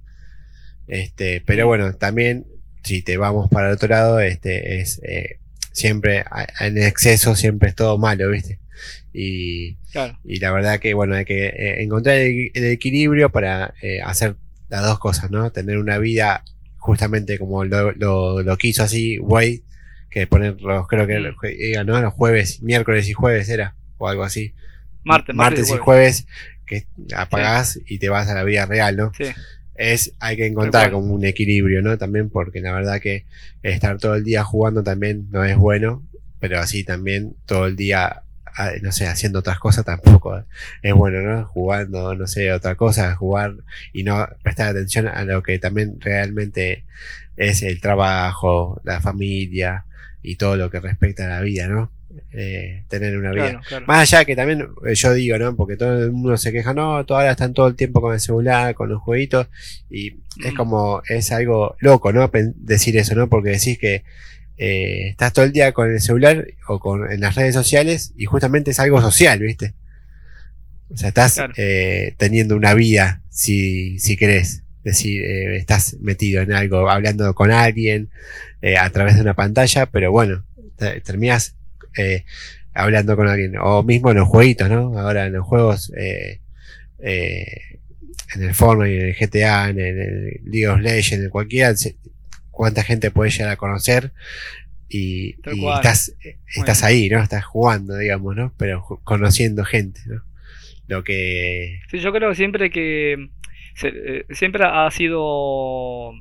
[0.86, 2.46] Este, pero bueno, también,
[2.82, 5.38] si te vamos para el otro lado, este, es, eh,
[5.72, 6.24] siempre,
[6.58, 8.58] en exceso siempre es todo malo, ¿viste?
[9.12, 9.76] Y,
[10.24, 14.36] y la verdad que, bueno, hay que eh, encontrar el, equilibrio para eh, hacer
[14.70, 15.50] las dos cosas, ¿no?
[15.50, 16.44] Tener una vida
[16.78, 19.62] justamente como lo, lo, quiso así Wade,
[20.08, 21.86] que poner los, creo que mm.
[21.86, 22.00] ¿no?
[22.00, 24.54] los jueves, miércoles y jueves era, o algo así.
[25.04, 26.26] Martes, martes, y jueves,
[26.66, 29.12] que apagás y te vas a la vida real, ¿no?
[29.16, 29.24] Sí.
[29.74, 31.96] Es, hay que encontrar como un equilibrio, ¿no?
[31.96, 33.24] También porque la verdad que
[33.62, 36.06] estar todo el día jugando también no es bueno,
[36.38, 38.22] pero así también todo el día
[38.82, 40.44] no sé, haciendo otras cosas tampoco
[40.82, 41.44] es bueno, ¿no?
[41.46, 43.54] Jugando, no sé, otra cosa, jugar
[43.92, 46.84] y no prestar atención a lo que también realmente
[47.36, 49.84] es el trabajo, la familia
[50.22, 51.90] y todo lo que respecta a la vida, ¿no?
[52.32, 53.60] Eh, tener una vida.
[53.86, 55.54] Más allá que también eh, yo digo, ¿no?
[55.54, 58.74] Porque todo el mundo se queja, no, todavía están todo el tiempo con el celular,
[58.74, 59.46] con los jueguitos,
[59.88, 60.56] y es mm.
[60.56, 62.30] como, es algo loco, ¿no?
[62.56, 63.28] Decir eso, ¿no?
[63.28, 64.02] Porque decís que
[64.62, 68.26] eh, estás todo el día con el celular o con, en las redes sociales y
[68.26, 69.72] justamente es algo social, ¿viste?
[70.90, 74.64] O sea, estás eh, teniendo una vida, si, si querés.
[74.84, 78.10] decir, eh, estás metido en algo, hablando con alguien
[78.78, 80.44] a través de una pantalla, pero bueno,
[81.04, 81.56] terminas
[82.74, 83.54] hablando con alguien.
[83.62, 84.98] O mismo en los jueguitos, ¿no?
[84.98, 86.38] Ahora en los juegos, en
[86.98, 91.74] el Fortnite, en el GTA, en el League of Legends, en cualquiera,
[92.60, 94.12] cuánta gente puedes llegar a conocer
[94.86, 95.36] y,
[95.76, 96.14] estás,
[96.54, 97.22] estás ahí, ¿no?
[97.22, 98.52] Estás jugando, digamos, ¿no?
[98.58, 100.20] Pero conociendo gente, ¿no?
[100.86, 101.80] Lo que...
[101.90, 103.30] Sí, yo creo que siempre que...
[103.82, 106.12] Eh, siempre ha sido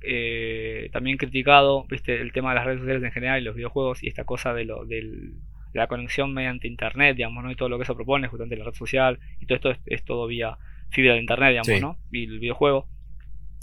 [0.00, 4.02] eh, también criticado, viste, el tema de las redes sociales en general y los videojuegos
[4.02, 5.34] y esta cosa de lo del
[5.74, 7.50] la conexión mediante internet, digamos, ¿no?
[7.50, 10.26] Y todo lo que eso propone, justamente la red social, y todo esto es, todo
[10.26, 10.56] vía
[10.88, 11.98] fibra de internet, digamos, ¿no?
[12.10, 12.88] Y el videojuego.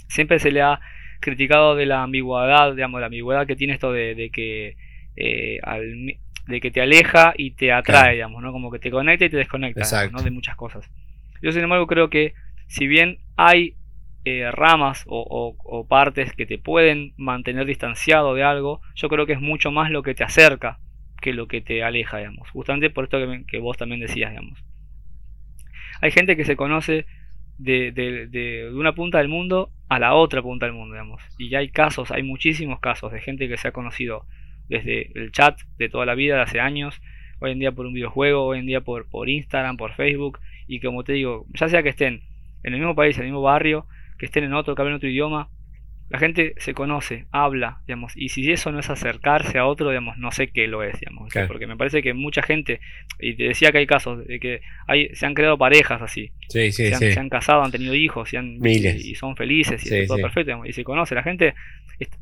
[0.06, 0.80] Siempre se le ha
[1.20, 4.76] criticado de la ambigüedad, digamos, la ambigüedad que tiene esto de, que
[5.16, 5.60] eh,
[6.46, 8.52] de que te aleja y te atrae, digamos, ¿no?
[8.52, 10.22] Como que te conecta y te desconecta, ¿no?
[10.22, 10.90] De muchas cosas.
[11.42, 12.34] Yo, sin embargo, creo que
[12.66, 13.76] si bien hay
[14.24, 19.40] eh, ramas o, partes que te pueden mantener distanciado de algo, yo creo que es
[19.40, 20.78] mucho más lo que te acerca
[21.20, 22.48] que lo que te aleja, digamos.
[22.50, 24.64] Justamente por esto que, que vos también decías, digamos.
[26.00, 27.06] Hay gente que se conoce
[27.60, 31.22] de, de, de, una punta del mundo a la otra punta del mundo, digamos.
[31.38, 34.24] Y ya hay casos, hay muchísimos casos de gente que se ha conocido
[34.68, 37.00] desde el chat de toda la vida, de hace años,
[37.40, 40.80] hoy en día por un videojuego, hoy en día por, por Instagram, por Facebook, y
[40.80, 42.22] como te digo, ya sea que estén
[42.62, 43.86] en el mismo país, en el mismo barrio,
[44.18, 45.48] que estén en otro, que hablen otro idioma,
[46.10, 50.18] la gente se conoce, habla, digamos, y si eso no es acercarse a otro, digamos,
[50.18, 52.80] no sé qué lo es, digamos, porque me parece que mucha gente,
[53.20, 56.72] y te decía que hay casos de que hay, se han creado parejas así, sí,
[56.72, 60.06] sí, se, han, se, han, casado, han tenido hijos, y, han, y, son felices, y
[60.08, 61.54] todo perfecto, y se conoce, la gente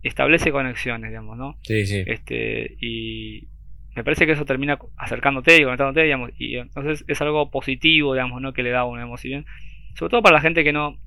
[0.03, 1.57] establece conexiones, digamos, ¿no?
[1.63, 2.03] Sí, sí.
[2.07, 3.49] Este, y
[3.97, 8.43] me parece que eso termina acercándote y conectándote, digamos, y entonces es algo positivo, digamos,
[8.43, 8.53] ¿no?
[8.53, 9.47] Que le da una emoción,
[9.95, 10.99] sobre todo para la gente que no,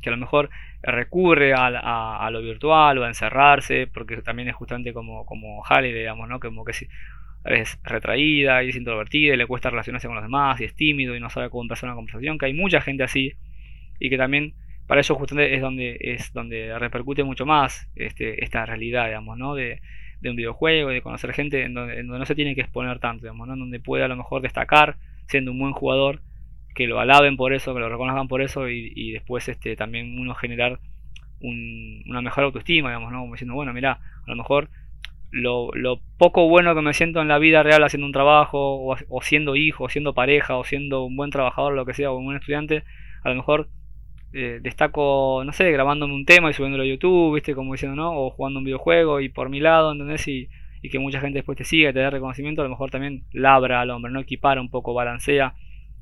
[0.00, 0.50] que a lo mejor
[0.82, 6.40] recurre a, lo virtual o a encerrarse, porque también es justamente como, como digamos, ¿no?
[6.40, 6.72] Como que
[7.44, 11.16] es retraída y es introvertida y le cuesta relacionarse con los demás y es tímido
[11.16, 13.32] y no sabe cómo empezar una conversación, que hay mucha gente así
[13.98, 14.54] y que también
[14.86, 19.54] para eso justamente es donde es donde repercute mucho más este, esta realidad, digamos, ¿no?
[19.54, 19.80] De,
[20.24, 23.56] un videojuego, de conocer gente en donde, no se tiene que exponer tanto, digamos, ¿no?
[23.56, 24.96] Donde puede a lo mejor destacar
[25.26, 26.22] siendo un buen jugador
[26.78, 30.32] que lo alaben por eso, que lo reconozcan por eso y, después este, también uno
[30.36, 30.78] generar
[31.40, 33.18] una mejor autoestima, digamos, ¿no?
[33.18, 34.70] Como diciendo, bueno, mira, a lo mejor
[35.32, 35.72] lo,
[36.18, 39.84] poco bueno que me siento en la vida real haciendo un trabajo, o, siendo hijo,
[39.84, 42.84] o siendo pareja, o siendo un buen trabajador, lo que sea, o un buen estudiante,
[43.24, 43.68] a lo mejor
[44.32, 47.56] eh, destaco, no sé, grabándome un tema y subiéndolo a YouTube, ¿viste?
[47.56, 48.12] Como diciendo, ¿no?
[48.12, 50.28] O jugando un videojuego y por mi lado, ¿entendés?
[50.28, 50.48] Y,
[50.80, 53.80] y que mucha gente después te siga, te dé reconocimiento, a lo mejor también labra
[53.80, 54.20] al hombre, ¿no?
[54.20, 55.56] Equipara un poco, balancea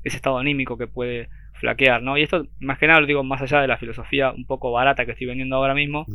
[0.07, 2.17] ese estado anímico que puede flaquear, ¿no?
[2.17, 5.05] Y esto, más que nada, lo digo más allá de la filosofía un poco barata
[5.05, 6.05] que estoy vendiendo ahora mismo,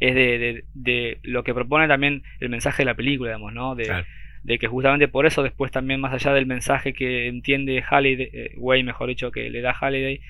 [0.00, 3.74] es de, de, lo que propone también el mensaje de la película, digamos, ¿no?
[3.74, 4.04] De,
[4.42, 8.54] de, que justamente por eso después también, más allá del mensaje que entiende Halliday, eh,
[8.56, 10.20] Way, mejor dicho, que le da Halliday,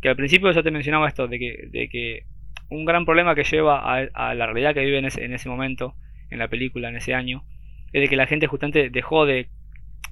[0.00, 2.24] que al principio yo te mencionaba esto, de que, de que
[2.70, 5.94] un gran problema que lleva a, la realidad que vive en ese, en ese momento,
[6.30, 7.44] en la película, en ese año,
[7.92, 9.48] es de que la gente justamente dejó de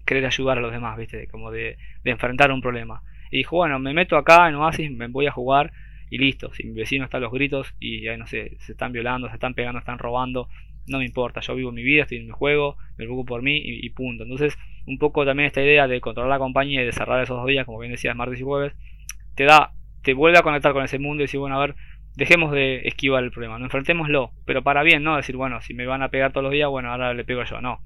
[0.07, 1.27] querer ayudar a los demás, ¿viste?
[1.29, 3.03] Como de, enfrentar un problema.
[3.31, 5.73] Y dijo, bueno, me meto acá en Oasis, me voy a jugar
[6.09, 6.53] y listo.
[6.55, 9.55] Si mi vecino está a los gritos y no sé, se están violando, se están
[9.55, 10.49] pegando, están robando,
[10.87, 13.61] no me importa, yo vivo mi vida, estoy en mi juego, me preocupo por mí
[13.63, 14.23] y, punto.
[14.23, 14.57] Entonces,
[14.87, 17.67] un poco también esta idea de controlar la compañía y de cerrar esos dos días,
[17.67, 18.75] como bien decías, martes y jueves,
[19.35, 19.73] te da,
[20.03, 21.75] te vuelve a conectar con ese mundo y decir, bueno, a ver,
[22.15, 25.17] dejemos de esquivar el problema, no enfrentémoslo, pero para bien, ¿no?
[25.17, 27.61] Decir, bueno, si me van a pegar todos los días, bueno, ahora le pego yo,
[27.61, 27.81] no.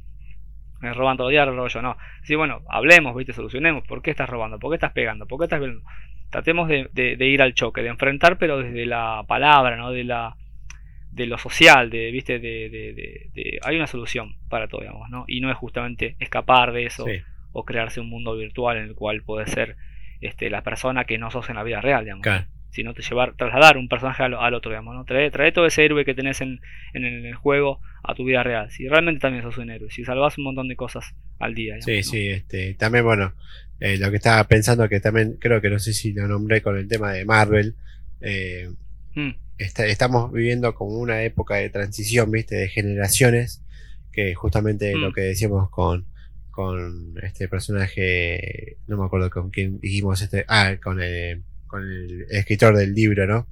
[0.80, 1.96] Me roban todos los días, lo robo yo, no.
[2.20, 3.32] Decir, bueno, hablemos, ¿viste?
[3.32, 3.86] Solucionemos.
[3.86, 4.58] ¿Por qué estás robando?
[4.58, 5.26] ¿Por qué estás pegando?
[5.26, 5.82] ¿Por qué estás viendo?
[6.30, 9.90] Tratemos de, de ir al choque, de enfrentar, pero desde la palabra, ¿no?
[9.90, 10.36] De la
[11.10, 12.38] de lo social, de, ¿viste?
[12.38, 15.24] De, de, hay una solución para todo, digamos, ¿no?
[15.26, 17.04] Y no es justamente escapar de eso
[17.52, 19.76] o crearse un mundo virtual en el cual puede ser
[20.20, 22.26] este, la persona que no sos en la vida real, digamos.
[22.70, 25.04] Sino te llevar, trasladar un personaje al, otro, digamos, ¿no?
[25.04, 26.60] Trae, trae, todo ese héroe que tenés en,
[26.92, 28.70] en, el juego a tu vida real.
[28.70, 31.80] Si realmente también sos un héroe, si salvas un montón de cosas al día.
[31.80, 33.34] sí, sí, este, también, bueno,
[33.80, 36.76] eh, lo que estaba pensando que también, creo que no sé si lo nombré con
[36.78, 37.74] el tema de Marvel.
[38.20, 38.68] Eh,
[39.14, 39.30] mm
[39.60, 42.56] estamos viviendo como una época de transición, ¿viste?
[42.56, 43.62] De generaciones,
[44.12, 45.12] que justamente lo mm.
[45.12, 46.06] que decíamos con,
[46.50, 52.26] con este personaje, no me acuerdo con quién dijimos este, ah, con el, con el
[52.30, 53.46] escritor del libro, ¿no?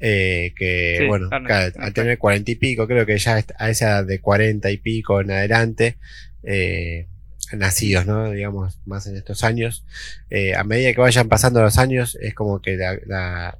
[0.00, 4.20] Eh, que bueno, al tener cuarenta y pico, creo que ya a esa edad de
[4.20, 5.98] cuarenta y pico en adelante,
[6.42, 7.06] eh,
[7.52, 8.30] nacidos, ¿no?
[8.30, 9.84] Digamos, más en estos años,
[10.30, 13.58] eh, a medida que vayan pasando los años, es como que la,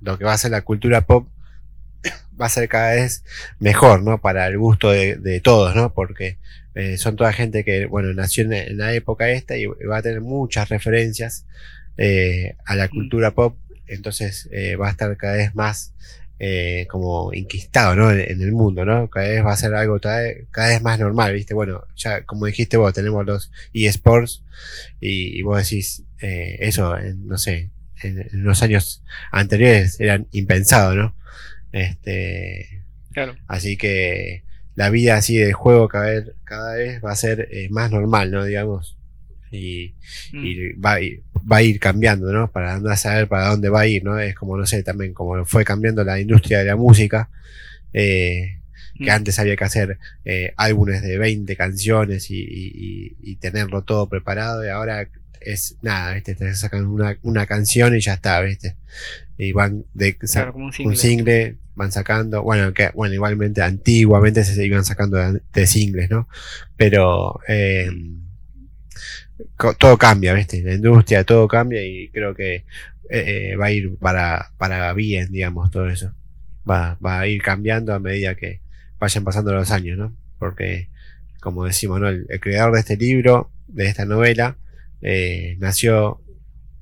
[0.00, 1.28] lo que va a ser la cultura pop
[2.40, 3.24] va a ser cada vez
[3.58, 4.20] mejor, ¿no?
[4.20, 5.94] Para el gusto de, todos, ¿no?
[5.94, 6.38] Porque
[6.74, 10.20] eh, son toda gente que, bueno, nació en, la época esta y va a tener
[10.20, 11.46] muchas referencias
[11.96, 12.90] eh, a la mm.
[12.90, 13.56] cultura pop,
[13.86, 15.92] entonces eh, va a estar cada vez más
[16.90, 18.10] como inquistado, ¿no?
[18.10, 19.08] En, el mundo, ¿no?
[19.08, 21.54] Cada vez va a ser algo cada vez, más normal, ¿viste?
[21.54, 24.44] Bueno, ya como dijiste vos, tenemos los eSports
[25.00, 27.70] y, y vos decís, eso, no sé,
[28.02, 29.02] en, los años
[29.32, 31.16] anteriores eran impensados, ¿no?
[31.72, 33.36] Este, claro.
[33.46, 34.44] Así que
[34.74, 38.30] la vida así del juego cada vez, cada vez va a ser eh, más normal,
[38.30, 38.44] ¿no?
[38.44, 38.98] Digamos.
[39.50, 39.94] Y,
[40.32, 40.80] mm.
[40.80, 40.96] va,
[41.50, 42.50] va, a ir cambiando, ¿no?
[42.50, 44.18] Para a saber para dónde va a ir, ¿no?
[44.18, 47.30] Es como, no sé, también como fue cambiando la industria de la música.
[47.92, 48.58] Eh,
[48.98, 49.14] que mm.
[49.14, 54.68] antes había que hacer eh, álbumes de 20 canciones y, y, tenerlo todo preparado y
[54.68, 55.08] ahora
[55.40, 56.34] es nada, ¿viste?
[56.34, 58.76] Te sacan una, una canción y ya está, ¿viste?
[59.38, 60.16] Y van de
[60.54, 61.56] un, single.
[61.74, 65.18] van sacando, bueno, que bueno, igualmente antiguamente se iban sacando
[65.52, 66.28] de, singles, ¿no?
[66.76, 67.90] Pero eh,
[69.78, 70.62] todo cambia, ¿viste?
[70.62, 72.64] La industria, todo cambia y creo que eh,
[73.10, 76.14] eh, va a ir para, para bien, digamos, todo eso.
[76.68, 78.60] Va, va a ir cambiando a medida que
[78.98, 80.16] vayan pasando los años, ¿no?
[80.38, 80.88] Porque,
[81.40, 82.08] como decimos, ¿no?
[82.08, 84.56] el creador de este libro, de esta novela,
[85.02, 86.22] eh, nació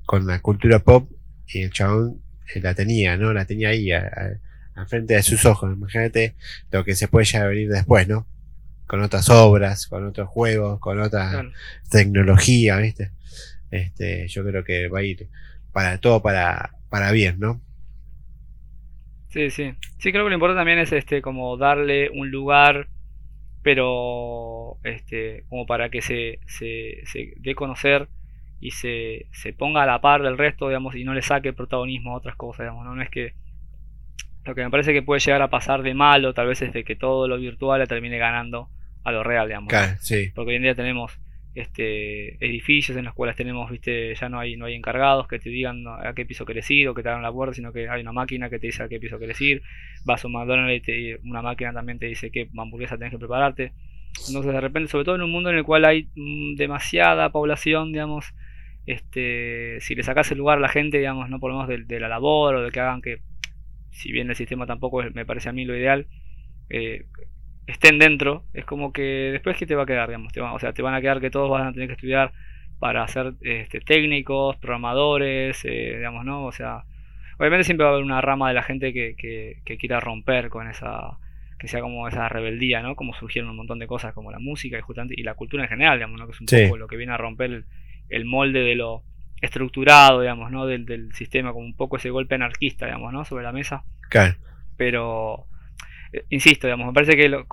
[0.05, 1.09] con la cultura pop
[1.47, 2.21] y el chabón
[2.55, 3.33] la tenía, ¿no?
[3.33, 4.39] La tenía ahí, a,
[4.87, 5.73] frente de sus ojos.
[5.73, 6.35] Imagínate
[6.71, 8.27] lo que se puede ya venir después, ¿no?
[8.87, 11.43] Con otras obras, con otros juegos, con otra
[11.89, 13.11] tecnología, ¿viste?
[13.71, 15.27] Este, yo creo que va a ir
[15.71, 17.61] para todo para, para bien, ¿no?
[19.29, 19.73] Sí, sí.
[19.97, 22.87] Sí, creo que lo importante también es este como darle un lugar
[23.65, 28.09] pero este, como para que se, se, se dé conocer
[28.59, 32.11] y se, se, ponga a la par del resto, digamos, y no le saque protagonismo
[32.11, 33.01] a otras cosas, digamos, ¿no?
[33.01, 33.33] es que
[34.45, 36.83] lo que me parece que puede llegar a pasar de malo, tal vez es de
[36.83, 38.69] que todo lo virtual le termine ganando
[39.05, 39.71] a lo real, digamos.
[40.33, 41.17] Porque hoy en día tenemos
[41.53, 45.49] este, edificios en los cuales tenemos, viste, ya no hay, no hay encargados que te
[45.49, 48.01] digan a qué piso querés ir o que te hagan la puerta, sino que hay
[48.01, 49.61] una máquina que te dice a qué piso querés ir,
[50.03, 53.71] vas a un McDonald's y una máquina también te dice qué hamburguesa tenés que prepararte.
[54.27, 57.93] Entonces de repente, sobre todo en un mundo en el cual hay mm, demasiada población,
[57.93, 58.33] digamos,
[58.85, 61.99] este, si le sacas el lugar a la gente, digamos, no por lo menos de,
[61.99, 63.19] la labor o de que hagan que,
[63.91, 66.07] si bien el sistema tampoco me parece a mí lo ideal,
[66.69, 67.05] eh,
[67.67, 70.81] estén dentro, es como que después que te va a quedar, digamos, o sea, te
[70.81, 72.31] van a quedar que todos van a tener que estudiar
[72.79, 76.45] para ser este, técnicos, programadores, eh, digamos, ¿no?
[76.45, 76.83] O sea,
[77.39, 80.67] obviamente siempre va a haber una rama de la gente que, que, quiera romper con
[80.67, 81.17] esa,
[81.57, 82.95] que sea como esa rebeldía, ¿no?
[82.95, 85.69] Como surgieron un montón de cosas como la música y justamente y la cultura en
[85.69, 86.27] general, digamos, ¿no?
[86.27, 87.63] Que es un poco lo que viene a romper
[88.09, 89.03] el, molde de lo
[89.41, 90.65] estructurado, digamos, ¿no?
[90.67, 93.25] Del, del sistema, como un poco ese golpe anarquista, digamos, ¿no?
[93.25, 93.83] Sobre la mesa.
[94.09, 94.35] Claro.
[94.77, 95.47] Pero
[96.29, 97.45] insisto, digamos, me parece que lo,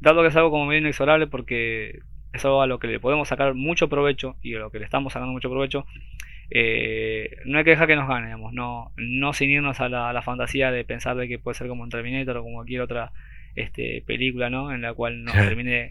[0.00, 2.00] dado que es algo como medio inexorable porque
[2.32, 4.84] es algo a lo que le podemos sacar mucho provecho y a lo que le
[4.84, 5.86] estamos sacando mucho provecho,
[6.50, 10.22] eh, no hay que dejar que nos gane, digamos, no, no sin irnos a la,
[10.22, 13.12] fantasía de pensar de que puede ser como un Terminator o como cualquier otra
[13.54, 14.72] este, película, ¿no?
[14.72, 15.90] En la cual nos termine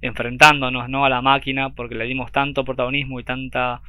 [0.00, 1.04] enfrentándonos, ¿no?
[1.04, 3.82] A la máquina porque le dimos tanto protagonismo y tanta,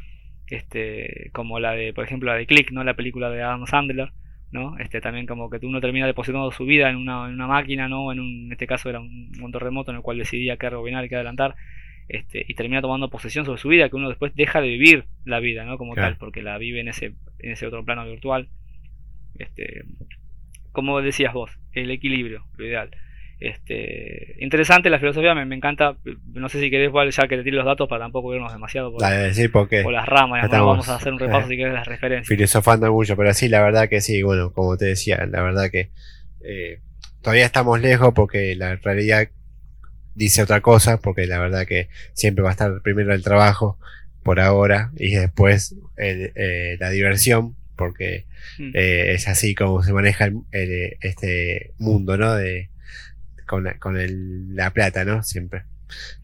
[0.47, 2.83] este, como la de, por ejemplo, la de Click, ¿no?
[2.83, 4.11] La película de Adam Sandler
[4.51, 4.77] ¿no?
[4.79, 8.11] Este, también como que uno termina depositando su vida en una, en una máquina, ¿no?
[8.11, 11.05] En, un, en este caso era un, un terremoto en el cual decidía qué rebobinar
[11.05, 11.55] y qué adelantar,
[12.09, 15.39] este, y termina tomando posesión sobre su vida, que uno después deja de vivir la
[15.39, 15.77] vida, ¿no?
[15.77, 18.49] Como tal, porque la vive en ese, en ese otro plano virtual.
[19.37, 19.83] Este,
[20.71, 22.89] como decías vos, el equilibrio, lo ideal.
[23.39, 25.95] Este, interesante la filosofía, me, encanta.
[26.33, 29.01] No sé si querés ya que te tire los datos para tampoco vernos demasiado por,
[29.01, 30.49] las ramas.
[30.49, 32.27] vamos a hacer un repaso eh, si querés las referencias.
[32.27, 35.89] Filosofando mucho, pero sí, la verdad que sí, bueno, como te decía, la verdad que
[36.43, 36.81] eh,
[37.21, 39.29] todavía estamos lejos porque la realidad
[40.15, 43.79] dice otra cosa, porque la verdad que siempre va a estar primero el trabajo
[44.21, 48.25] por ahora y después eh, la diversión, porque
[48.57, 48.71] mm.
[48.73, 52.35] es así como se maneja este mundo, ¿no?
[52.35, 52.69] De,
[53.49, 55.23] con, la, con el, la plata, ¿no?
[55.23, 55.63] Siempre.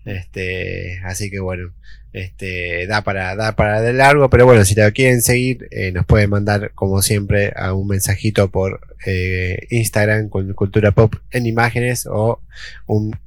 [0.06, 1.74] Este, así que bueno,
[2.14, 6.06] este, da para, da para de largo, pero bueno, si lo quieren seguir, eh, nos
[6.06, 12.08] pueden mandar como siempre a un mensajito por eh, Instagram con Cultura Pop en imágenes
[12.10, 12.42] o
[12.86, 13.18] un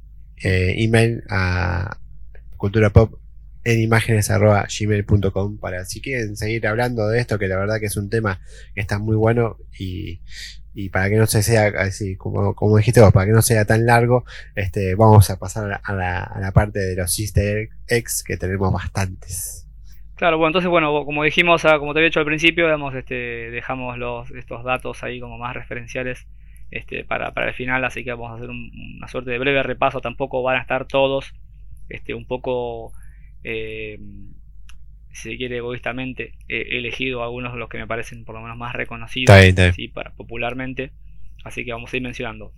[0.41, 1.99] eh, email a
[2.55, 3.19] Cultura Pop
[3.65, 7.87] en imágenes arroba gmail.com para si quieren seguir hablando de esto, que la verdad que
[7.87, 8.39] es un tema
[8.73, 10.21] que está muy bueno y,
[10.73, 13.65] y para que no se sea así como, como dijiste vos, para que no sea
[13.65, 14.23] tan largo,
[14.55, 19.67] este, vamos a pasar a la, parte de los Sister X que tenemos bastantes.
[20.15, 23.51] Claro, bueno, entonces bueno, como dijimos, ah, como te había dicho al principio, digamos, este,
[23.51, 26.27] dejamos los, estos datos ahí como más referenciales
[26.71, 30.01] este, para, para el final, así que vamos a hacer una suerte de breve repaso,
[30.01, 31.33] tampoco van a estar todos
[31.87, 32.91] este, un poco
[33.43, 33.97] eh,
[35.11, 38.57] si se quiere egoístamente, he elegido algunos de los que me parecen por lo menos
[38.57, 39.35] más reconocidos
[39.93, 40.91] Para, popularmente,
[41.43, 42.53] así que vamos a ir mencionando.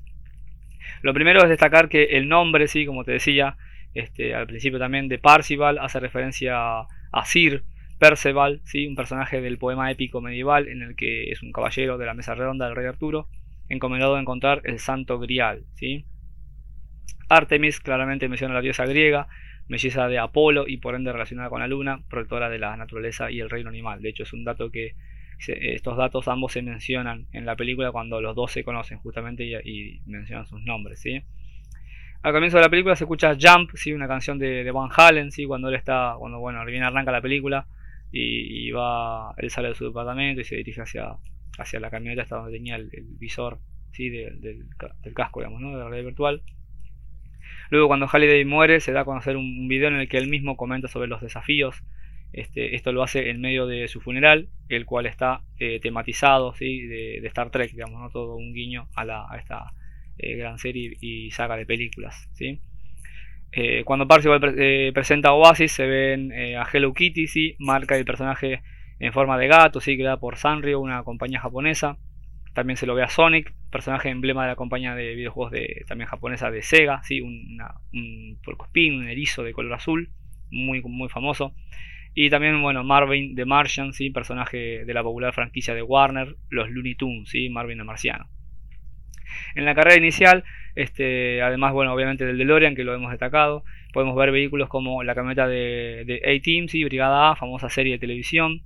[1.01, 3.57] Lo primero es destacar que el nombre, sí, como te decía
[3.93, 7.63] este, al principio también, de Parcival hace referencia a Sir
[7.99, 8.87] Perceval, ¿sí?
[8.87, 12.33] un personaje del poema épico medieval en el que es un caballero de la mesa
[12.33, 13.27] redonda del rey Arturo,
[13.69, 15.65] encomendado a encontrar el santo grial.
[15.75, 16.05] ¿sí?
[17.29, 19.27] Artemis claramente menciona a la diosa griega,
[19.71, 23.39] melliza de Apolo y por ende relacionada con la luna, protectora de la naturaleza y
[23.39, 24.01] el reino animal.
[24.01, 24.95] De hecho, es un dato que
[25.47, 30.01] estos datos ambos se mencionan en la película cuando los dos se conocen justamente y,
[30.05, 30.99] mencionan sus nombres.
[30.99, 31.23] ¿sí?
[32.21, 33.93] Al comienzo de la película se escucha Jump, ¿sí?
[33.93, 35.45] una canción de, Van Halen, ¿sí?
[35.45, 37.65] cuando él está, cuando bueno, viene arranca la película
[38.11, 41.15] y, va, él sale de su departamento y se dirige hacia,
[41.57, 43.59] hacia la camioneta hasta donde tenía el, visor
[43.93, 44.09] ¿sí?
[44.09, 44.65] del,
[45.15, 45.71] casco, digamos, ¿no?
[45.71, 46.41] de la realidad virtual.
[47.69, 50.57] Luego cuando Halliday muere se da a conocer un video en el que él mismo
[50.57, 51.83] comenta sobre los desafíos.
[52.33, 57.21] Este, esto lo hace en medio de su funeral, el cual está eh, tematizado de,
[57.25, 59.73] Star Trek, digamos, todo un guiño a, la, esta
[60.17, 62.29] eh, gran serie y saga de películas.
[63.51, 64.39] Eh, cuando Parcival
[64.93, 68.61] presenta Oasis se ven a Hello Kitty, marca el personaje
[68.99, 69.97] en forma de gato, ¿sí?
[69.97, 71.97] creada por Sanrio, una compañía japonesa.
[72.53, 76.09] También se lo ve a Sonic, personaje emblema de la compañía de videojuegos de, también
[76.09, 77.21] japonesa de Sega, ¿sí?
[77.21, 80.09] Una, un puercoespín, un erizo de color azul,
[80.49, 81.53] muy, muy famoso.
[82.13, 84.09] Y también, bueno, Marvin the Martian, ¿sí?
[84.09, 87.49] personaje de la popular franquicia de Warner, los Looney Tunes, ¿sí?
[87.49, 88.27] Marvin el Marciano.
[89.55, 90.43] En la carrera inicial,
[90.75, 93.63] este, además, bueno, obviamente del DeLorean, que lo hemos destacado,
[93.93, 96.83] podemos ver vehículos como la camioneta de, de A-Team, ¿sí?
[96.83, 98.61] Brigada A, famosa serie de televisión,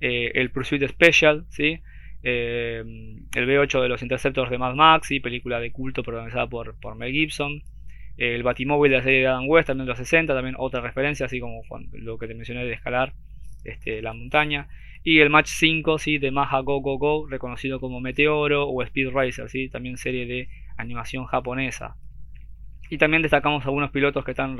[0.00, 1.80] eh, el Pursuit Special, ¿sí?
[2.26, 2.82] Eh,
[3.34, 6.96] el B8 de los Interceptors de Mad Max, y película de culto protagonizada por, por
[6.96, 7.62] Mel Gibson.
[8.16, 11.26] El Batimóvil de la serie de Adam West, también de los 60, también otra referencia,
[11.26, 13.12] así como lo que te mencioné de escalar
[13.64, 14.68] este, la montaña.
[15.02, 16.16] Y el Match 5 ¿sí?
[16.18, 19.68] de Maha Go Go Go, reconocido como Meteoro o Speed Racer, ¿sí?
[19.68, 20.48] también serie de
[20.78, 21.96] animación japonesa.
[22.88, 24.56] Y también destacamos algunos pilotos que están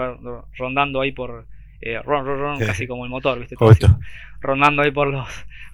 [0.58, 1.46] rondando ahí por,
[1.80, 2.00] eh,
[2.58, 3.56] casi como el motor, ¿viste?
[4.40, 5.28] rondando ahí por los,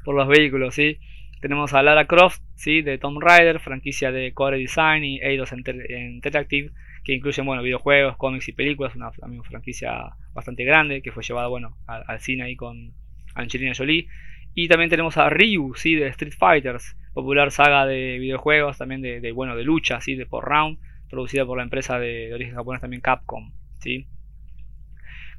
[0.05, 0.99] por los vehículos, ¿sí?
[1.41, 2.83] Tenemos a Lara Croft, ¿sí?
[2.83, 6.71] de Tomb Raider, franquicia de Core Design y Eidos Interactive,
[7.03, 9.11] que incluyen bueno, videojuegos, cómics y películas, una,
[9.43, 12.93] franquicia bastante grande que fue llevada bueno, al, cine ahí con
[13.35, 14.07] Angelina Jolie.
[14.55, 15.95] Y también tenemos a Ryu, ¿sí?
[15.95, 20.17] de Street Fighters, popular saga de videojuegos, también de, bueno, de lucha, ¿sí?
[20.17, 23.53] de por round, producida por la empresa de, origen japonés también Capcom.
[23.79, 24.07] ¿sí?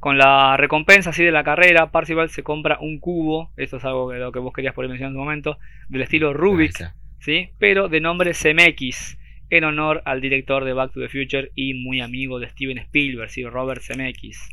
[0.02, 4.10] Con la recompensa así de la carrera, Parcival se compra un cubo, esto es algo
[4.10, 5.60] que, lo que vos querías poner mencionar en un momento,
[5.90, 6.74] del estilo Rubik,
[7.20, 7.50] ¿sí?
[7.60, 9.20] pero de nombre Zemeckis,
[9.52, 13.30] en honor al director de Back to the Future y muy amigo de Steven Spielberg,
[13.30, 13.46] ¿sí?
[13.46, 14.50] Robert Zemeckis.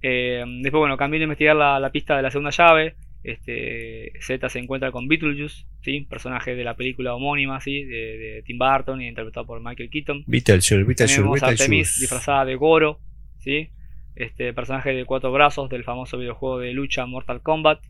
[0.00, 2.94] Eh, después, bueno, cambié a investigar la, pista de la segunda llave.
[3.24, 6.02] Este, Z se encuentra con Beetlejuice, ¿sí?
[6.02, 7.82] personaje de la película homónima ¿sí?
[7.82, 10.22] de, Tim Burton y interpretado por Michael Keaton.
[10.24, 12.00] Beetlejuice, Beetlejuice, Beetlejuice.
[12.00, 13.00] disfrazada de Goro,
[13.38, 13.70] ¿sí?
[14.16, 17.80] Este personaje de cuatro brazos del famoso videojuego de lucha Mortal Kombat.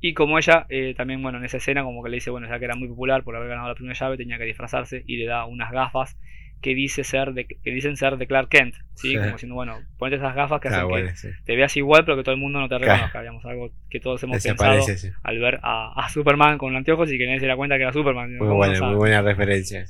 [0.00, 2.58] Y como ella, eh, también, bueno, en esa escena, como que le dice, bueno, ya
[2.58, 5.26] que era muy popular por haber ganado la primera llave, tenía que disfrazarse y le
[5.26, 6.18] da unas gafas
[6.60, 9.14] que, dice ser de, que dicen ser de Clark Kent, ¿sí?
[9.14, 11.12] Como diciendo, bueno, ponete esas gafas que hacen que
[11.44, 14.22] te veas igual, pero que todo el mundo no te reconozca, digamos, algo que todos
[14.22, 14.84] hemos pensado
[15.22, 18.36] al ver a, Superman con anteojos y que nadie se da cuenta que era Superman.
[18.36, 19.84] Muy buena, muy buena referencia.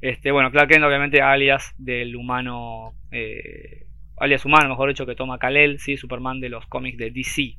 [0.00, 3.86] Este, bueno, Clark Kent, obviamente, alias del humano, eh,
[4.22, 5.96] alias humano, mejor dicho, que toma Kal-El, ¿sí?
[5.96, 7.56] Superman de los cómics de DC.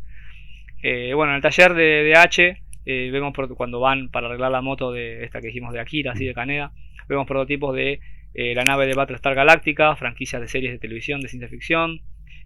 [0.81, 4.93] Eh, bueno, en el taller de, H eh, vemos cuando van para arreglar la moto
[4.93, 6.71] de esta que dijimos de Akira, así de Caneda,
[7.09, 7.99] vemos prototipos de
[8.33, 12.01] eh, la nave de Battlestar Galactica, franquicias de series de televisión de ciencia ficción,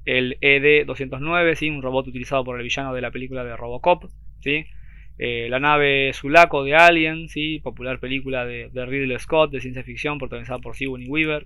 [0.06, 1.70] el ED-209, ¿sí?
[1.70, 4.06] un robot utilizado por el villano de la película de Robocop,
[4.40, 4.66] ¿sí?
[5.20, 7.60] la nave Sulaco de Alien, ¿sí?
[7.60, 11.46] popular película de, Ridley Scott de ciencia ficción protagonizada por Sigourney Weaver.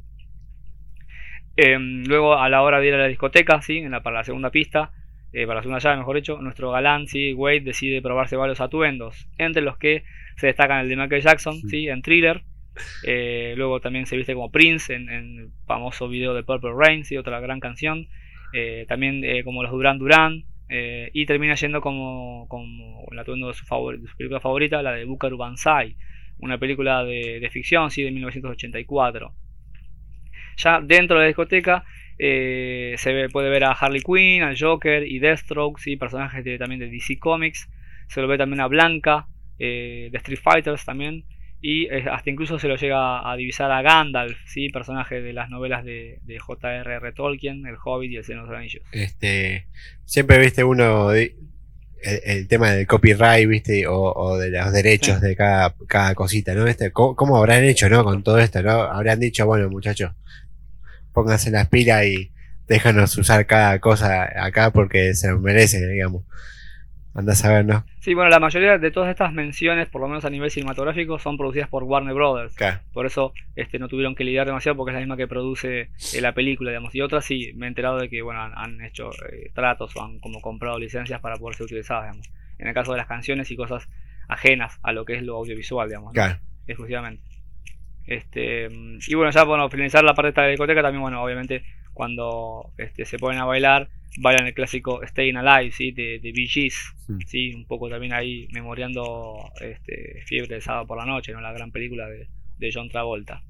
[1.64, 3.78] Em, luego a la hora de ir a la discoteca, ¿sí?
[3.78, 4.92] en la, para la segunda pista,
[5.32, 7.34] eh, para la segunda llave, mejor dicho, nuestro galán, ¿sí?
[7.34, 10.04] Wade, decide probarse varios atuendos, entre los que
[10.38, 11.88] se destacan el de Michael Jackson, ¿sí?
[11.88, 12.42] En Thriller.
[13.06, 17.16] Eh, luego también se viste como Prince en, el famoso video de Purple Rain, ¿sí?
[17.16, 18.08] otra gran canción.
[18.54, 20.44] Eh, también como los Duran Duran.
[21.14, 23.66] y termina yendo como, como el atuendo de su,
[24.18, 25.96] película favorita, la de Bukaru Banzai,
[26.40, 28.02] una película de, de ficción ¿sí?
[28.02, 29.32] de 1984.
[30.58, 31.84] Ya dentro de la discoteca
[32.18, 35.96] eh, se puede ver a Harley Quinn, al Joker y Deathstroke, ¿sí?
[35.96, 37.68] personajes también de DC Comics.
[38.08, 41.26] Se lo ve también a Blanca, eh, de Street Fighters también.
[41.62, 44.70] Y eh, hasta incluso se lo llega a divisar a Gandalf, ¿sí?
[44.70, 47.12] personaje de las novelas de, J.R.R.
[47.14, 48.84] Tolkien, El Hobbit y El Señor de los Anillos.
[48.92, 49.68] Este,
[50.06, 51.12] siempre viste uno
[52.04, 53.86] el, tema del copyright, ¿viste?
[53.88, 56.68] O, de los derechos de cada, cosita, ¿no?
[56.68, 58.04] Este, ¿cómo, habrán hecho, ¿no?
[58.04, 58.72] Con todo esto, ¿no?
[58.72, 60.12] Habrán dicho, bueno, muchachos,
[61.14, 62.32] pónganse las pilas y
[62.68, 66.24] déjanos usar cada cosa acá porque se lo merece, digamos.
[67.14, 67.86] Anda a saber, ¿no?
[68.00, 71.38] Sí, bueno, la mayoría de todas estas menciones, por lo menos a nivel cinematográfico, son
[71.38, 72.56] producidas por Warner Brothers.
[72.94, 76.22] Por eso este, no tuvieron que lidiar demasiado porque es la misma que produce eh,
[76.22, 76.96] la película, digamos.
[76.96, 80.20] Y otras sí, me he enterado de que, bueno, han, hecho eh, tratos o han
[80.20, 82.32] como comprado licencias para poder ser utilizadas, digamos.
[82.58, 83.90] En el caso de las canciones y cosas
[84.30, 86.14] ajenas a lo que es lo audiovisual, digamos.
[86.66, 87.31] Exclusivamente.
[88.06, 88.68] Este,
[89.08, 91.64] y bueno, ya para finalizar la parte de esta discoteca, también, bueno, obviamente,
[91.94, 95.92] cuando este, se ponen a bailar, bailan el clásico Staying Alive, ¿sí?
[95.92, 96.94] De, de Bee Gees.
[97.26, 97.54] ¿sí?
[97.54, 101.42] Un poco también ahí memoriando este, Fiebre de Sábado por la Noche, ¿no?
[101.42, 102.28] La gran película de,
[102.74, 103.42] John Travolta.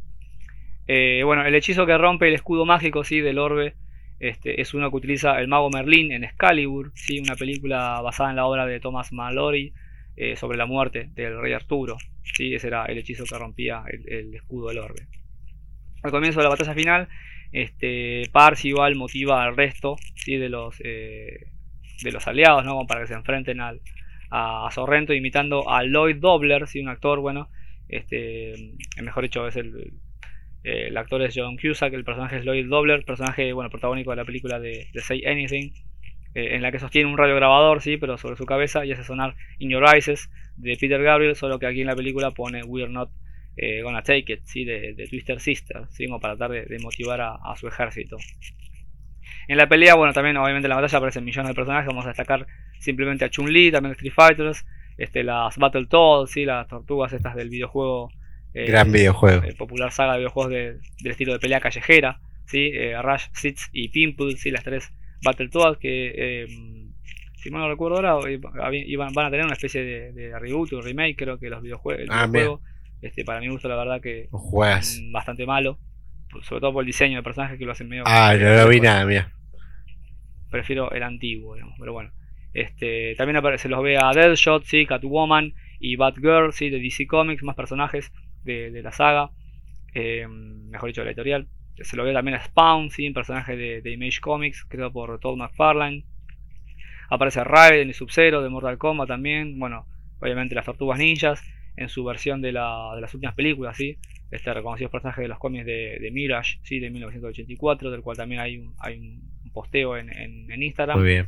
[0.88, 3.20] Eh, bueno, el hechizo que rompe el escudo mágico, ¿sí?
[3.20, 3.76] Del orbe,
[4.20, 7.20] este, es uno que utiliza el mago Merlín en Excalibur, ¿sí?
[7.20, 9.74] Una película basada en la obra de Thomas Mallory,
[10.16, 11.98] eh, sobre la muerte del rey Arturo.
[12.24, 12.54] ¿sí?
[12.54, 15.08] Ese era el hechizo que rompía el, escudo del orbe.
[16.04, 17.08] Al comienzo de la batalla final,
[17.52, 20.38] este, Parcival motiva al resto ¿sí?
[20.38, 21.48] de, los, eh,
[22.04, 22.86] de los aliados ¿no?
[22.88, 23.82] para que se enfrenten al,
[24.32, 26.80] a, Sorrento, imitando a Lloyd Dobler, ¿sí?
[26.80, 27.50] un actor, bueno,
[27.88, 29.94] este, mejor dicho, es el,
[30.64, 34.26] el actor es John Cusack, el personaje es Lloyd Dobler, personaje bueno, protagónico de la
[34.26, 35.72] película de, de Say Anything,
[36.34, 39.36] eh, en la que sostiene un radiograbador, sí, pero sobre su cabeza y hace sonar
[39.60, 43.12] In Your Eyes de Peter Gabriel, solo que aquí en la película pone We're Not
[43.58, 46.08] eh, Gonna Take It, sí, de, Twister Sister, ¿sí?
[46.08, 48.18] como para tratar de, motivar a, su ejército.
[49.48, 52.10] En la pelea, bueno, también obviamente en la batalla aparecen millones de personajes, vamos a
[52.10, 52.48] destacar
[52.80, 54.66] simplemente a Chun-Li, también Street Fighters,
[54.98, 56.46] este, las Battletoads, ¿sí?
[56.46, 58.10] las tortugas estas del videojuego.
[58.54, 59.44] Eh, Gran videojuego.
[59.58, 62.72] popular saga de videojuegos del estilo de pelea callejera, ¿sí?
[63.02, 64.52] Rush, Sits y Pimple, ¿sí?
[64.52, 66.48] las tres Battletoads que, eh,
[67.36, 68.32] si mal no recuerdo ahora,
[68.86, 72.08] iban, van a tener una especie de, reboot o remake, creo que los videojuegos.
[72.10, 72.30] Ah,
[73.02, 75.80] este, para mi gusto, la verdad que es bastante malo,
[76.44, 78.04] sobre todo por el diseño de personajes que lo hacen medio.
[78.06, 79.34] Ah, no lo vi nada, mira.
[80.52, 82.12] Prefiero el antiguo, digamos, pero bueno.
[82.54, 84.86] Este, también aparece, los ve a Deadshot, ¿sí?
[84.86, 86.70] Catwoman y Batgirl, ¿sí?
[86.70, 88.12] de DC Comics, más personajes
[88.44, 89.32] de, la saga,
[89.94, 91.48] eh, mejor dicho, de la editorial
[91.80, 93.08] se lo ve también a Spawn, ¿sí?
[93.08, 96.04] un personaje de, Image Comics, creado por Todd McFarlane.
[97.10, 99.60] Aparece Raiden y Sub-Zero de Mortal Kombat también.
[99.60, 99.86] Bueno,
[100.20, 101.44] obviamente las Tortugas Ninjas
[101.76, 103.98] en su versión de, las últimas películas, ¿sí?
[104.30, 106.80] Este reconocido personaje de los cómics de, Mirage, ¿sí?
[106.80, 110.10] De 1984, del cual también hay un, hay un posteo en,
[110.62, 111.00] Instagram.
[111.00, 111.28] Muy bien.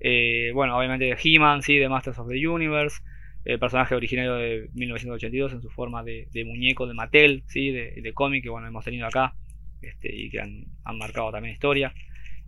[0.00, 1.78] Eh, bueno, obviamente de He-Man, ¿sí?
[1.78, 3.00] De Masters of the Universe.
[3.44, 7.70] El personaje originario de 1982 en su forma de, muñeco de Mattel, ¿sí?
[7.70, 9.34] De, de cómic que bueno, hemos tenido acá.
[9.82, 11.94] Este, y que han, marcado también historia.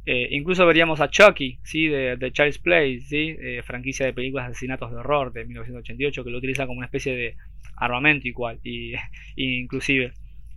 [0.07, 1.89] Eh, incluso veríamos a Chucky, ¿sí?
[1.89, 3.37] de, Child's Play, ¿sí?
[3.41, 6.87] Eh, franquicia de películas de asesinatos de horror de 1988, que lo utiliza como una
[6.87, 7.37] especie de
[7.77, 8.61] armamento igual.
[8.63, 8.95] Y,
[9.37, 10.13] inclusive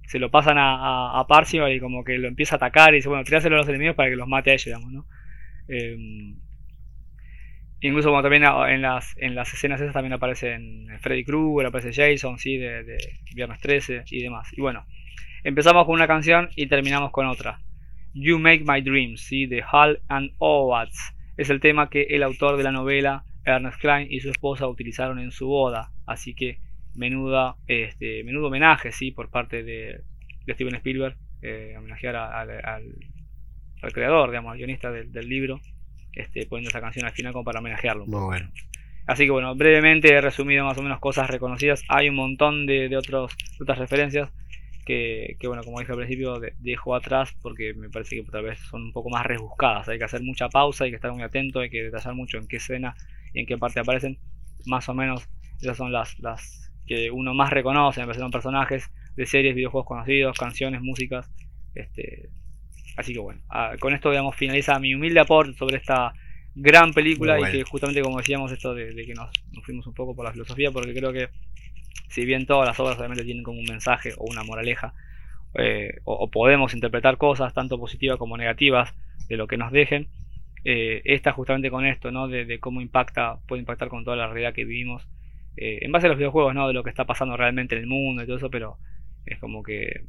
[0.06, 3.24] se lo pasan a, a, y como que lo empieza a atacar y dice, bueno,
[3.24, 5.06] tiráselo a los enemigos para que los mate a ellos, digamos, ¿no?
[5.68, 6.38] Em,
[7.80, 12.40] Incluso como también en las, en las escenas esas también aparecen Freddy Krueger, aparece Jason,
[12.40, 12.58] ¿sí?
[12.58, 12.98] De, de
[13.36, 14.50] Viernes 13 y demás.
[14.54, 14.86] Y bueno,
[15.44, 17.60] empezamos con una canción y terminamos con otra.
[18.14, 19.46] You Make My Dreams, ¿sí?
[19.46, 21.14] de Hall and Oates.
[21.38, 25.20] Es el tema que el autor de la novela, Ernest Klein, y su esposa utilizaron
[25.20, 25.92] en su boda.
[26.06, 26.60] Así que
[26.96, 29.12] menuda, este, menudo homenaje ¿sí?
[29.12, 30.02] por parte de,
[30.50, 32.84] Steven Spielberg, eh, homenajear al,
[33.94, 35.60] creador, digamos, al guionista del, libro,
[36.14, 38.08] este, poniendo esa canción al final como para homenajearlo.
[38.08, 38.50] Muy bueno.
[39.06, 41.84] Así que bueno, brevemente he resumido más o menos cosas reconocidas.
[41.88, 43.32] Hay un montón de, de otros,
[43.62, 44.34] otras referencias
[44.88, 48.84] que, bueno, como dije al principio, dejo atrás porque me parece que tal vez son
[48.84, 49.90] un poco más rebuscadas.
[49.90, 52.48] Hay que hacer mucha pausa, hay que estar muy atento, hay que detallar mucho en
[52.48, 52.96] qué escena
[53.34, 54.18] y en qué parte aparecen.
[54.66, 55.28] Más o menos
[55.62, 60.82] esas son las, las que uno más reconoce, me personajes de series, videojuegos conocidos, canciones,
[60.82, 61.30] músicas.
[61.76, 62.30] Este,
[62.96, 66.14] así que bueno, ah, con esto digamos finaliza mi humilde aporte sobre esta
[66.56, 70.16] gran película y que justamente como decíamos esto de, que nos, nos, fuimos un poco
[70.16, 71.30] por la filosofía porque creo que
[72.10, 74.94] si bien todas las obras realmente tienen como un mensaje o una moraleja,
[75.56, 78.94] eh, o, podemos interpretar cosas tanto positivas como negativas
[79.28, 80.08] de lo que nos dejen,
[80.64, 82.28] eh, esta justamente con esto, ¿no?
[82.28, 85.08] De, cómo impacta, puede impactar con toda la realidad que vivimos,
[85.56, 86.68] eh, en base a los videojuegos, ¿no?
[86.68, 88.78] De lo que está pasando realmente en el mundo y todo eso, pero
[89.26, 90.06] es como que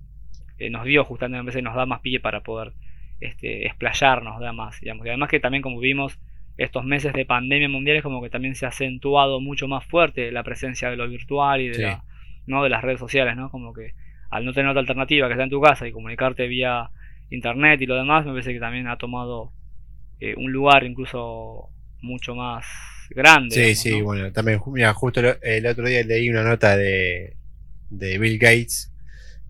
[0.70, 2.73] nos dio justamente, a veces nos da más pie para poder
[3.20, 5.06] este, explayarnos, da más, digamos.
[5.06, 6.19] Y además que también como vimos
[6.59, 10.32] estos meses de pandemia mundial es como que también se ha acentuado mucho más fuerte
[10.32, 12.05] la presencia de lo virtual y de, la,
[12.47, 12.64] ¿no?
[12.64, 13.48] de las redes sociales, ¿no?
[13.51, 13.94] Como que
[14.30, 16.90] al no tener otra alternativa que estar en tu casa y comunicarte vía
[17.30, 19.52] internet y lo demás, me parece que también ha tomado
[20.18, 21.68] eh, un lugar incluso
[22.01, 22.66] mucho más
[23.10, 23.55] grande.
[23.55, 27.36] Sí, sí, bueno, también, mira, justo el otro día leí una nota de,
[27.90, 28.93] de Bill Gates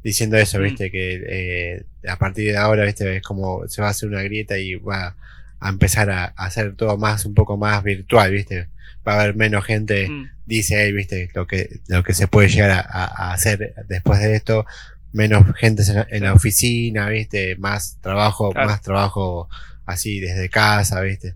[0.02, 0.62] diciendo eso, mm.
[0.62, 4.22] viste, que eh, a partir de ahora, viste, es como se va a hacer una
[4.22, 5.16] grieta y va
[5.60, 8.68] a empezar a, hacer todo más, un poco más virtual, ¿viste?
[9.06, 10.30] Va a haber menos gente, mm.
[10.46, 11.30] dice él, ¿viste?
[11.34, 14.66] Lo que, lo que se puede llegar a, hacer después de esto,
[15.12, 17.56] menos gente en la, oficina, ¿viste?
[17.56, 19.48] Más trabajo, más trabajo
[19.86, 21.34] así desde casa, ¿viste?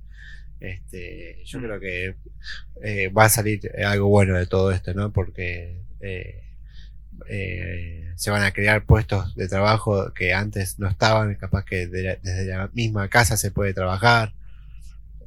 [0.61, 1.63] Este, yo mm.
[1.63, 2.15] creo que
[2.83, 5.13] eh, va a salir algo bueno de todo esto, ¿no?
[5.13, 6.52] Porque eh,
[7.29, 12.47] eh, se van a crear puestos de trabajo que antes no estaban, capaz que desde
[12.47, 14.35] la misma casa se puede trabajar.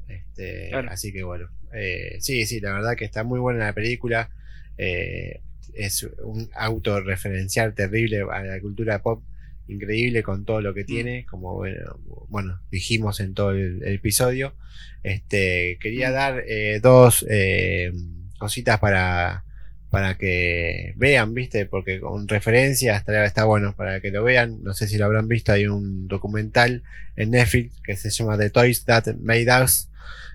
[0.08, 4.30] Este, así que bueno, eh, sí, sí, la verdad que está muy buena la película.
[4.78, 5.42] Eh,
[5.74, 9.24] es un autorreferencial terrible a la cultura pop,
[9.68, 10.88] increíble con todo lo que mm.
[10.88, 11.64] tiene, como
[12.30, 14.56] bueno, dijimos en todo el, episodio.
[15.04, 16.14] Este, quería mm.
[16.14, 16.44] dar
[16.82, 17.26] dos
[18.38, 19.45] cositas para
[19.90, 21.66] para que vean, ¿viste?
[21.66, 24.64] Porque con referencias está, está, bueno para que lo vean.
[24.64, 26.84] No sé si lo habrán visto, hay un documental
[27.16, 29.90] en Netflix que se llama The Toys That Made Us,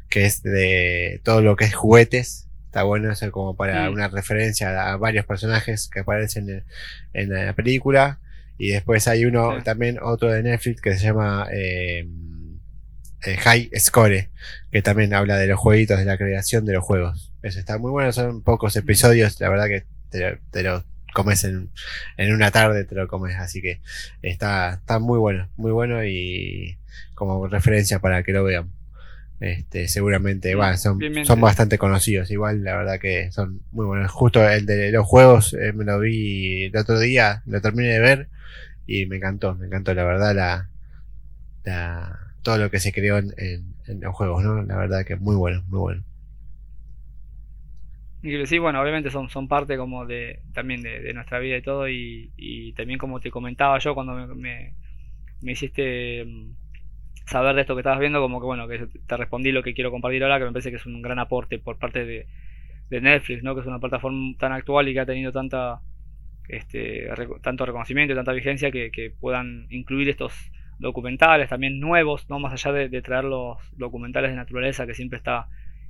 [0.08, 2.48] que es de todo lo que es juguetes.
[2.66, 6.64] Está bueno eso como para una referencia a varios personajes que aparecen
[7.12, 8.20] en, la película.
[8.58, 12.06] Y después hay uno también, otro de Netflix que se llama eh,
[13.26, 14.30] eh, High Score,
[14.70, 17.29] que también habla de los jueguitos, de la creación de los juegos.
[17.42, 20.84] Eso está muy bueno, son pocos episodios, la verdad que te, lo
[21.14, 21.70] comes en,
[22.18, 23.80] una tarde, te lo comes, así que
[24.22, 26.78] está, está muy bueno, muy bueno y
[27.14, 28.70] como referencia para que lo vean.
[29.40, 34.10] Este, seguramente, son, son bastante conocidos, igual la verdad que son muy buenos.
[34.10, 38.00] Justo el de los juegos eh, me lo vi el otro día, lo terminé de
[38.00, 38.28] ver
[38.86, 40.68] y me encantó, me encantó la verdad
[41.64, 44.62] la, todo lo que se creó en, en los juegos, ¿no?
[44.62, 46.04] La verdad que muy bueno, muy bueno.
[48.22, 52.74] Y sí, bueno, obviamente son, parte como de también de, nuestra vida y todo, y,
[52.76, 54.74] también como te comentaba yo cuando me,
[55.40, 56.52] me, hiciste mm,
[57.26, 59.90] saber de esto que estabas viendo, como que bueno, que te respondí lo que quiero
[59.90, 62.26] compartir ahora, que me parece que es un gran aporte por parte de,
[62.90, 63.54] Netflix, ¿no?
[63.54, 65.80] que es una plataforma tan actual y que ha tenido tanta
[66.48, 67.08] este,
[67.40, 70.34] tanto reconocimiento y tanta vigencia que, puedan incluir estos
[70.80, 75.18] documentales también nuevos, no más allá de, de traer los documentales de naturaleza que siempre
[75.18, 75.46] está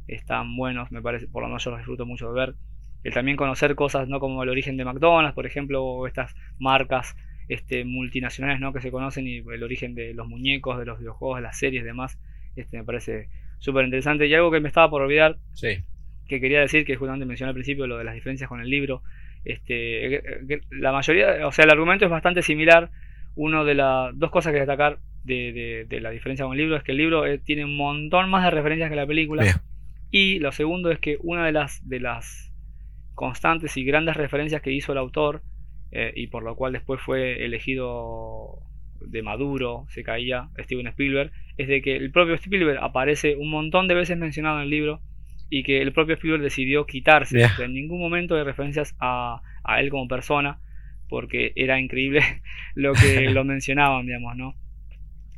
[0.08, 2.54] están buenos, me parece, por lo menos yo los disfruto mucho de ver.
[3.02, 4.20] El también conocer cosas, ¿no?
[4.20, 7.16] Como el origen de McDonald's, por ejemplo, o estas marcas
[7.48, 8.72] este, multinacionales, ¿no?
[8.72, 11.82] Que se conocen y el origen de los muñecos, de los videojuegos, de las series
[11.82, 12.18] y demás,
[12.56, 13.28] este, me parece
[13.58, 14.26] súper interesante.
[14.26, 15.38] Y algo que me estaba por olvidar,
[16.28, 19.02] que quería decir, que justamente mencioné al principio, lo de las diferencias con el libro.
[19.44, 20.22] Este,
[20.70, 22.90] la mayoría, o sea, el argumento es bastante similar.
[23.34, 26.92] Uno de las dos cosas que destacar de, la diferencia con el libro es que
[26.92, 29.44] el libro eh, tiene un montón más de referencias que la película.
[30.10, 32.52] Y lo segundo es que una de las, de las
[33.14, 35.42] constantes y grandes referencias que hizo el autor,
[35.92, 38.60] eh, y por lo cual después fue elegido
[39.00, 43.88] de Maduro, se caía Steven Spielberg, es de que el propio Spielberg aparece un montón
[43.88, 45.00] de veces mencionado en el libro
[45.48, 47.42] y que el propio Spielberg decidió quitarse.
[47.58, 50.60] en ningún momento hay referencias a, a, él como persona,
[51.08, 52.22] porque era increíble
[52.74, 54.54] lo que lo mencionaban, digamos, ¿no?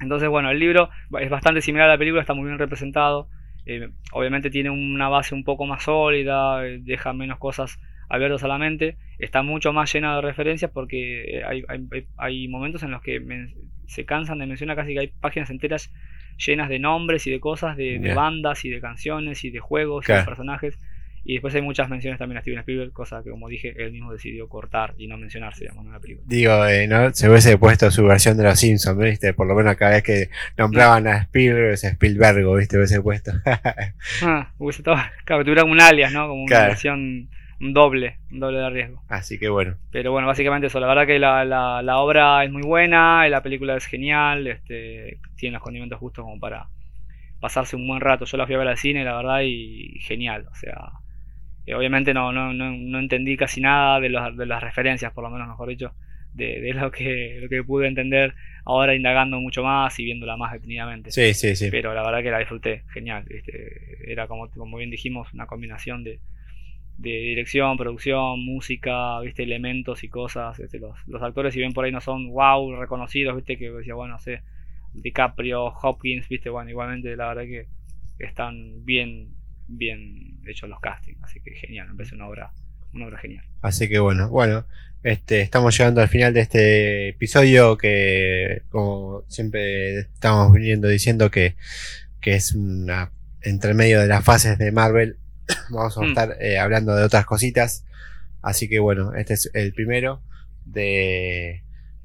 [0.01, 0.90] Entonces, bueno, el libro
[1.20, 3.28] es bastante similar a la película, está muy bien representado.
[3.65, 7.79] Eh, obviamente tiene una base un poco más sólida, eh, deja menos cosas
[8.09, 8.97] abiertas a la mente.
[9.19, 11.65] Está mucho más llena de referencias porque eh, hay,
[12.17, 13.21] hay, momentos en los que
[13.87, 15.93] se cansan de mencionar casi que hay páginas enteras
[16.39, 20.13] llenas de nombres y de cosas, de, bandas y de canciones y de juegos y
[20.13, 20.79] de personajes.
[21.24, 24.12] Y después hay muchas menciones también a Steven Spielberg, cosa que como dije, él mismo
[24.12, 26.27] decidió cortar y no mencionarse, digamos, en la película.
[26.28, 27.15] Digo, eh, ¿no?
[27.15, 29.32] Se hubiese puesto su versión de los Simpsons, ¿viste?
[29.32, 32.77] Por lo menos cada vez que nombraban a Spielberg, es Spielberg, ¿viste?
[32.77, 33.32] Hubiese puesto.
[34.23, 36.28] ah, hubiese estado, claro, un alias, ¿no?
[36.28, 37.28] Como una versión
[37.62, 39.03] un doble, un doble de riesgo.
[39.09, 39.77] Así que bueno.
[39.93, 40.81] Pero bueno, básicamente eso.
[40.81, 45.20] La verdad que la, la, la obra es muy buena, la película es genial, este,
[45.36, 46.66] tiene los condimentos justos como para
[47.40, 48.24] pasarse un buen rato.
[48.24, 50.49] Yo la fui a ver al cine, la verdad, y genial.
[50.51, 50.90] O sea,
[51.67, 55.25] eh, obviamente no, no, no, no, entendí casi nada de, los, de las referencias, por
[55.25, 55.93] lo menos mejor dicho,
[56.35, 58.35] de, de, lo, que, lo que pude entender
[58.65, 61.11] ahora indagando mucho más y viéndola más detenidamente.
[61.11, 61.71] Sí, sí, sí.
[61.71, 63.25] Pero la verdad que la disfruté, genial.
[63.29, 66.21] Este, era como, como bien dijimos, una combinación de,
[66.99, 70.59] de dirección, producción, música, viste, elementos y cosas.
[70.61, 73.95] Este, los, los, actores, si bien por ahí no son wow reconocidos, viste, que decía,
[73.95, 74.43] bueno, no sé,
[74.95, 77.67] DiCaprio, Hopkins, viste, bueno, igualmente la verdad que
[78.19, 79.35] están bien,
[79.77, 82.53] bien hechos los castings, así que genial, me parece una obra,
[82.93, 83.44] una obra genial.
[83.61, 84.66] Así que bueno, bueno,
[85.03, 91.57] este, estamos llegando al final de este episodio que, como siempre estamos viniendo diciendo que,
[92.20, 95.16] que es una entre medio de las fases de Marvel
[95.70, 96.09] Vamos a mm.
[96.09, 97.85] estar eh, hablando de otras cositas.
[98.43, 100.23] Así que bueno, este es el primero
[100.65, 101.62] de,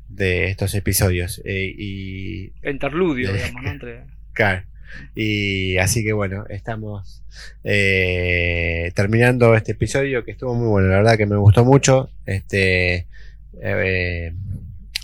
[0.07, 1.41] de estos episodios.
[1.45, 3.71] Eh, y, Interludio, digamos, ¿no?
[3.71, 4.03] Entre...
[4.33, 4.67] Claro.
[5.15, 7.23] Y así que bueno, estamos
[7.63, 12.09] eh, terminando este episodio que estuvo muy bueno, la verdad que me gustó mucho.
[12.25, 13.07] Este
[13.61, 14.33] eh,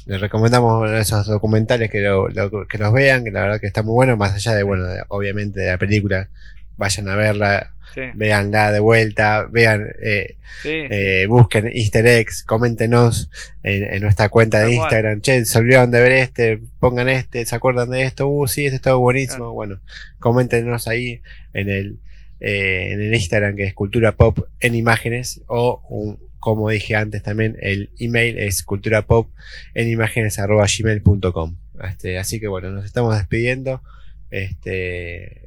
[0.05, 2.27] les recomendamos esos documentales que, lo,
[2.67, 5.61] que los vean, que la verdad que está muy bueno, más allá de, bueno, obviamente
[5.61, 6.29] de la película,
[6.77, 7.73] vayan a verla,
[8.15, 13.29] veanla de vuelta, vean, eh, eh, busquen easter eggs, coméntenos
[13.63, 17.89] en, nuestra cuenta de Instagram, che, se olvidaron de ver este, pongan este, se acuerdan
[17.89, 19.79] de esto, uh, sí, este está buenísimo, bueno,
[20.19, 21.21] coméntenos ahí
[21.53, 21.99] en el,
[22.39, 27.55] eh, en el Instagram que es Cultura Pop en imágenes o como dije antes también,
[27.61, 29.31] el email es culturapop
[29.73, 31.55] en imágenes arroba gmail.com.
[31.81, 33.81] Este, así que bueno, nos estamos despidiendo.
[34.29, 35.42] Este,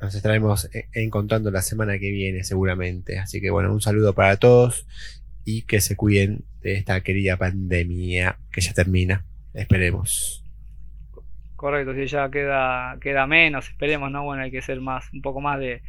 [0.00, 3.18] nos estaremos e-, encontrando la semana que viene seguramente.
[3.18, 4.86] Así que bueno, un saludo para todos
[5.44, 9.24] y que se cuiden de esta querida pandemia que ya termina.
[9.54, 10.44] Esperemos.
[11.56, 14.24] Correcto, si ya queda, queda menos, esperemos, ¿no?
[14.24, 15.82] Bueno, hay que ser más, un poco más de,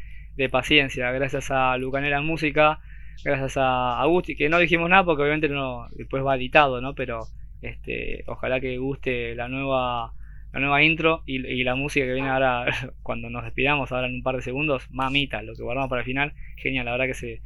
[0.51, 1.11] paciencia.
[1.11, 2.79] Gracias a Lucanera Música,
[3.23, 6.95] gracias a Agusti, que no dijimos nada porque obviamente no, después va editado, ¿no?
[6.95, 7.27] Pero
[7.61, 10.13] este, ojalá que guste la nueva
[10.53, 12.65] la nueva intro y, la música que viene ahora
[13.03, 16.05] cuando nos despidamos, ahora en un par de segundos, mamita, lo que guardamos para el
[16.05, 17.41] final, genial, la verdad que se,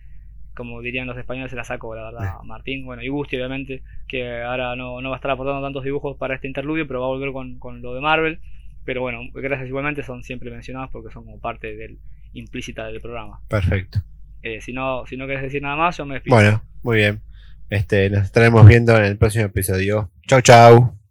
[0.55, 4.41] como dirían los españoles, se la saco, la verdad, Martín, bueno, y Gusti obviamente, que
[4.41, 7.09] ahora no, no, va a estar aportando tantos dibujos para este interludio, pero va a
[7.09, 8.39] volver con, con lo de Marvel,
[8.83, 11.99] pero bueno, gracias igualmente, son siempre mencionados porque son como parte del
[12.33, 13.39] implícita del programa.
[13.47, 13.99] Perfecto.
[14.41, 16.35] Eh, si, no, si no quieres decir nada más, yo me despido.
[16.35, 17.21] Bueno, muy bien.
[17.69, 20.11] Este, nos estaremos viendo en el próximo episodio.
[20.27, 21.04] Chau, chau.